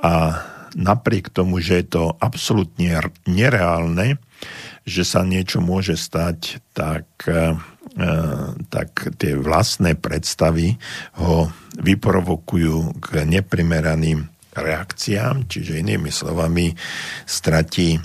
a 0.00 0.44
napriek 0.76 1.32
tomu, 1.32 1.58
že 1.64 1.80
je 1.82 1.86
to 1.88 2.02
absolútne 2.20 3.00
nereálne, 3.24 4.20
že 4.86 5.02
sa 5.02 5.26
niečo 5.26 5.58
môže 5.58 5.98
stať, 5.98 6.62
tak, 6.70 7.10
e, 7.26 7.58
e, 7.98 8.14
tak 8.70 9.18
tie 9.18 9.34
vlastné 9.34 9.98
predstavy 9.98 10.78
ho 11.18 11.50
vyprovokujú 11.82 13.02
k 13.02 13.26
neprimeraným 13.26 14.30
reakciám, 14.54 15.50
čiže 15.50 15.82
inými 15.82 16.08
slovami 16.08 16.72
stratí 17.26 17.98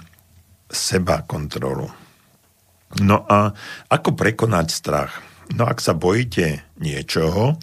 seba 0.68 1.24
kontrolu. 1.24 1.88
No 3.00 3.24
a 3.30 3.54
ako 3.88 4.18
prekonať 4.18 4.68
strach? 4.68 5.24
No 5.56 5.70
ak 5.70 5.80
sa 5.80 5.96
bojíte 5.96 6.66
niečoho, 6.82 7.56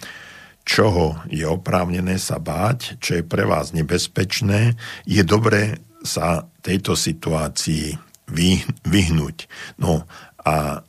čoho 0.65 1.21
je 1.29 1.45
oprávnené 1.45 2.17
sa 2.17 2.41
báť, 2.41 2.97
čo 3.03 3.21
je 3.21 3.23
pre 3.25 3.45
vás 3.45 3.75
nebezpečné, 3.75 4.73
je 5.05 5.21
dobré 5.21 5.77
sa 6.01 6.47
tejto 6.63 6.95
situácii 6.95 8.08
vyhnúť. 8.85 9.49
No 9.81 10.05
a 10.43 10.85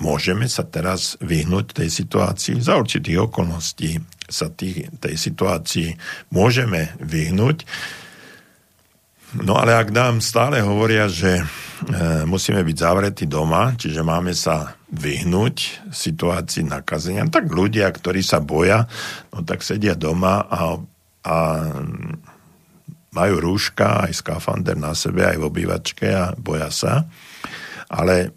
môžeme 0.00 0.48
sa 0.48 0.64
teraz 0.64 1.20
vyhnúť 1.20 1.84
tej 1.84 1.90
situácii. 1.92 2.58
Za 2.64 2.80
určitých 2.80 3.30
okolností 3.30 4.00
sa 4.26 4.48
tých, 4.48 4.88
tej 4.98 5.14
situácii 5.14 5.94
môžeme 6.32 6.96
vyhnúť. 6.98 7.68
No 9.38 9.54
ale 9.54 9.78
ak 9.78 9.94
nám 9.94 10.18
stále 10.18 10.58
hovoria, 10.58 11.06
že 11.06 11.38
e, 11.38 11.44
musíme 12.26 12.66
byť 12.66 12.76
zavretí 12.82 13.24
doma, 13.30 13.78
čiže 13.78 14.02
máme 14.02 14.34
sa 14.34 14.74
vyhnúť 14.90 15.86
situácii 15.94 16.66
nakazenia, 16.66 17.30
tak 17.30 17.46
ľudia, 17.46 17.86
ktorí 17.94 18.26
sa 18.26 18.42
boja, 18.42 18.90
no 19.30 19.46
tak 19.46 19.62
sedia 19.62 19.94
doma 19.94 20.42
a, 20.50 20.82
a 21.22 21.36
majú 23.10 23.42
rúška, 23.42 24.06
aj 24.06 24.22
skafander 24.22 24.78
na 24.78 24.94
sebe, 24.94 25.26
aj 25.26 25.38
v 25.38 25.46
obývačke 25.46 26.06
a 26.10 26.34
boja 26.38 26.70
sa. 26.70 27.10
Ale 27.90 28.30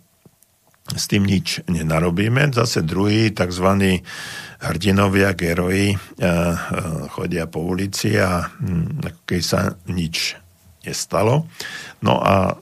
s 0.84 1.08
tým 1.08 1.24
nič 1.24 1.64
nenarobíme. 1.72 2.52
Zase 2.52 2.84
druhý, 2.84 3.32
tzv. 3.32 3.68
hrdinovia, 4.60 5.32
geroji, 5.32 5.96
eh, 5.96 6.28
eh, 6.28 6.56
chodia 7.08 7.48
po 7.48 7.64
ulici 7.64 8.20
a 8.20 8.44
hm, 8.44 9.24
keď 9.24 9.42
sa 9.42 9.60
nič 9.88 10.36
nestalo. 10.84 11.48
No 12.04 12.20
a 12.20 12.60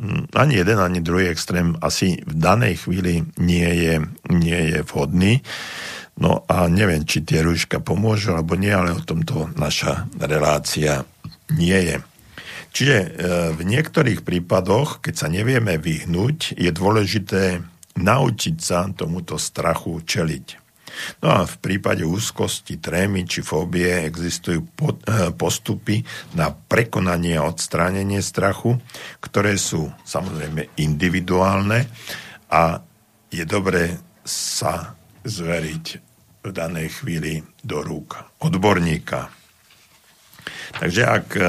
hm, 0.00 0.34
ani 0.34 0.58
jeden, 0.58 0.78
ani 0.82 0.98
druhý 0.98 1.30
extrém 1.30 1.78
asi 1.78 2.18
v 2.26 2.34
danej 2.34 2.82
chvíli 2.82 3.22
nie 3.38 3.70
je, 3.78 3.94
nie 4.34 4.60
je 4.74 4.80
vhodný. 4.82 5.44
No 6.16 6.48
a 6.48 6.64
neviem, 6.72 7.04
či 7.04 7.20
tie 7.20 7.44
rúška 7.44 7.84
pomôžu, 7.84 8.32
alebo 8.32 8.56
nie, 8.56 8.72
ale 8.72 8.96
o 8.96 9.04
tomto 9.04 9.52
naša 9.52 10.08
relácia 10.16 11.04
nie 11.54 11.78
je. 11.92 11.96
Čiže 12.76 12.96
e, 12.96 13.08
v 13.56 13.60
niektorých 13.64 14.20
prípadoch, 14.20 15.00
keď 15.00 15.14
sa 15.16 15.28
nevieme 15.32 15.80
vyhnúť, 15.80 16.60
je 16.60 16.68
dôležité 16.68 17.64
naučiť 17.96 18.56
sa 18.60 18.84
tomuto 18.92 19.40
strachu 19.40 20.04
čeliť. 20.04 20.66
No 21.24 21.28
a 21.28 21.40
v 21.44 21.56
prípade 21.60 22.04
úzkosti, 22.04 22.80
trémy 22.80 23.28
či 23.28 23.40
fóbie 23.44 24.04
existujú 24.04 24.60
e, 24.60 24.68
postupy 25.32 26.04
na 26.36 26.52
prekonanie 26.52 27.40
a 27.40 27.48
odstránenie 27.48 28.20
strachu, 28.20 28.76
ktoré 29.24 29.56
sú 29.56 29.88
samozrejme 30.04 30.76
individuálne 30.80 31.88
a 32.52 32.80
je 33.32 33.44
dobré 33.44 33.96
sa 34.24 34.96
zveriť 35.24 35.86
v 36.46 36.50
danej 36.54 37.02
chvíli 37.02 37.42
do 37.64 37.82
rúk 37.82 38.16
odborníka. 38.38 39.45
Takže 40.76 41.02
ak 41.04 41.26
e, 41.36 41.42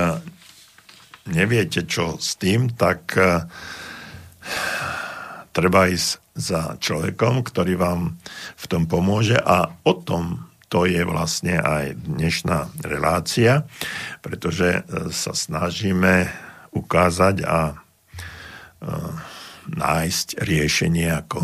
neviete, 1.32 1.84
čo 1.86 2.18
s 2.18 2.40
tým, 2.40 2.72
tak 2.74 3.18
e, 3.18 3.44
treba 5.52 5.90
ísť 5.90 6.10
za 6.38 6.78
človekom, 6.78 7.42
ktorý 7.42 7.74
vám 7.76 8.16
v 8.56 8.66
tom 8.70 8.86
pomôže. 8.86 9.38
A 9.42 9.74
o 9.84 9.94
tom 9.98 10.48
to 10.68 10.84
je 10.84 11.02
vlastne 11.08 11.58
aj 11.58 11.96
dnešná 11.96 12.70
relácia, 12.86 13.66
pretože 14.22 14.84
e, 14.84 15.10
sa 15.14 15.34
snažíme 15.34 16.30
ukázať 16.76 17.36
a 17.48 17.60
nájsť 19.66 20.28
riešenie, 20.38 21.10
ako 21.10 21.42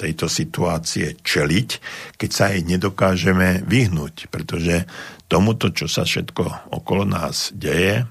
tejto 0.00 0.32
situácie 0.32 1.20
čeliť, 1.20 1.68
keď 2.16 2.30
sa 2.32 2.48
jej 2.48 2.64
nedokážeme 2.64 3.60
vyhnúť, 3.68 4.32
pretože 4.32 4.88
tomuto, 5.30 5.70
čo 5.70 5.86
sa 5.86 6.02
všetko 6.02 6.74
okolo 6.74 7.06
nás 7.06 7.54
deje, 7.54 8.02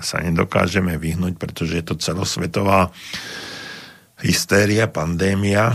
sa 0.00 0.16
nedokážeme 0.22 0.94
vyhnúť, 0.94 1.34
pretože 1.34 1.82
je 1.82 1.84
to 1.84 1.94
celosvetová 1.98 2.94
hystéria, 4.22 4.86
pandémia, 4.86 5.74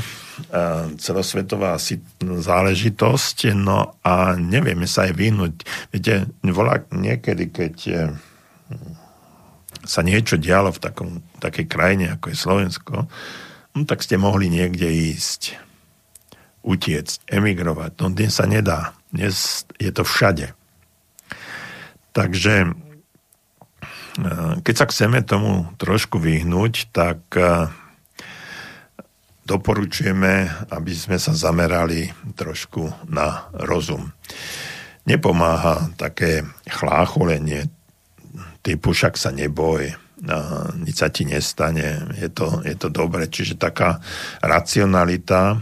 celosvetová 0.98 1.76
záležitosť, 2.24 3.52
no 3.60 4.00
a 4.00 4.40
nevieme 4.40 4.88
sa 4.88 5.12
aj 5.12 5.14
vyhnúť. 5.20 5.54
Viete, 5.92 6.32
volá 6.48 6.80
niekedy, 6.96 7.52
keď 7.52 7.76
e, 7.92 7.96
sa 9.84 10.00
niečo 10.00 10.40
dialo 10.40 10.72
v 10.72 10.80
takom, 10.80 11.10
takej 11.44 11.66
krajine, 11.68 12.06
ako 12.16 12.32
je 12.32 12.38
Slovensko, 12.40 12.96
no 13.76 13.80
tak 13.84 14.00
ste 14.00 14.16
mohli 14.16 14.48
niekde 14.48 14.88
ísť, 14.88 15.60
utiecť, 16.64 17.28
emigrovať. 17.28 17.92
No 18.00 18.08
dnes 18.12 18.32
sa 18.40 18.48
nedá. 18.48 18.96
Dnes 19.12 19.68
je 19.76 19.92
to 19.92 20.08
všade. 20.08 20.56
Takže 22.20 22.68
e, 22.68 22.70
keď 24.60 24.76
sa 24.76 24.86
chceme 24.92 25.24
tomu 25.24 25.72
trošku 25.80 26.20
vyhnúť, 26.20 26.92
tak 26.92 27.24
e, 27.40 27.72
doporučujeme, 29.48 30.68
aby 30.68 30.92
sme 30.92 31.16
sa 31.16 31.32
zamerali 31.32 32.12
trošku 32.36 33.08
na 33.08 33.48
rozum. 33.56 34.12
Nepomáha 35.08 35.96
také 35.96 36.44
chlácholenie 36.68 37.72
typu 38.60 38.92
však 38.92 39.16
sa 39.16 39.32
neboj, 39.32 39.96
nič 40.84 40.96
sa 41.00 41.08
ti 41.08 41.24
nestane, 41.24 42.12
je 42.20 42.28
to, 42.28 42.60
je 42.68 42.76
to 42.76 42.92
dobre. 42.92 43.32
Čiže 43.32 43.56
taká 43.56 44.04
racionalita 44.44 45.56
e, 45.56 45.58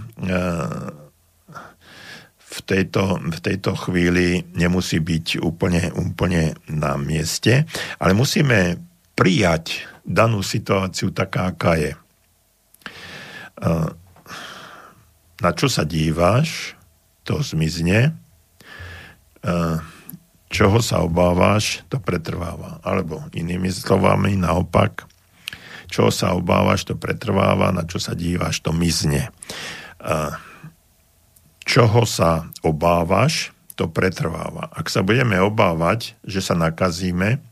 v 2.57 2.61
tejto, 2.65 3.21
v 3.21 3.39
tejto 3.39 3.77
chvíli 3.77 4.41
nemusí 4.57 4.97
byť 4.97 5.45
úplne, 5.45 5.93
úplne 5.93 6.57
na 6.65 6.97
mieste, 6.97 7.69
ale 8.01 8.17
musíme 8.17 8.81
prijať 9.13 9.85
danú 10.01 10.41
situáciu 10.41 11.13
taká, 11.13 11.53
aká 11.53 11.77
je. 11.77 11.93
Na 15.37 15.51
čo 15.53 15.69
sa 15.69 15.85
díváš, 15.85 16.73
to 17.21 17.43
zmizne, 17.43 18.17
čoho 20.47 20.79
sa 20.79 21.03
obávaš, 21.03 21.83
to 21.91 21.99
pretrváva. 21.99 22.79
Alebo 22.81 23.21
inými 23.35 23.69
slovami, 23.69 24.39
naopak, 24.39 25.05
čoho 25.91 26.09
sa 26.09 26.33
obávaš, 26.33 26.87
to 26.87 26.95
pretrváva, 26.95 27.75
na 27.75 27.83
čo 27.83 27.99
sa 27.99 28.15
díváš, 28.15 28.63
to 28.63 28.71
mizne. 28.71 29.29
Čoho 31.67 32.07
sa 32.07 32.47
obávaš, 32.63 33.51
to 33.75 33.91
pretrváva. 33.91 34.71
Ak 34.71 34.87
sa 34.87 35.03
budeme 35.03 35.37
obávať, 35.43 36.15
že 36.23 36.39
sa 36.39 36.55
nakazíme, 36.55 37.43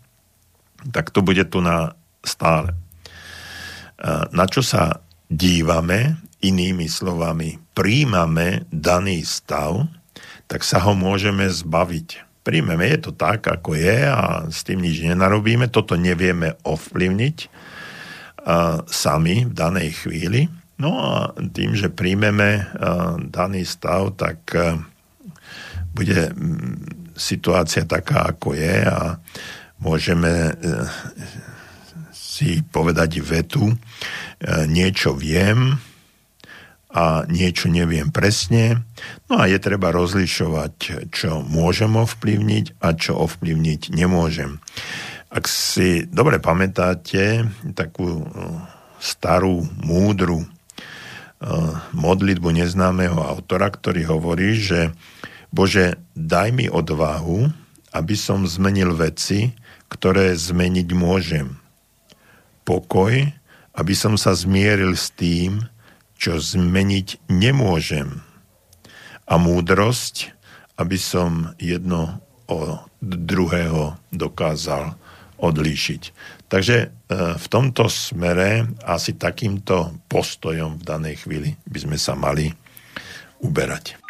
tak 0.95 1.11
to 1.11 1.19
bude 1.19 1.43
tu 1.51 1.59
na 1.59 1.93
stále. 2.23 2.71
Na 4.31 4.45
čo 4.47 4.63
sa 4.63 5.03
dívame, 5.27 6.15
inými 6.39 6.87
slovami, 6.87 7.59
príjmame 7.75 8.63
daný 8.71 9.27
stav, 9.27 9.85
tak 10.47 10.63
sa 10.63 10.79
ho 10.79 10.95
môžeme 10.95 11.45
zbaviť. 11.51 12.23
Príjmeme, 12.45 12.85
je 12.85 13.09
to 13.09 13.11
tak, 13.11 13.43
ako 13.45 13.73
je 13.73 14.05
a 14.05 14.45
s 14.47 14.61
tým 14.61 14.79
nič 14.79 15.01
nenarobíme, 15.01 15.67
toto 15.67 15.97
nevieme 15.97 16.53
ovplyvniť 16.61 17.37
uh, 18.45 18.85
sami 18.85 19.49
v 19.49 19.53
danej 19.53 20.05
chvíli. 20.05 20.45
No 20.75 20.91
a 20.99 21.31
tým, 21.55 21.71
že 21.77 21.87
príjmeme 21.87 22.67
uh, 22.67 23.15
daný 23.19 23.63
stav, 23.63 24.19
tak 24.19 24.39
uh, 24.51 24.75
bude 25.95 26.35
situácia 27.15 27.87
taká, 27.87 28.35
ako 28.35 28.59
je 28.59 28.75
a 28.83 29.15
môžeme 29.79 30.51
uh, 30.51 30.87
si 32.35 32.59
povedať 32.59 33.23
vetu, 33.23 33.71
e, 33.71 33.75
niečo 34.67 35.15
viem 35.15 35.79
a 36.91 37.23
niečo 37.31 37.71
neviem 37.71 38.11
presne. 38.11 38.83
No 39.31 39.39
a 39.39 39.47
je 39.47 39.55
treba 39.55 39.95
rozlišovať, 39.95 41.07
čo 41.15 41.39
môžem 41.47 41.95
ovplyvniť 41.95 42.83
a 42.83 42.91
čo 42.91 43.15
ovplyvniť 43.23 43.95
nemôžem. 43.95 44.59
Ak 45.31 45.47
si 45.47 46.03
dobre 46.07 46.43
pamätáte 46.43 47.47
takú 47.71 48.19
e, 48.19 48.25
starú, 48.99 49.63
múdru 49.79 50.43
e, 50.43 50.47
modlitbu 51.91 52.49
neznámeho 52.55 53.19
autora, 53.19 53.67
ktorý 53.69 54.07
hovorí, 54.07 54.55
že 54.55 54.95
Bože, 55.51 55.99
daj 56.15 56.51
mi 56.51 56.67
odvahu, 56.67 57.47
aby 57.95 58.15
som 58.15 58.43
zmenil 58.43 58.91
veci, 58.91 59.55
ktoré 59.87 60.35
zmeniť 60.35 60.89
môžem 60.91 61.55
pokoj, 62.65 63.31
aby 63.75 63.93
som 63.93 64.19
sa 64.19 64.33
zmieril 64.33 64.97
s 64.97 65.13
tým, 65.13 65.63
čo 66.15 66.39
zmeniť 66.39 67.29
nemôžem. 67.31 68.23
A 69.29 69.35
múdrosť, 69.39 70.33
aby 70.75 70.97
som 70.99 71.55
jedno 71.61 72.19
od 72.45 72.85
druhého 73.01 73.97
dokázal 74.11 74.97
odlíšiť. 75.39 76.01
Takže 76.45 76.75
e, 76.77 76.87
v 77.35 77.45
tomto 77.49 77.89
smere 77.89 78.69
asi 78.85 79.17
takýmto 79.17 80.05
postojom 80.05 80.77
v 80.77 80.83
danej 80.85 81.25
chvíli 81.25 81.57
by 81.65 81.79
sme 81.81 81.97
sa 81.97 82.13
mali 82.13 82.53
uberať. 83.41 84.04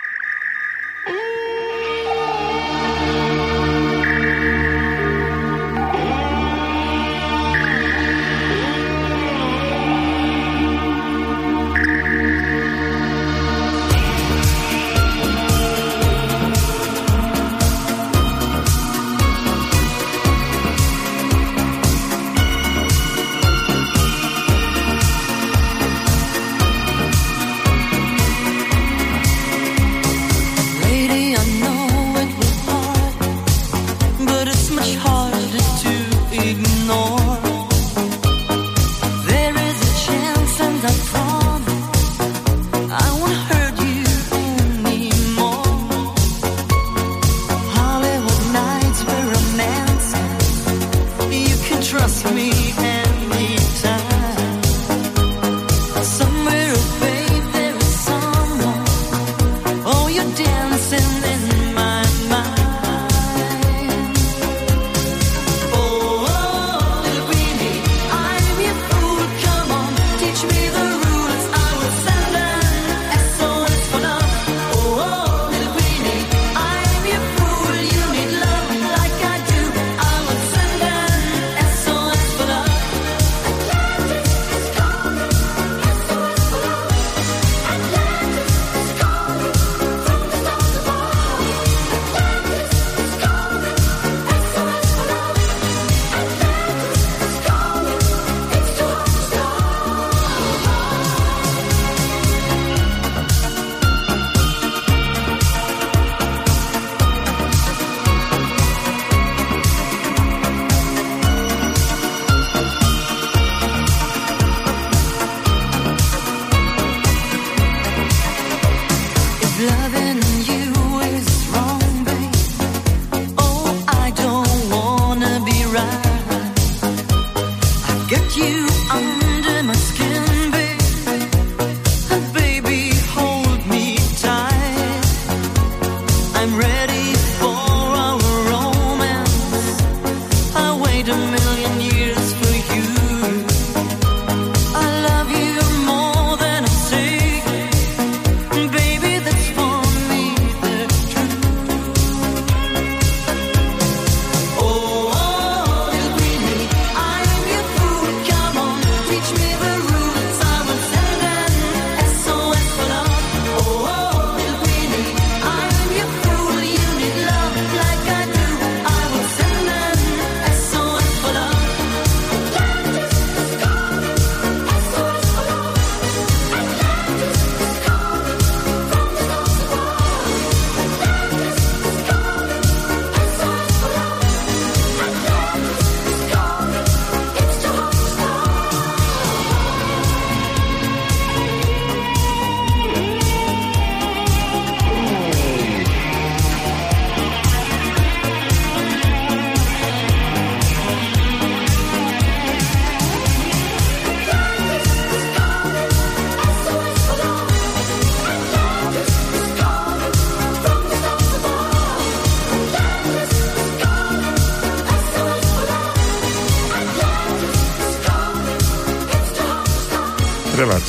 you're 60.15 60.33
dancing 60.33 61.23
in 61.23 61.54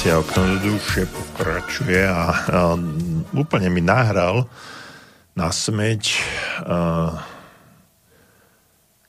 relácia 0.07 0.23
okno 0.23 0.63
duše 0.63 1.03
pokračuje 1.11 1.99
a, 2.07 2.31
a 2.31 2.61
úplne 3.35 3.67
mi 3.75 3.83
nahral 3.83 4.47
na 5.35 5.51
smeť 5.51 6.15
a, 6.63 7.11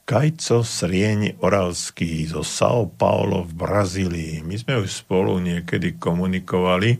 Kajco 0.09 0.65
Srieň 0.65 1.37
Oravský 1.37 2.25
zo 2.25 2.41
São 2.41 2.89
Paulo 2.89 3.45
v 3.45 3.53
Brazílii. 3.53 4.41
My 4.41 4.57
sme 4.57 4.81
už 4.81 5.05
spolu 5.05 5.37
niekedy 5.37 6.01
komunikovali 6.01 6.97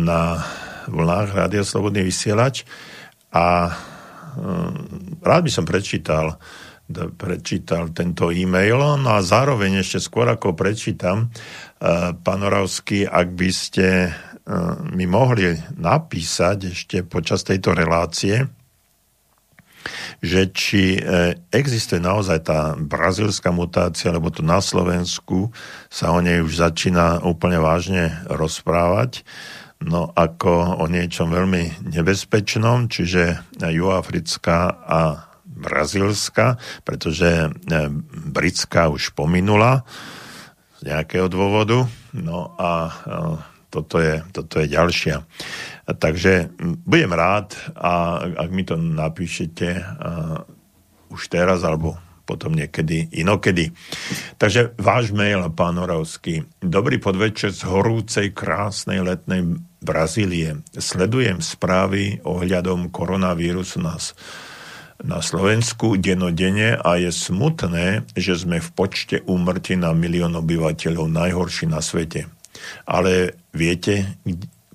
na 0.00 0.40
vlnách 0.88 1.36
Rádia 1.36 1.68
Slobodný 1.68 2.00
vysielač 2.00 2.64
a 3.28 3.76
rád 5.20 5.42
by 5.44 5.50
som 5.52 5.68
prečítal 5.68 6.40
prečítal 6.92 7.96
tento 7.96 8.28
e-mail. 8.28 9.00
No 9.00 9.16
a 9.16 9.24
zároveň 9.24 9.80
ešte 9.80 10.04
skôr 10.04 10.28
ako 10.28 10.52
prečítam, 10.52 11.32
pán 12.20 12.40
Oravský, 12.44 13.08
ak 13.08 13.28
by 13.36 13.50
ste 13.52 13.86
e, 14.08 14.10
mi 14.92 15.04
mohli 15.04 15.52
napísať 15.76 16.72
ešte 16.72 16.96
počas 17.04 17.44
tejto 17.44 17.76
relácie, 17.76 18.48
že 20.24 20.48
či 20.52 20.96
e, 20.96 21.00
existuje 21.52 22.00
naozaj 22.00 22.38
tá 22.48 22.72
brazilská 22.72 23.52
mutácia, 23.52 24.12
lebo 24.12 24.32
tu 24.32 24.40
na 24.40 24.64
Slovensku 24.64 25.52
sa 25.92 26.12
o 26.12 26.24
nej 26.24 26.40
už 26.40 26.56
začína 26.56 27.20
úplne 27.20 27.60
vážne 27.60 28.24
rozprávať, 28.32 29.24
no 29.84 30.08
ako 30.16 30.80
o 30.80 30.84
niečom 30.88 31.28
veľmi 31.28 31.92
nebezpečnom, 31.92 32.88
čiže 32.88 33.44
juafrická 33.60 34.72
a 34.72 35.00
brazilská, 35.64 36.60
pretože 36.84 37.48
e, 37.48 37.48
britská 38.12 38.92
už 38.92 39.16
pominula, 39.16 39.88
nejakého 40.84 41.32
dôvodu. 41.32 41.88
No 42.12 42.52
a 42.60 42.92
toto 43.72 43.98
je, 43.98 44.20
toto 44.36 44.60
je 44.60 44.68
ďalšia. 44.68 45.24
Takže 45.88 46.52
budem 46.84 47.10
rád, 47.10 47.56
a 47.72 48.20
ak 48.20 48.48
mi 48.52 48.68
to 48.68 48.76
napíšete 48.76 49.80
už 51.08 51.20
teraz, 51.32 51.64
alebo 51.64 51.96
potom 52.24 52.56
niekedy 52.56 53.12
inokedy. 53.20 53.72
Takže 54.40 54.76
váš 54.80 55.12
mail, 55.12 55.44
pán 55.52 55.76
Oravský. 55.76 56.48
Dobrý 56.60 56.96
podvečer 56.96 57.52
z 57.52 57.68
horúcej, 57.68 58.32
krásnej 58.32 59.04
letnej 59.04 59.60
Brazílie. 59.84 60.64
Sledujem 60.72 61.44
správy 61.44 62.24
ohľadom 62.24 62.88
koronavírusu 62.88 63.84
nás 63.84 64.16
na 65.02 65.18
Slovensku 65.18 65.98
denodene 65.98 66.78
a 66.78 67.00
je 67.00 67.10
smutné, 67.10 68.06
že 68.14 68.38
sme 68.38 68.62
v 68.62 68.68
počte 68.70 69.16
úmrtí 69.26 69.74
na 69.74 69.90
milión 69.90 70.38
obyvateľov 70.38 71.10
najhorší 71.10 71.66
na 71.66 71.82
svete. 71.82 72.30
Ale 72.86 73.34
viete, 73.50 74.14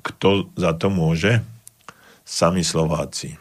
kto 0.03 0.51
za 0.59 0.75
to 0.75 0.91
môže? 0.91 1.39
Sami 2.27 2.61
Slováci. 2.61 3.39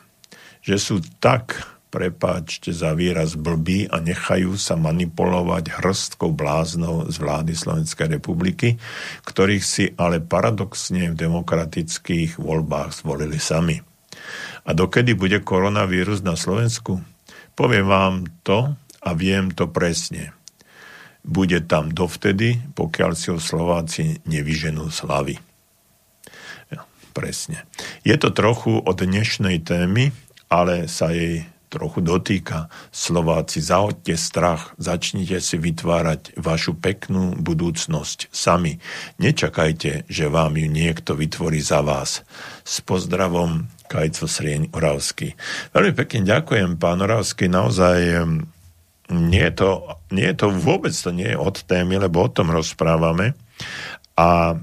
Že 0.65 0.77
sú 0.79 0.97
tak, 1.21 1.61
prepáčte 1.89 2.73
za 2.73 2.93
výraz, 2.93 3.37
blbí 3.37 3.89
a 3.89 4.01
nechajú 4.01 4.57
sa 4.61 4.77
manipulovať 4.77 5.81
hrstkou 5.81 6.33
bláznov 6.33 7.09
z 7.09 7.17
vlády 7.21 7.53
Slovenskej 7.57 8.21
republiky, 8.21 8.77
ktorých 9.25 9.65
si 9.65 9.85
ale 9.97 10.21
paradoxne 10.21 11.13
v 11.13 11.19
demokratických 11.19 12.41
voľbách 12.41 13.03
zvolili 13.05 13.41
sami. 13.41 13.88
A 14.69 14.77
dokedy 14.77 15.17
bude 15.17 15.41
koronavírus 15.41 16.21
na 16.21 16.37
Slovensku? 16.37 17.01
Poviem 17.57 17.89
vám 17.89 18.15
to 18.45 18.77
a 19.01 19.17
viem 19.17 19.49
to 19.49 19.65
presne. 19.65 20.37
Bude 21.25 21.65
tam 21.65 21.89
dovtedy, 21.89 22.61
pokiaľ 22.77 23.11
si 23.17 23.33
ho 23.33 23.41
Slováci 23.41 24.21
nevyženú 24.29 24.93
slavy. 24.93 25.41
Ja, 26.69 26.85
presne. 27.17 27.65
Je 28.05 28.13
to 28.21 28.29
trochu 28.29 28.77
od 28.77 29.01
dnešnej 29.01 29.65
témy, 29.65 30.13
ale 30.53 30.85
sa 30.85 31.17
jej 31.17 31.49
trochu 31.69 32.01
dotýka. 32.01 32.73
Slováci, 32.91 33.61
zahoďte 33.61 34.17
strach, 34.17 34.73
začnite 34.81 35.39
si 35.39 35.61
vytvárať 35.61 36.35
vašu 36.41 36.75
peknú 36.77 37.37
budúcnosť 37.37 38.33
sami. 38.33 38.81
Nečakajte, 39.21 40.09
že 40.09 40.33
vám 40.33 40.57
ju 40.57 40.67
niekto 40.67 41.15
vytvorí 41.15 41.61
za 41.61 41.85
vás. 41.85 42.25
S 42.65 42.81
pozdravom 42.81 43.69
Kajco 43.89 44.29
Srieň 44.29 44.73
Oravský. 44.73 45.37
Veľmi 45.73 45.93
pekne 45.97 46.21
ďakujem, 46.29 46.77
pán 46.77 47.01
Oravský, 47.01 47.49
naozaj 47.49 48.25
nie 49.09 49.41
je, 49.41 49.55
to, 49.57 49.71
nie 50.13 50.29
je 50.29 50.37
to 50.37 50.47
vôbec 50.53 50.93
to 50.93 51.09
nie 51.09 51.33
je 51.33 51.39
od 51.41 51.57
témy, 51.65 51.97
lebo 51.97 52.29
o 52.29 52.33
tom 52.33 52.53
rozprávame. 52.53 53.33
A 54.19 54.53
e, 54.53 54.57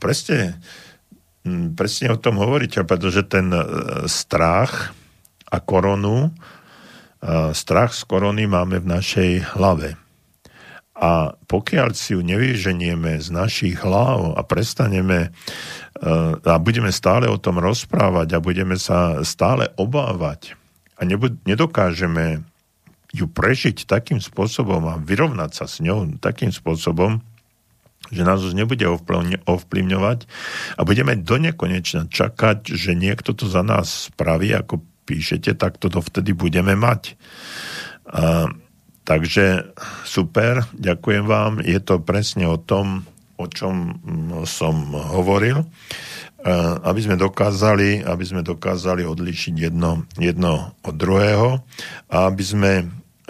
presne, 0.00 0.56
presne 1.76 2.16
o 2.16 2.20
tom 2.20 2.40
hovoríte, 2.40 2.80
pretože 2.88 3.28
ten 3.28 3.52
e, 3.52 3.62
strach 4.08 4.96
a 5.52 5.60
koronu, 5.60 6.28
e, 6.28 6.30
strach 7.52 7.92
z 7.92 8.08
korony 8.08 8.48
máme 8.48 8.80
v 8.80 8.88
našej 8.88 9.30
hlave. 9.52 10.00
A 10.96 11.36
pokiaľ 11.36 11.92
si 11.92 12.16
ju 12.16 12.24
nevyženieme 12.24 13.20
z 13.20 13.28
našich 13.28 13.76
hlav 13.84 14.38
a 14.38 14.40
prestaneme 14.46 15.34
Eh, 16.02 16.34
a 16.34 16.58
budeme 16.58 16.90
stále 16.90 17.30
o 17.30 17.38
tom 17.38 17.62
rozprávať 17.62 18.34
a 18.34 18.42
budeme 18.42 18.74
sa 18.74 19.22
stále 19.22 19.70
obávať 19.78 20.58
a 20.98 21.06
nedokážeme 21.46 22.42
ju 23.14 23.30
prežiť 23.30 23.86
takým 23.86 24.18
spôsobom 24.18 24.82
a 24.90 24.98
vyrovnať 24.98 25.62
sa 25.62 25.70
s 25.70 25.78
ňou 25.78 26.18
takým 26.18 26.50
spôsobom, 26.50 27.22
že 28.10 28.26
nás 28.26 28.42
už 28.42 28.58
nebude 28.58 28.82
ovplyvňovať 29.46 30.18
a 30.74 30.80
budeme 30.82 31.14
do 31.22 31.38
nekonečna 31.38 32.10
čakať, 32.10 32.74
že 32.74 32.98
niekto 32.98 33.30
to 33.30 33.46
za 33.46 33.62
nás 33.62 34.10
spraví, 34.10 34.50
ako 34.58 34.82
píšete, 35.12 35.52
tak 35.60 35.76
to 35.76 35.92
dovtedy 35.92 36.32
budeme 36.32 36.72
mať. 36.72 37.20
A, 38.08 38.48
takže 39.04 39.76
super, 40.08 40.64
ďakujem 40.72 41.28
vám. 41.28 41.60
Je 41.60 41.76
to 41.84 42.00
presne 42.00 42.48
o 42.48 42.56
tom, 42.56 43.04
o 43.36 43.44
čom 43.44 44.00
mm, 44.00 44.48
som 44.48 44.96
hovoril, 44.96 45.68
aby 46.82 47.00
sme 47.02 47.14
dokázali, 47.14 48.02
aby 48.02 48.24
sme 48.26 48.42
dokázali 48.42 49.06
odlišiť 49.06 49.54
jedno, 49.70 50.02
jedno 50.18 50.74
od 50.82 50.94
druhého 50.98 51.62
a 52.10 52.16
aby 52.26 52.42
sme 52.42 52.72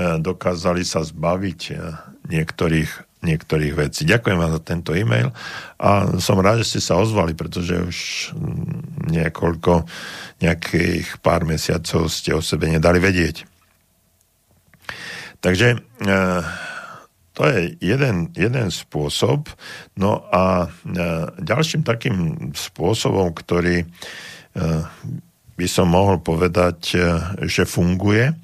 dokázali 0.00 0.80
sa 0.80 1.04
zbaviť 1.04 1.76
niektorých, 2.32 2.90
niektorých 3.22 3.74
vecí. 3.74 4.02
Ďakujem 4.02 4.38
vám 4.38 4.52
za 4.58 4.62
tento 4.62 4.90
e-mail 4.92 5.30
a 5.78 6.18
som 6.18 6.42
rád, 6.42 6.66
že 6.66 6.76
ste 6.76 6.80
sa 6.82 6.98
ozvali, 6.98 7.38
pretože 7.38 7.74
už 7.78 7.98
mm, 8.34 9.08
niekoľko, 9.14 9.86
nejakých 10.42 11.22
pár 11.22 11.46
mesiacov 11.46 12.10
ste 12.10 12.34
o 12.34 12.42
sebe 12.42 12.66
nedali 12.66 12.98
vedieť. 12.98 13.46
Takže 15.42 15.78
to 17.34 17.42
je 17.50 17.74
jeden, 17.82 18.30
jeden 18.38 18.68
spôsob. 18.70 19.50
No 19.98 20.22
a 20.30 20.70
ďalším 21.42 21.82
takým 21.82 22.50
spôsobom, 22.54 23.34
ktorý 23.34 23.82
by 25.62 25.66
som 25.68 25.94
mohol 25.94 26.18
povedať, 26.18 26.96
e, 26.96 26.98
že 27.46 27.68
funguje, 27.68 28.34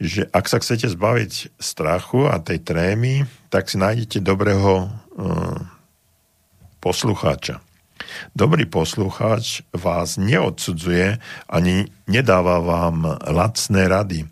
že 0.00 0.28
ak 0.30 0.44
sa 0.48 0.58
chcete 0.62 0.88
zbaviť 0.92 1.58
strachu 1.60 2.30
a 2.30 2.40
tej 2.40 2.62
trémy, 2.62 3.26
tak 3.52 3.68
si 3.68 3.76
nájdete 3.76 4.24
dobrého 4.24 4.86
e, 4.86 4.88
poslucháča. 6.80 7.60
Dobrý 8.34 8.66
poslucháč 8.66 9.62
vás 9.70 10.18
neodsudzuje 10.18 11.22
ani 11.48 11.86
nedáva 12.10 12.58
vám 12.60 13.20
lacné 13.20 13.82
rady. 13.88 14.20
E, 14.24 14.28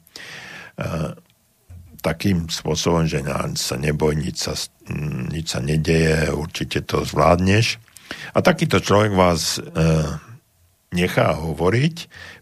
takým 2.01 2.49
spôsobom, 2.49 3.05
že 3.05 3.21
sa 3.61 3.77
neboj, 3.77 4.17
nič 4.17 4.37
sa, 4.49 4.57
nič 5.29 5.53
sa 5.53 5.61
nedeje, 5.61 6.33
určite 6.33 6.81
to 6.89 7.05
zvládneš. 7.05 7.77
A 8.33 8.41
takýto 8.41 8.81
človek 8.81 9.13
vás 9.13 9.61
nechá 10.91 11.37
hovoriť, 11.37 11.97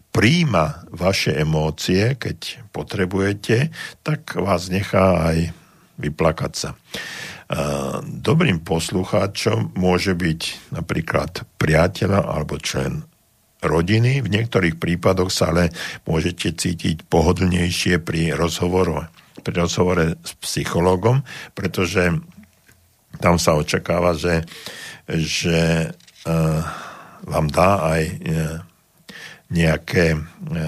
príjma 0.09 0.85
vaše 0.89 1.33
emócie, 1.37 2.17
keď 2.17 2.65
potrebujete, 2.73 3.69
tak 4.01 4.35
vás 4.37 4.67
nechá 4.67 5.33
aj 5.33 5.53
vyplakať 5.99 6.53
sa. 6.55 6.69
Dobrým 8.05 8.61
poslucháčom 8.61 9.73
môže 9.73 10.13
byť 10.13 10.71
napríklad 10.73 11.43
priateľ 11.57 12.21
alebo 12.21 12.61
člen 12.61 13.09
rodiny. 13.59 14.23
V 14.23 14.29
niektorých 14.29 14.79
prípadoch 14.79 15.33
sa 15.33 15.51
ale 15.51 15.73
môžete 16.07 16.55
cítiť 16.55 17.09
pohodlnejšie 17.09 17.99
pri 17.99 18.37
rozhovore, 18.37 19.09
pri 19.41 19.53
rozhovore 19.65 20.15
s 20.21 20.31
psychologom, 20.45 21.25
pretože 21.57 22.15
tam 23.19 23.41
sa 23.41 23.57
očakáva, 23.57 24.15
že, 24.15 24.45
že 25.09 25.89
uh, 26.29 26.61
vám 27.25 27.51
dá 27.51 27.83
aj 27.83 28.01
e, 28.05 28.13
nejaké, 29.49 30.17
e, 30.17 30.65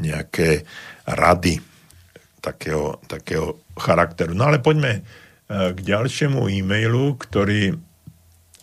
nejaké 0.00 0.64
rady 1.08 1.60
takého, 2.42 3.00
takého 3.08 3.62
charakteru. 3.78 4.36
No 4.36 4.52
ale 4.52 4.60
poďme 4.60 5.00
e, 5.00 5.02
k 5.72 5.78
ďalšiemu 5.78 6.48
e-mailu, 6.48 7.16
ktorý 7.16 7.76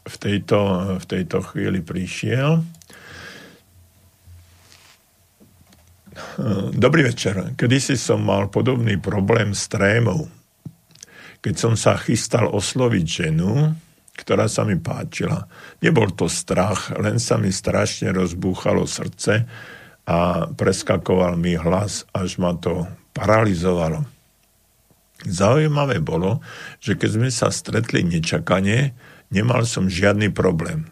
v 0.09 0.15
tejto, 0.17 0.59
v 0.97 1.05
tejto 1.05 1.37
chvíli 1.45 1.85
prišiel. 1.85 2.65
Dobrý 6.75 7.07
večer. 7.07 7.55
Kedysi 7.55 7.95
som 7.95 8.25
mal 8.25 8.51
podobný 8.51 8.99
problém 8.99 9.55
s 9.55 9.71
trémou. 9.71 10.27
Keď 11.39 11.55
som 11.55 11.73
sa 11.79 11.95
chystal 11.95 12.51
osloviť 12.51 13.05
ženu, 13.07 13.71
ktorá 14.19 14.51
sa 14.51 14.67
mi 14.67 14.75
páčila. 14.75 15.47
Nebol 15.79 16.11
to 16.11 16.27
strach, 16.27 16.91
len 16.99 17.23
sa 17.23 17.39
mi 17.39 17.55
strašne 17.55 18.11
rozbúchalo 18.11 18.83
srdce 18.83 19.47
a 20.03 20.49
preskakoval 20.51 21.39
mi 21.39 21.55
hlas, 21.55 22.03
až 22.11 22.35
ma 22.43 22.51
to 22.59 22.83
paralizovalo. 23.15 24.03
Zaujímavé 25.23 26.03
bolo, 26.03 26.43
že 26.83 26.99
keď 26.99 27.09
sme 27.15 27.29
sa 27.31 27.47
stretli 27.51 28.03
nečakane, 28.03 28.91
nemal 29.31 29.63
som 29.63 29.87
žiadny 29.87 30.31
problém. 30.31 30.91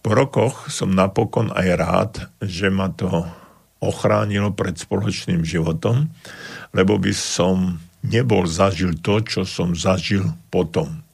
Po 0.00 0.14
rokoch 0.14 0.70
som 0.70 0.94
napokon 0.94 1.50
aj 1.50 1.68
rád, 1.76 2.12
že 2.42 2.70
ma 2.70 2.90
to 2.90 3.26
ochránilo 3.82 4.54
pred 4.54 4.78
spoločným 4.78 5.42
životom, 5.42 6.10
lebo 6.74 6.98
by 6.98 7.12
som 7.14 7.78
nebol 8.04 8.48
zažil 8.48 8.96
to, 8.98 9.20
čo 9.22 9.42
som 9.44 9.76
zažil 9.76 10.24
potom 10.48 11.04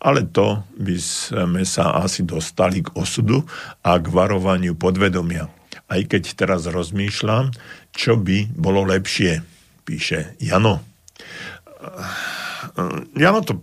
ale 0.00 0.28
to 0.28 0.62
by 0.76 0.96
sme 0.98 1.62
sa 1.64 2.00
asi 2.00 2.22
dostali 2.22 2.84
k 2.84 2.92
osudu 2.96 3.44
a 3.82 3.96
k 3.96 4.06
varovaniu 4.08 4.76
podvedomia. 4.76 5.48
Aj 5.86 6.02
keď 6.02 6.34
teraz 6.34 6.66
rozmýšľam, 6.66 7.54
čo 7.94 8.18
by 8.18 8.50
bolo 8.52 8.82
lepšie, 8.84 9.40
píše 9.86 10.34
Jano. 10.42 10.82
Jano, 13.14 13.40
to, 13.46 13.62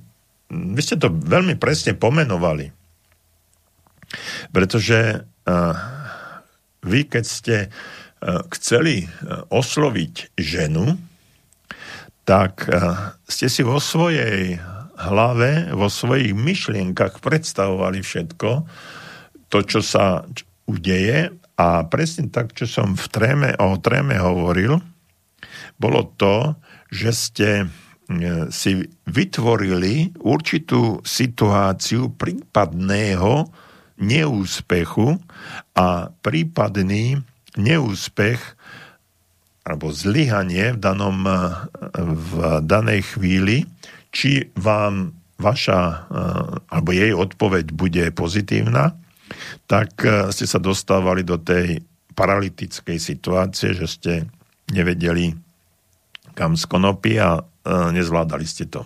vy 0.49 0.81
ste 0.81 0.95
to 0.95 1.11
veľmi 1.11 1.60
presne 1.60 1.93
pomenovali. 1.97 2.72
Pretože 4.53 5.26
uh, 5.26 5.76
vy, 6.85 6.99
keď 7.10 7.23
ste 7.26 7.55
uh, 7.68 8.45
chceli 8.55 9.10
osloviť 9.51 10.38
ženu, 10.39 10.95
tak 12.23 12.72
ste 13.27 13.51
si 13.51 13.68
vo 13.68 13.84
svojej 13.84 14.55
hlave, 15.09 15.73
vo 15.75 15.91
svojich 15.91 16.31
myšlienkach 16.31 17.19
predstavovali 17.19 17.99
všetko, 17.99 18.49
to, 19.51 19.59
čo 19.61 19.80
sa 19.84 20.23
udeje. 20.65 21.35
A 21.53 21.85
presne 21.85 22.34
tak, 22.34 22.57
čo 22.57 22.65
som 22.65 22.97
v 22.97 23.05
tréme, 23.13 23.49
o 23.61 23.77
tréme 23.77 24.17
hovoril, 24.17 24.81
bolo 25.77 26.01
to, 26.17 26.57
že 26.89 27.11
ste 27.13 27.49
e, 27.61 27.65
si 28.49 28.81
vytvorili 29.05 30.17
určitú 30.17 31.05
situáciu 31.05 32.09
prípadného 32.17 33.49
neúspechu 34.01 35.21
a 35.77 36.09
prípadný 36.25 37.21
neúspech 37.53 38.41
alebo 39.63 39.93
zlyhanie 39.93 40.75
v, 40.75 40.80
danom, 40.81 41.21
e, 41.23 41.38
v 42.01 42.31
danej 42.65 43.13
chvíli 43.13 43.69
či 44.14 44.53
vám 44.53 45.18
vaša 45.41 45.81
eh, 45.84 45.99
alebo 46.69 46.90
jej 46.94 47.11
odpoveď 47.11 47.65
bude 47.73 48.06
pozitívna, 48.14 48.94
tak 49.65 49.98
eh, 50.06 50.30
ste 50.30 50.45
sa 50.45 50.61
dostávali 50.61 51.26
do 51.26 51.41
tej 51.41 51.81
paralytickej 52.14 53.02
situácie, 53.02 53.73
že 53.73 53.88
ste 53.90 54.14
nevedeli 54.69 55.34
kam 56.38 56.53
skonopy 56.53 57.18
a 57.18 57.41
eh, 57.41 57.90
nezvládali 57.91 58.45
ste 58.45 58.69
to. 58.69 58.85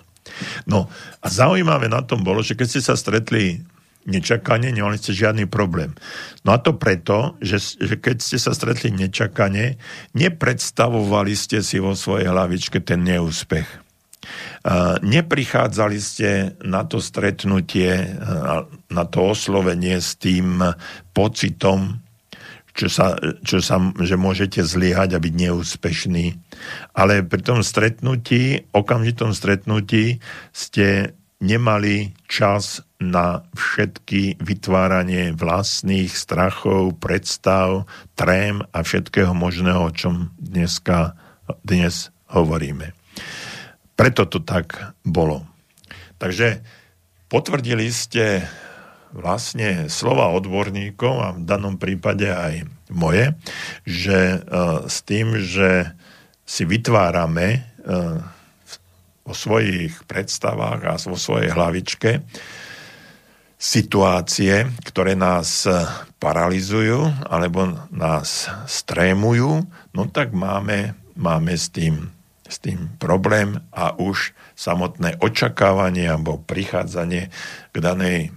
No 0.68 0.92
a 1.24 1.28
zaujímavé 1.28 1.88
na 1.88 2.04
tom 2.04 2.24
bolo, 2.24 2.44
že 2.44 2.56
keď 2.56 2.68
ste 2.68 2.82
sa 2.84 2.96
stretli 3.00 3.64
nečakane, 4.08 4.72
nemali 4.72 4.96
ste 5.00 5.16
žiadny 5.16 5.48
problém. 5.48 5.96
No 6.48 6.56
a 6.56 6.60
to 6.60 6.76
preto, 6.76 7.36
že, 7.44 7.60
že 7.60 8.00
keď 8.00 8.24
ste 8.24 8.40
sa 8.40 8.56
stretli 8.56 8.92
nečakane, 8.92 9.80
nepredstavovali 10.16 11.36
ste 11.36 11.60
si 11.64 11.80
vo 11.80 11.96
svojej 11.96 12.32
hlavičke 12.32 12.80
ten 12.84 13.04
neúspech 13.04 13.87
Neprichádzali 15.02 15.98
ste 16.02 16.58
na 16.66 16.84
to 16.84 17.00
stretnutie, 17.00 18.18
na 18.92 19.04
to 19.08 19.32
oslovenie 19.32 20.02
s 20.02 20.20
tým 20.20 20.60
pocitom, 21.16 22.04
čo 22.78 22.94
sa, 22.94 23.18
čo 23.42 23.58
sa, 23.58 23.82
že 24.06 24.22
môžete 24.22 24.62
zlyhať 24.62 25.18
a 25.18 25.24
byť 25.24 25.34
neúspešný. 25.34 26.26
Ale 26.94 27.26
pri 27.26 27.42
tom 27.42 27.60
stretnutí, 27.66 28.70
okamžitom 28.70 29.34
stretnutí 29.34 30.22
ste 30.54 31.18
nemali 31.38 32.18
čas 32.26 32.82
na 32.98 33.46
všetky 33.54 34.42
vytváranie 34.42 35.30
vlastných 35.38 36.10
strachov, 36.10 36.98
predstav, 36.98 37.86
trém 38.18 38.66
a 38.74 38.82
všetkého 38.82 39.38
možného, 39.38 39.86
o 39.86 39.94
čom 39.94 40.34
dneska, 40.42 41.14
dnes 41.62 42.10
hovoríme. 42.34 42.97
Preto 43.98 44.30
to 44.30 44.40
tak 44.46 44.94
bolo. 45.02 45.42
Takže 46.22 46.62
potvrdili 47.34 47.90
ste 47.90 48.46
vlastne 49.10 49.90
slova 49.90 50.30
odborníkov 50.38 51.14
a 51.18 51.28
v 51.34 51.42
danom 51.42 51.82
prípade 51.82 52.30
aj 52.30 52.70
moje, 52.94 53.34
že 53.84 54.38
uh, 54.38 54.86
s 54.86 55.02
tým, 55.02 55.42
že 55.42 55.98
si 56.46 56.64
vytvárame 56.64 57.66
uh, 57.84 58.22
vo 59.26 59.34
svojich 59.36 60.06
predstavách 60.08 60.82
a 60.88 60.96
vo 61.02 61.18
svojej 61.20 61.52
hlavičke 61.52 62.24
situácie, 63.58 64.70
ktoré 64.86 65.18
nás 65.18 65.66
paralizujú 66.22 67.10
alebo 67.26 67.90
nás 67.90 68.46
strémujú, 68.70 69.66
no 69.98 70.02
tak 70.14 70.32
máme, 70.32 70.94
máme 71.18 71.58
s 71.58 71.74
tým 71.74 72.17
s 72.48 72.58
tým 72.64 72.96
problém 72.98 73.60
a 73.76 73.94
už 73.96 74.32
samotné 74.56 75.20
očakávanie 75.22 76.08
alebo 76.08 76.42
prichádzanie 76.42 77.30
k 77.72 77.76
danej, 77.78 78.32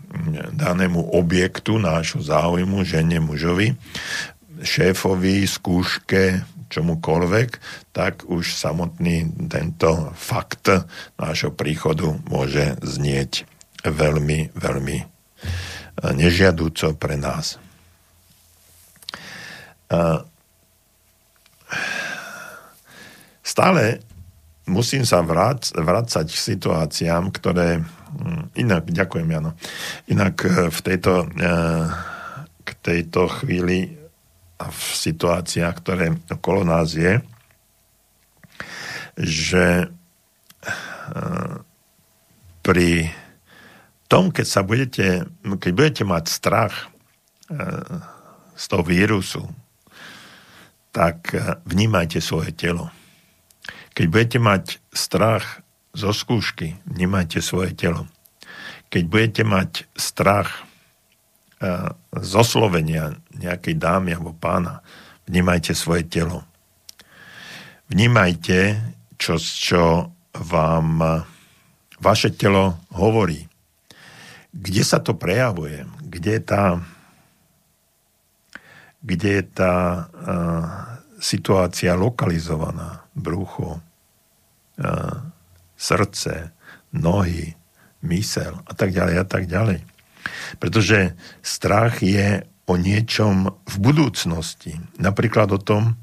danému 0.52 1.14
objektu 1.14 1.78
nášho 1.78 2.20
záujmu, 2.20 2.84
žene, 2.84 3.22
mužovi, 3.22 3.78
šéfovi, 4.60 5.48
skúške, 5.48 6.44
čomukoľvek, 6.70 7.50
tak 7.90 8.22
už 8.30 8.54
samotný 8.54 9.26
tento 9.50 10.14
fakt 10.14 10.70
nášho 11.18 11.50
príchodu 11.50 12.14
môže 12.30 12.78
znieť 12.84 13.44
veľmi, 13.82 14.54
veľmi 14.54 14.98
e, 15.02 15.04
nežiadúco 16.14 16.94
pre 16.94 17.18
nás. 17.18 17.58
E, 19.90 20.22
stále 23.50 23.98
musím 24.70 25.02
sa 25.02 25.26
vrác, 25.26 25.74
vrácať 25.74 26.30
k 26.30 26.44
situáciám, 26.54 27.34
ktoré 27.34 27.82
hm, 27.82 28.54
inak, 28.54 28.86
ďakujem 28.86 29.26
Jano, 29.26 29.52
inak 30.06 30.36
e, 30.46 30.70
v 30.70 30.78
tejto, 30.86 31.26
k 32.62 32.70
tejto 32.78 33.26
chvíli 33.42 33.98
a 34.60 34.70
v 34.70 34.82
situáciách, 34.94 35.74
ktoré 35.82 36.06
okolo 36.30 36.62
nás 36.62 36.94
je, 36.94 37.18
že 39.18 39.90
pri 42.60 43.10
tom, 44.06 44.30
keď 44.30 44.46
sa 44.46 44.62
budete, 44.62 45.26
keď 45.58 45.72
budete 45.74 46.02
mať 46.04 46.24
strach 46.28 46.74
e, 46.76 46.86
z 48.58 48.64
toho 48.68 48.84
vírusu, 48.84 49.42
tak 50.92 51.32
e, 51.32 51.56
vnímajte 51.64 52.20
svoje 52.20 52.52
telo. 52.52 52.90
Keď 53.94 54.06
budete 54.06 54.38
mať 54.38 54.64
strach 54.94 55.62
zo 55.92 56.14
skúšky, 56.14 56.78
vnímajte 56.86 57.42
svoje 57.42 57.74
telo. 57.74 58.06
Keď 58.90 59.02
budete 59.06 59.42
mať 59.42 59.90
strach 59.98 60.62
e, 61.58 61.90
z 62.14 62.32
oslovenia 62.34 63.18
nejakej 63.34 63.78
dámy 63.78 64.14
alebo 64.14 64.34
pána, 64.34 64.82
vnímajte 65.26 65.74
svoje 65.74 66.06
telo. 66.06 66.46
Vnímajte, 67.90 68.78
čo, 69.18 69.34
čo 69.38 70.14
vám 70.30 71.26
vaše 71.98 72.30
telo 72.30 72.78
hovorí 72.94 73.50
kde 74.50 74.82
sa 74.82 74.98
to 74.98 75.14
prejavuje? 75.14 75.86
Kde 76.02 76.30
je 76.38 76.42
tá, 76.42 76.64
kde 79.02 79.30
je 79.40 79.44
tá 79.46 79.74
uh, 80.10 80.62
situácia 81.22 81.94
lokalizovaná? 81.94 83.06
Brucho, 83.20 83.78
uh, 83.78 85.16
srdce, 85.76 86.50
nohy, 86.96 87.54
mysel 88.02 88.56
a 88.64 88.72
tak 88.72 88.96
ďalej 88.96 89.16
a 89.20 89.26
tak 89.28 89.44
ďalej. 89.44 89.84
Pretože 90.56 91.14
strach 91.44 92.00
je 92.00 92.44
o 92.64 92.74
niečom 92.78 93.50
v 93.66 93.76
budúcnosti. 93.82 94.78
Napríklad 94.96 95.52
o 95.52 95.60
tom, 95.60 96.00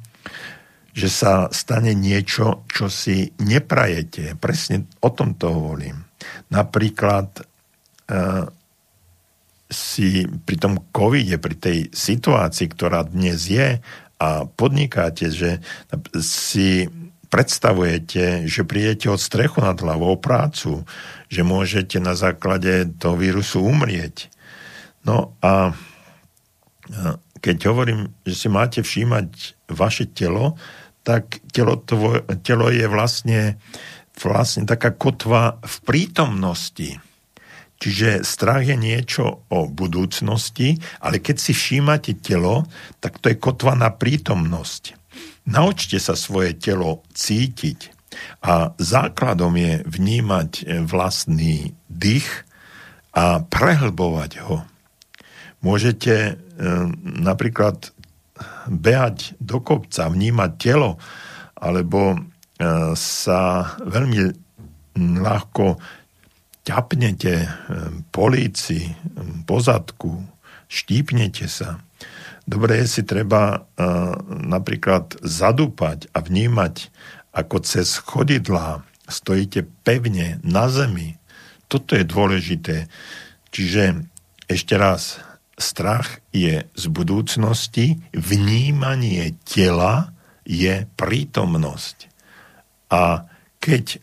že 0.97 1.13
sa 1.13 1.47
stane 1.53 1.93
niečo, 1.93 2.65
čo 2.65 2.89
si 2.89 3.29
neprajete. 3.37 4.33
Presne 4.41 4.89
o 4.99 5.13
tom 5.13 5.37
to 5.37 5.53
hovorím. 5.53 6.09
Napríklad 6.49 7.45
si 9.69 10.25
pri 10.25 10.57
tom 10.57 10.81
covide, 10.89 11.37
pri 11.37 11.55
tej 11.55 11.77
situácii, 11.93 12.67
ktorá 12.73 13.05
dnes 13.05 13.45
je 13.45 13.77
a 14.17 14.29
podnikáte, 14.49 15.29
že 15.29 15.61
si 16.17 16.89
predstavujete, 17.27 18.47
že 18.47 18.67
prídete 18.67 19.07
od 19.11 19.19
strechu 19.19 19.59
nad 19.63 19.75
hlavou 19.79 20.15
prácu, 20.17 20.87
že 21.27 21.41
môžete 21.43 21.99
na 21.99 22.15
základe 22.15 22.87
toho 22.97 23.19
vírusu 23.19 23.63
umrieť. 23.63 24.31
No 25.03 25.35
a 25.43 25.75
keď 27.43 27.57
hovorím, 27.69 28.11
že 28.23 28.35
si 28.35 28.47
máte 28.47 28.79
všímať 28.83 29.55
vaše 29.71 30.07
telo, 30.07 30.55
tak 31.03 31.39
telo, 31.51 31.79
tvo, 31.79 32.19
telo 32.43 32.67
je 32.67 32.87
vlastne, 32.87 33.59
vlastne 34.19 34.67
taká 34.67 34.91
kotva 34.91 35.59
v 35.63 35.75
prítomnosti 35.87 36.99
Čiže 37.77 38.25
strach 38.25 38.65
je 38.65 38.73
niečo 38.73 39.45
o 39.53 39.69
budúcnosti, 39.69 40.81
ale 40.97 41.21
keď 41.21 41.37
si 41.37 41.53
všímate 41.53 42.17
telo, 42.17 42.65
tak 42.97 43.21
to 43.21 43.29
je 43.29 43.37
kotva 43.37 43.77
na 43.77 43.93
prítomnosť. 43.93 44.96
Naučte 45.47 45.97
sa 45.97 46.13
svoje 46.13 46.53
telo 46.59 47.07
cítiť 47.15 47.95
a 48.43 48.75
základom 48.75 49.55
je 49.55 49.83
vnímať 49.87 50.83
vlastný 50.83 51.71
dých 51.87 52.27
a 53.15 53.41
prehlbovať 53.41 54.31
ho. 54.43 54.67
Môžete 55.63 56.13
e, 56.13 56.33
napríklad 57.01 57.95
behať 58.69 59.33
do 59.41 59.57
kopca, 59.63 60.05
vnímať 60.11 60.51
telo, 60.61 61.01
alebo 61.57 62.13
e, 62.13 62.17
sa 62.93 63.73
veľmi 63.81 64.45
ľahko 64.97 65.81
ťapnete 66.67 67.33
eh, 67.39 67.49
po 68.11 68.27
líci, 68.27 68.91
po 69.47 69.63
zadku, 69.63 70.19
štípnete 70.67 71.47
sa. 71.47 71.79
Dobre 72.47 72.79
je 72.79 72.87
si 72.87 73.03
treba 73.03 73.59
uh, 73.59 74.15
napríklad 74.31 75.19
zadúpať 75.19 76.07
a 76.15 76.23
vnímať, 76.23 76.87
ako 77.35 77.59
cez 77.59 77.99
chodidlá 77.99 78.87
stojíte 79.07 79.67
pevne 79.83 80.39
na 80.47 80.71
zemi. 80.71 81.19
Toto 81.67 81.99
je 81.99 82.07
dôležité. 82.07 82.87
Čiže 83.51 84.07
ešte 84.47 84.79
raz, 84.79 85.19
strach 85.59 86.23
je 86.31 86.63
z 86.71 86.85
budúcnosti, 86.87 87.99
vnímanie 88.15 89.35
tela 89.43 90.15
je 90.47 90.87
prítomnosť. 90.95 92.07
A 92.87 93.27
keď 93.59 93.99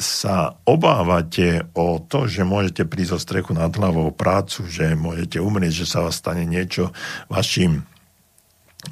sa 0.00 0.56
obávate 0.64 1.68
o 1.76 2.00
to, 2.00 2.24
že 2.24 2.40
môžete 2.42 2.88
prísť 2.88 3.12
o 3.14 3.20
strechu 3.20 3.52
nad 3.52 3.68
hlavou 3.68 4.08
prácu, 4.10 4.64
že 4.64 4.96
môžete 4.96 5.36
umrieť, 5.36 5.84
že 5.84 5.86
sa 5.86 6.00
vás 6.00 6.16
stane 6.16 6.48
niečo 6.48 6.90
vašim 7.28 7.84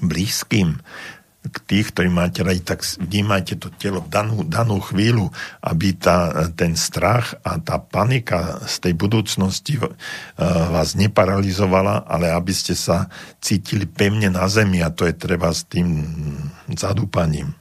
blízkym, 0.05 0.85
k 1.49 1.57
tých, 1.65 1.95
ktorí 1.95 2.13
máte 2.13 2.45
radi, 2.45 2.61
tak 2.61 2.85
vnímajte 2.85 3.57
to 3.57 3.73
telo 3.81 4.05
v 4.05 4.09
danú, 4.13 4.45
danú 4.45 4.83
chvíľu, 4.85 5.33
aby 5.65 5.97
tá, 5.97 6.51
ten 6.53 6.77
strach 6.77 7.39
a 7.41 7.57
tá 7.57 7.81
panika 7.81 8.61
z 8.69 8.89
tej 8.89 8.95
budúcnosti 8.99 9.81
uh, 9.81 9.89
vás 10.69 10.99
neparalizovala, 10.99 12.05
ale 12.05 12.35
aby 12.35 12.53
ste 12.53 12.77
sa 12.77 13.09
cítili 13.41 13.89
pevne 13.89 14.29
na 14.29 14.45
zemi 14.51 14.85
a 14.85 14.93
to 14.93 15.09
je 15.09 15.15
treba 15.17 15.49
s 15.55 15.65
tým 15.65 16.05
zadúpaním. 16.69 17.57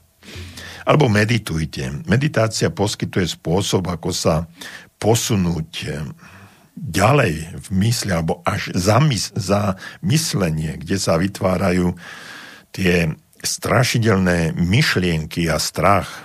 Alebo 0.87 1.11
meditujte. 1.11 2.07
Meditácia 2.07 2.71
poskytuje 2.71 3.27
spôsob, 3.27 3.91
ako 3.91 4.15
sa 4.15 4.47
posunúť 5.03 5.71
eh, 5.83 6.07
ďalej 6.79 7.59
v 7.59 7.67
mysli, 7.83 8.15
alebo 8.15 8.39
až 8.47 8.71
za, 8.71 9.03
mys- 9.03 9.35
za 9.35 9.75
myslenie, 9.99 10.79
kde 10.79 10.95
sa 10.95 11.19
vytvárajú 11.19 11.91
tie 12.71 13.11
strašidelné 13.43 14.55
myšlienky 14.55 15.51
a 15.51 15.59
strach. 15.59 16.23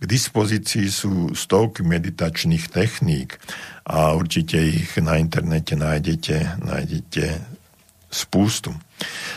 K 0.00 0.02
dispozícii 0.08 0.88
sú 0.88 1.36
stovky 1.36 1.84
meditačných 1.84 2.72
techník 2.72 3.36
a 3.84 4.16
určite 4.16 4.56
ich 4.56 4.96
na 4.96 5.20
internete 5.20 5.76
nájdete, 5.76 6.64
nájdete 6.64 7.24
spústu. 8.08 8.72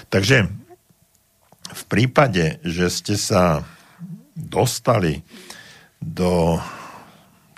Takže 0.08 0.48
v 1.74 1.84
prípade, 1.92 2.64
že 2.64 2.88
ste 2.88 3.20
sa 3.20 3.68
dostali 4.36 5.22
do 6.02 6.60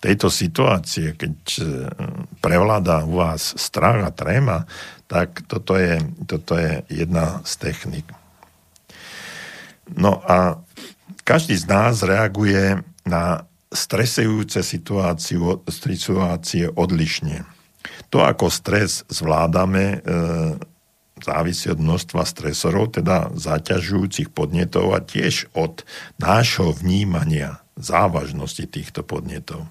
tejto 0.06 0.30
situácie, 0.30 1.18
keď 1.18 1.36
e, 1.58 1.64
prevláda 2.38 3.10
u 3.10 3.18
vás 3.26 3.58
strach 3.58 4.06
a 4.06 4.14
tréma, 4.14 4.70
tak 5.10 5.42
toto 5.50 5.74
je, 5.74 5.98
toto 6.30 6.54
je 6.54 6.86
jedna 6.94 7.42
z 7.42 7.52
technik. 7.58 8.06
No 9.98 10.22
a 10.26 10.62
každý 11.26 11.58
z 11.58 11.66
nás 11.66 12.06
reaguje 12.06 12.86
na 13.06 13.50
stresujúce 13.74 14.62
situáciu, 14.62 15.66
situácie 15.70 16.70
odlišne. 16.70 17.46
To, 18.14 18.22
ako 18.22 18.54
stres 18.54 19.02
zvládame, 19.10 19.86
e, 19.86 19.98
závisí 21.26 21.74
od 21.74 21.82
množstva 21.82 22.22
stresorov, 22.22 22.94
teda 22.94 23.34
zaťažujúcich 23.34 24.30
podnetov 24.30 24.94
a 24.94 25.02
tiež 25.02 25.50
od 25.58 25.82
nášho 26.22 26.70
vnímania 26.78 27.66
závažnosti 27.76 28.70
týchto 28.70 29.02
podnetov. 29.02 29.66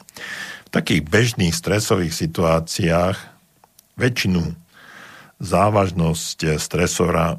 V 0.67 0.71
takých 0.75 1.07
bežných 1.07 1.55
stresových 1.55 2.13
situáciách 2.13 3.17
väčšinu 3.95 4.59
závažnosť 5.39 6.59
stresora 6.59 7.39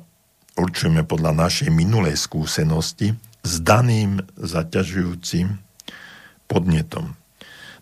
určujeme 0.56 1.04
podľa 1.04 1.36
našej 1.36 1.70
minulej 1.70 2.16
skúsenosti 2.16 3.14
s 3.44 3.54
daným 3.60 4.24
zaťažujúcim 4.40 5.60
podnetom. 6.48 7.20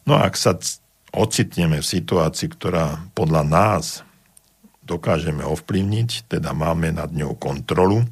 No 0.04 0.20
a 0.20 0.28
ak 0.28 0.36
sa 0.36 0.58
ocitneme 1.14 1.80
v 1.80 1.88
situácii, 1.88 2.50
ktorá 2.52 3.06
podľa 3.14 3.44
nás 3.46 3.86
dokážeme 4.84 5.48
ovplyvniť, 5.48 6.28
teda 6.28 6.52
máme 6.52 6.92
nad 6.92 7.10
ňou 7.16 7.40
kontrolu, 7.40 8.04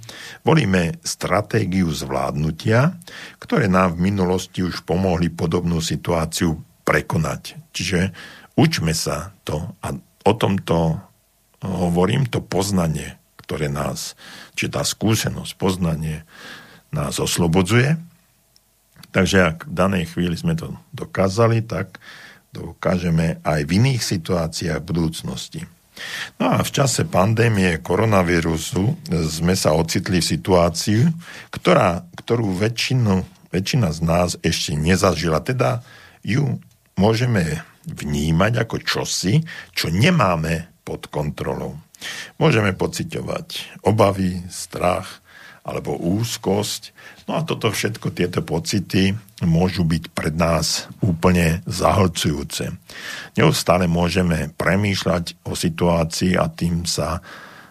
volíme 0.48 0.98
stratégiu 1.04 1.92
zvládnutia, 1.92 2.96
ktoré 3.44 3.68
nám 3.68 4.00
v 4.00 4.12
minulosti 4.12 4.64
už 4.64 4.88
pomohli 4.88 5.28
podobnú 5.28 5.84
situáciu 5.84 6.64
prekonať. 6.88 7.60
Čiže 7.76 8.16
učme 8.56 8.96
sa 8.96 9.36
to 9.44 9.76
a 9.84 9.96
o 10.24 10.34
tomto 10.34 11.00
hovorím, 11.62 12.26
to 12.26 12.42
poznanie, 12.42 13.20
ktoré 13.38 13.70
nás, 13.70 14.18
či 14.58 14.72
tá 14.72 14.82
skúsenosť, 14.82 15.52
poznanie 15.60 16.26
nás 16.90 17.20
oslobodzuje. 17.22 18.00
Takže 19.12 19.38
ak 19.44 19.58
v 19.68 19.74
danej 19.76 20.04
chvíli 20.16 20.40
sme 20.40 20.56
to 20.56 20.74
dokázali, 20.96 21.60
tak 21.62 22.00
dokážeme 22.56 23.44
aj 23.44 23.68
v 23.68 23.72
iných 23.80 24.02
situáciách 24.02 24.80
v 24.80 24.88
budúcnosti. 24.88 25.62
No 26.40 26.58
a 26.58 26.64
v 26.64 26.72
čase 26.72 27.06
pandémie 27.06 27.78
koronavírusu 27.84 28.98
sme 29.28 29.54
sa 29.54 29.76
ocitli 29.76 30.24
v 30.24 30.32
situácii, 30.34 31.02
ktorá, 31.54 32.08
ktorú 32.18 32.56
väčšinu, 32.58 33.22
väčšina 33.52 33.92
z 33.92 34.00
nás 34.02 34.30
ešte 34.42 34.74
nezažila. 34.74 35.44
Teda 35.44 35.84
ju 36.26 36.58
môžeme 36.96 37.62
vnímať 37.86 38.66
ako 38.66 38.78
čosi, 38.82 39.42
čo 39.74 39.92
nemáme 39.92 40.70
pod 40.86 41.10
kontrolou. 41.12 41.78
Môžeme 42.42 42.74
pociťovať 42.74 43.82
obavy, 43.86 44.42
strach 44.50 45.22
alebo 45.62 45.94
úzkosť. 45.94 46.94
No 47.32 47.40
a 47.40 47.48
toto 47.48 47.72
všetko, 47.72 48.12
tieto 48.12 48.44
pocity 48.44 49.16
môžu 49.40 49.88
byť 49.88 50.12
pred 50.12 50.36
nás 50.36 50.92
úplne 51.00 51.64
zahlcujúce. 51.64 52.76
Neustále 53.40 53.88
môžeme 53.88 54.52
premýšľať 54.60 55.40
o 55.48 55.56
situácii 55.56 56.36
a 56.36 56.52
tým 56.52 56.84
sa 56.84 57.24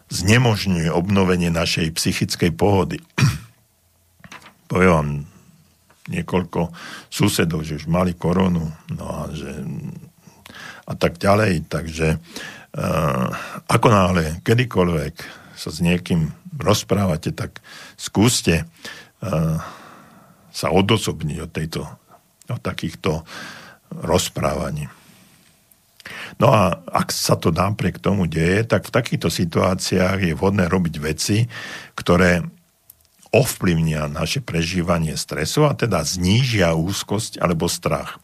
znemožňuje 0.09 0.89
obnovenie 0.89 1.53
našej 1.53 1.93
psychickej 1.93 2.57
pohody. 2.57 3.05
Poviem 4.73 4.93
vám 4.97 5.11
niekoľko 6.09 6.73
susedov, 7.13 7.61
že 7.61 7.85
už 7.85 7.85
mali 7.85 8.17
koronu, 8.17 8.65
no 8.97 9.05
a 9.13 9.29
že 9.29 9.61
a 10.89 10.97
tak 10.97 11.21
ďalej. 11.21 11.69
Takže 11.69 12.17
uh, 12.17 13.29
ako 13.69 13.89
náhle, 13.93 14.41
kedykoľvek 14.41 15.15
sa 15.53 15.69
s 15.69 15.85
niekým 15.85 16.33
rozprávate, 16.57 17.37
tak 17.37 17.61
skúste 18.01 18.65
sa 20.51 20.67
odosobniť 20.73 21.39
od, 21.45 21.51
tejto, 21.53 21.83
od 22.49 22.61
takýchto 22.61 23.23
rozprávaní. 23.93 24.89
No 26.41 26.51
a 26.51 26.81
ak 26.91 27.13
sa 27.13 27.37
to 27.37 27.53
napriek 27.53 28.01
tomu 28.01 28.25
deje, 28.25 28.65
tak 28.65 28.89
v 28.89 28.95
takýchto 28.95 29.29
situáciách 29.29 30.25
je 30.25 30.35
vhodné 30.35 30.67
robiť 30.67 30.95
veci, 30.99 31.47
ktoré 31.95 32.43
ovplyvnia 33.31 34.11
naše 34.11 34.43
prežívanie 34.43 35.15
stresu 35.15 35.69
a 35.69 35.77
teda 35.77 36.03
znížia 36.03 36.75
úzkosť 36.75 37.39
alebo 37.39 37.71
strach. 37.71 38.19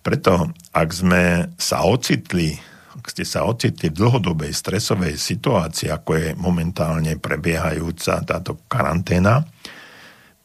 Preto, 0.00 0.50
ak 0.72 0.88
sme 0.90 1.52
sa 1.60 1.84
ocitli, 1.86 2.58
ak 2.96 3.06
ste 3.06 3.22
sa 3.22 3.46
ocitli 3.46 3.92
v 3.92 4.00
dlhodobej 4.00 4.50
stresovej 4.50 5.14
situácii, 5.14 5.92
ako 5.92 6.10
je 6.16 6.28
momentálne 6.34 7.14
prebiehajúca 7.20 8.24
táto 8.26 8.58
karanténa, 8.66 9.46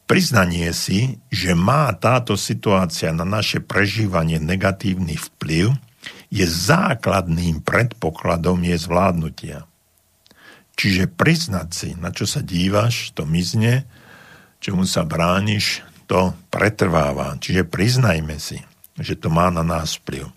priznanie 0.06 0.70
si, 0.70 1.18
že 1.28 1.52
má 1.52 1.90
táto 1.94 2.38
situácia 2.38 3.10
na 3.10 3.26
naše 3.26 3.58
prežívanie 3.58 4.38
negatívny 4.38 5.18
vplyv, 5.18 5.74
je 6.30 6.46
základným 6.46 7.62
predpokladom 7.62 8.62
je 8.66 8.76
zvládnutia. 8.78 9.58
Čiže 10.76 11.08
priznať 11.08 11.68
si, 11.72 11.88
na 11.96 12.12
čo 12.12 12.28
sa 12.28 12.44
dívaš, 12.44 13.14
to 13.16 13.24
mizne, 13.24 13.86
čomu 14.60 14.84
sa 14.84 15.06
brániš, 15.08 15.80
to 16.06 16.36
pretrváva. 16.52 17.38
Čiže 17.40 17.66
priznajme 17.66 18.36
si, 18.38 18.60
že 18.98 19.16
to 19.16 19.32
má 19.32 19.48
na 19.50 19.64
nás 19.66 19.98
vplyv. 20.02 20.30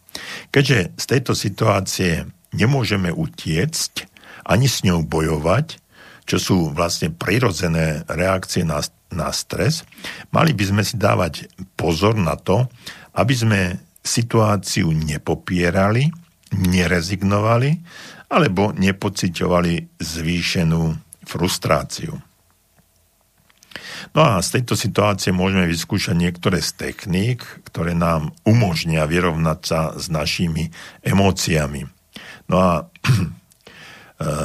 Keďže 0.49 0.95
z 0.97 1.05
tejto 1.05 1.33
situácie 1.37 2.25
nemôžeme 2.55 3.13
utiecť, 3.13 4.09
ani 4.49 4.65
s 4.65 4.81
ňou 4.81 5.05
bojovať, 5.05 5.77
čo 6.25 6.37
sú 6.41 6.57
vlastne 6.73 7.13
prirodzené 7.13 8.05
reakcie 8.09 8.65
na, 8.65 8.81
na 9.09 9.33
stres, 9.33 9.85
mali 10.29 10.53
by 10.53 10.63
sme 10.65 10.83
si 10.85 10.95
dávať 10.97 11.49
pozor 11.73 12.13
na 12.17 12.37
to, 12.37 12.69
aby 13.17 13.33
sme 13.33 13.61
situáciu 13.99 14.93
nepopierali, 14.93 16.09
nerezignovali 16.55 17.77
alebo 18.29 18.73
nepociťovali 18.73 20.01
zvýšenú 20.01 20.81
frustráciu. 21.25 22.17
No 24.15 24.21
a 24.25 24.41
z 24.41 24.59
tejto 24.59 24.73
situácie 24.73 25.29
môžeme 25.29 25.69
vyskúšať 25.69 26.15
niektoré 26.17 26.63
z 26.63 26.73
techník, 26.77 27.45
ktoré 27.69 27.93
nám 27.93 28.33
umožnia 28.47 29.05
vyrovnať 29.05 29.59
sa 29.61 29.79
s 29.93 30.09
našimi 30.09 30.71
emóciami. 31.05 31.85
No 32.49 32.57
a 32.57 32.71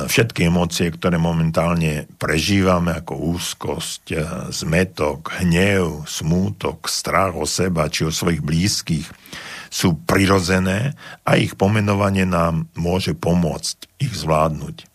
všetky 0.07 0.55
emócie, 0.55 0.87
ktoré 0.95 1.19
momentálne 1.19 2.07
prežívame, 2.23 2.95
ako 2.95 3.19
úzkosť, 3.35 4.15
zmetok, 4.55 5.35
hnev, 5.43 6.07
smútok, 6.07 6.87
strach 6.87 7.35
o 7.35 7.43
seba 7.43 7.91
či 7.91 8.07
o 8.07 8.15
svojich 8.15 8.39
blízkych, 8.39 9.11
sú 9.75 9.99
prirodzené 10.07 10.95
a 11.27 11.35
ich 11.35 11.59
pomenovanie 11.59 12.23
nám 12.23 12.71
môže 12.79 13.19
pomôcť 13.19 13.99
ich 13.99 14.15
zvládnuť. 14.15 14.87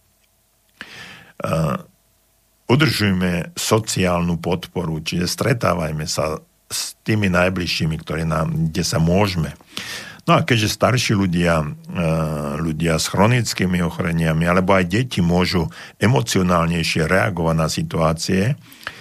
Udržujme 2.71 3.51
sociálnu 3.59 4.39
podporu, 4.39 5.03
čiže 5.03 5.27
stretávajme 5.27 6.07
sa 6.07 6.39
s 6.71 6.95
tými 7.03 7.27
najbližšími, 7.27 7.99
ktoré 7.99 8.23
nám, 8.23 8.71
kde 8.71 8.83
sa 8.87 9.03
môžeme. 9.03 9.51
No 10.29 10.37
a 10.37 10.45
keďže 10.45 10.77
starší 10.77 11.17
ľudia, 11.17 11.65
ľudia 12.61 13.01
s 13.01 13.09
chronickými 13.09 13.81
ochoreniami 13.81 14.45
alebo 14.45 14.77
aj 14.77 14.85
deti 14.85 15.25
môžu 15.25 15.65
emocionálnejšie 15.97 17.09
reagovať 17.09 17.55
na 17.57 17.65
situácie, 17.65 18.43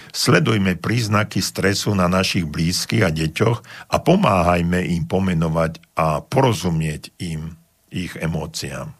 Sledujme 0.09 0.73
príznaky 0.73 1.37
stresu 1.37 1.93
na 1.93 2.09
našich 2.09 2.49
blízkych 2.49 3.05
a 3.05 3.13
deťoch 3.13 3.61
a 3.93 3.95
pomáhajme 4.01 4.81
im 4.97 5.05
pomenovať 5.05 5.77
a 5.93 6.25
porozumieť 6.25 7.13
im 7.21 7.53
ich 7.93 8.17
emóciám. 8.17 8.89
E, 8.89 8.93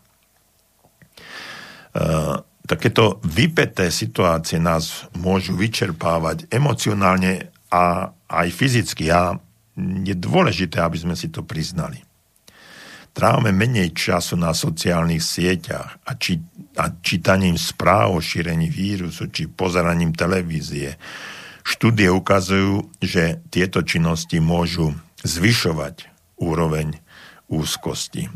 takéto 2.61 3.17
vypeté 3.25 3.89
situácie 3.89 4.61
nás 4.61 5.09
môžu 5.17 5.57
vyčerpávať 5.57 6.45
emocionálne 6.53 7.49
a 7.73 8.13
aj 8.29 8.47
fyzicky 8.53 9.09
a 9.09 9.33
je 9.81 10.13
dôležité, 10.13 10.77
aby 10.77 11.01
sme 11.01 11.17
si 11.17 11.33
to 11.33 11.41
priznali 11.41 12.05
trávame 13.13 13.51
menej 13.51 13.91
času 13.93 14.39
na 14.39 14.55
sociálnych 14.55 15.21
sieťach 15.21 15.99
a, 16.05 16.15
či, 16.15 16.39
a 16.79 16.93
čítaním 17.01 17.59
správ 17.59 18.15
o 18.15 18.19
šírení 18.23 18.71
vírusu 18.71 19.27
či 19.29 19.49
pozeraním 19.49 20.15
televízie. 20.15 20.95
Štúdie 21.65 22.09
ukazujú, 22.09 22.89
že 23.03 23.43
tieto 23.53 23.85
činnosti 23.85 24.41
môžu 24.41 24.95
zvyšovať 25.21 26.09
úroveň 26.39 26.97
úzkosti. 27.51 28.31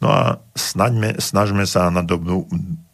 No 0.00 0.08
a 0.12 0.22
snažme, 0.56 1.16
snažme 1.20 1.64
sa 1.64 1.88
nadobnú, 1.88 2.48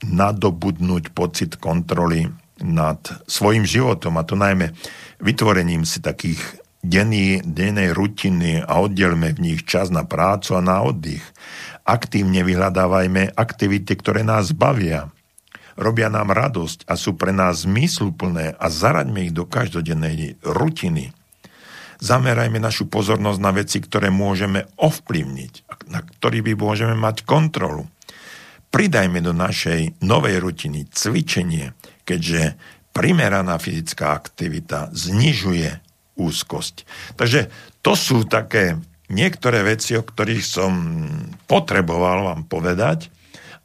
nadobudnúť 0.06 1.10
pocit 1.14 1.58
kontroly 1.58 2.30
nad 2.62 2.98
svojim 3.26 3.66
životom 3.66 4.18
a 4.18 4.26
to 4.26 4.38
najmä 4.38 4.70
vytvorením 5.18 5.82
si 5.82 5.98
takých 5.98 6.61
denný, 6.82 7.40
dennej 7.46 7.94
rutiny 7.94 8.60
a 8.60 8.82
oddelme 8.82 9.30
v 9.32 9.54
nich 9.54 9.60
čas 9.62 9.88
na 9.88 10.02
prácu 10.02 10.58
a 10.58 10.60
na 10.60 10.82
oddych. 10.82 11.22
Aktívne 11.86 12.42
vyhľadávajme 12.42 13.38
aktivity, 13.38 13.94
ktoré 13.94 14.26
nás 14.26 14.50
bavia, 14.50 15.10
robia 15.78 16.10
nám 16.10 16.34
radosť 16.34 16.84
a 16.90 16.98
sú 16.98 17.14
pre 17.14 17.30
nás 17.30 17.64
zmysluplné 17.64 18.58
a 18.58 18.66
zaraďme 18.68 19.30
ich 19.30 19.34
do 19.34 19.46
každodennej 19.46 20.36
rutiny. 20.42 21.14
Zamerajme 22.02 22.58
našu 22.58 22.90
pozornosť 22.90 23.38
na 23.38 23.54
veci, 23.54 23.78
ktoré 23.78 24.10
môžeme 24.10 24.66
ovplyvniť, 24.74 25.52
na 25.86 26.02
ktorých 26.02 26.50
by 26.50 26.52
môžeme 26.58 26.98
mať 26.98 27.22
kontrolu. 27.22 27.86
Pridajme 28.74 29.22
do 29.22 29.30
našej 29.30 30.02
novej 30.02 30.42
rutiny 30.42 30.90
cvičenie, 30.90 31.78
keďže 32.02 32.58
primeraná 32.90 33.54
fyzická 33.62 34.18
aktivita 34.18 34.90
znižuje 34.90 35.91
úzkosť. 36.18 36.84
Takže 37.16 37.48
to 37.80 37.92
sú 37.96 38.28
také 38.28 38.76
niektoré 39.12 39.64
veci, 39.64 39.96
o 39.96 40.04
ktorých 40.04 40.44
som 40.44 40.72
potreboval 41.48 42.32
vám 42.32 42.42
povedať 42.48 43.12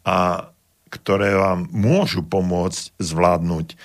a 0.07 0.49
ktoré 0.87 1.35
vám 1.35 1.67
môžu 1.71 2.23
pomôcť 2.23 2.95
zvládnuť 2.99 3.75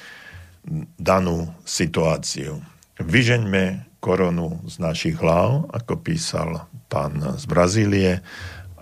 danú 0.99 1.51
situáciu. 1.67 2.63
Vyžeňme 3.03 3.91
koronu 3.99 4.63
z 4.67 4.79
našich 4.79 5.19
hlav, 5.19 5.71
ako 5.71 5.99
písal 6.03 6.71
pán 6.87 7.19
z 7.39 7.45
Brazílie, 7.47 8.23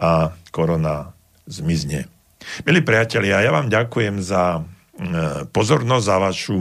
a 0.01 0.33
korona 0.49 1.13
zmizne. 1.45 2.09
Milí 2.65 2.81
priatelia, 2.81 3.45
ja 3.45 3.53
vám 3.53 3.69
ďakujem 3.69 4.25
za 4.25 4.65
pozornosť, 5.53 6.05
za 6.09 6.17
vašu 6.17 6.59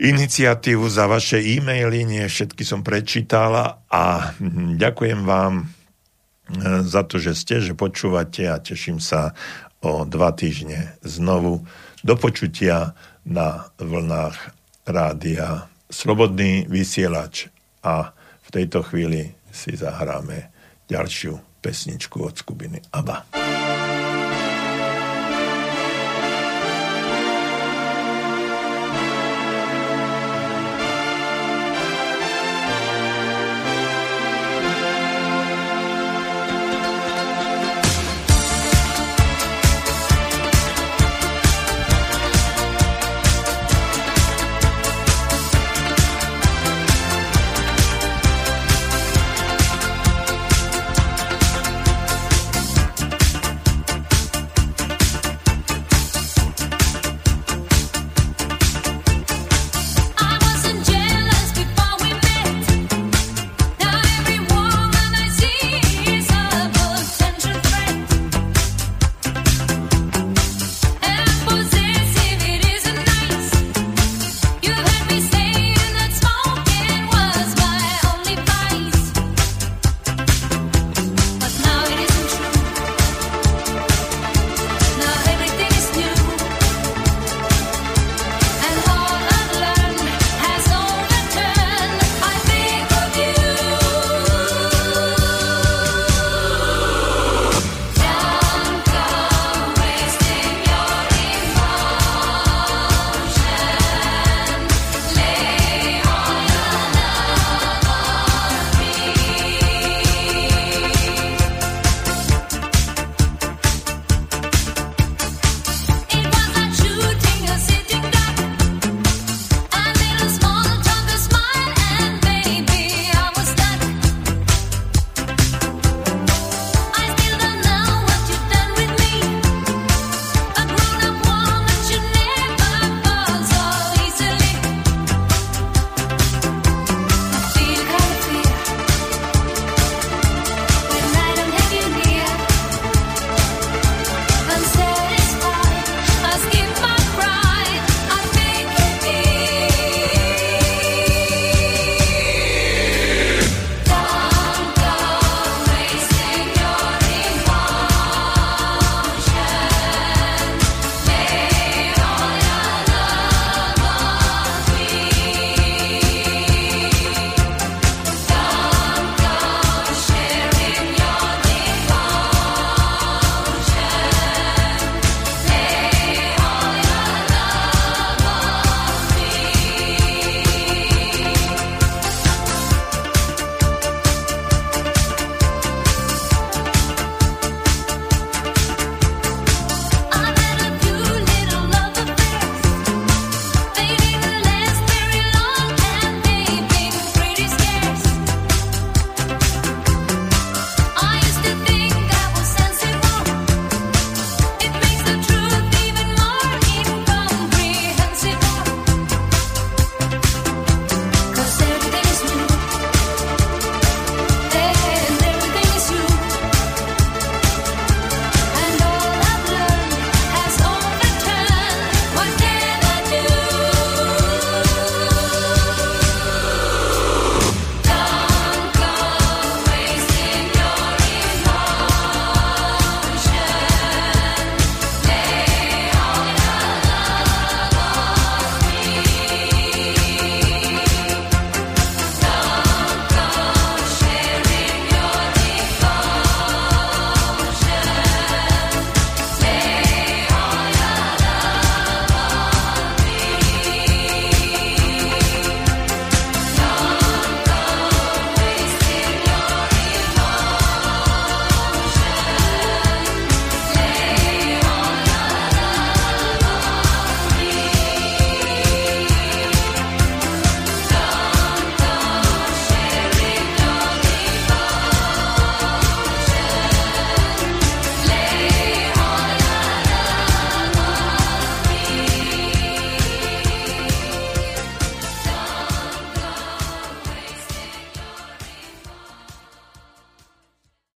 iniciatívu, 0.00 0.88
za 0.88 1.04
vaše 1.04 1.36
e-maily, 1.36 2.08
nie 2.08 2.24
všetky 2.24 2.64
som 2.64 2.80
prečítala 2.80 3.84
a 3.92 4.32
ďakujem 4.80 5.20
vám 5.28 5.68
za 6.82 7.02
to, 7.06 7.20
že 7.20 7.36
ste, 7.36 7.60
že 7.60 7.78
počúvate 7.78 8.48
a 8.48 8.58
teším 8.58 8.98
sa 8.98 9.36
o 9.84 10.08
dva 10.08 10.32
týždne 10.32 10.96
znovu 11.04 11.62
do 12.00 12.14
počutia 12.16 12.96
na 13.28 13.68
vlnách 13.76 14.56
rádia 14.88 15.68
Slobodný 15.90 16.70
vysielač 16.70 17.50
a 17.82 18.14
v 18.46 18.48
tejto 18.50 18.86
chvíli 18.86 19.34
si 19.50 19.74
zahráme 19.74 20.48
ďalšiu 20.86 21.60
pesničku 21.60 22.22
od 22.22 22.34
skupiny 22.38 22.78
ABBA. 22.94 23.26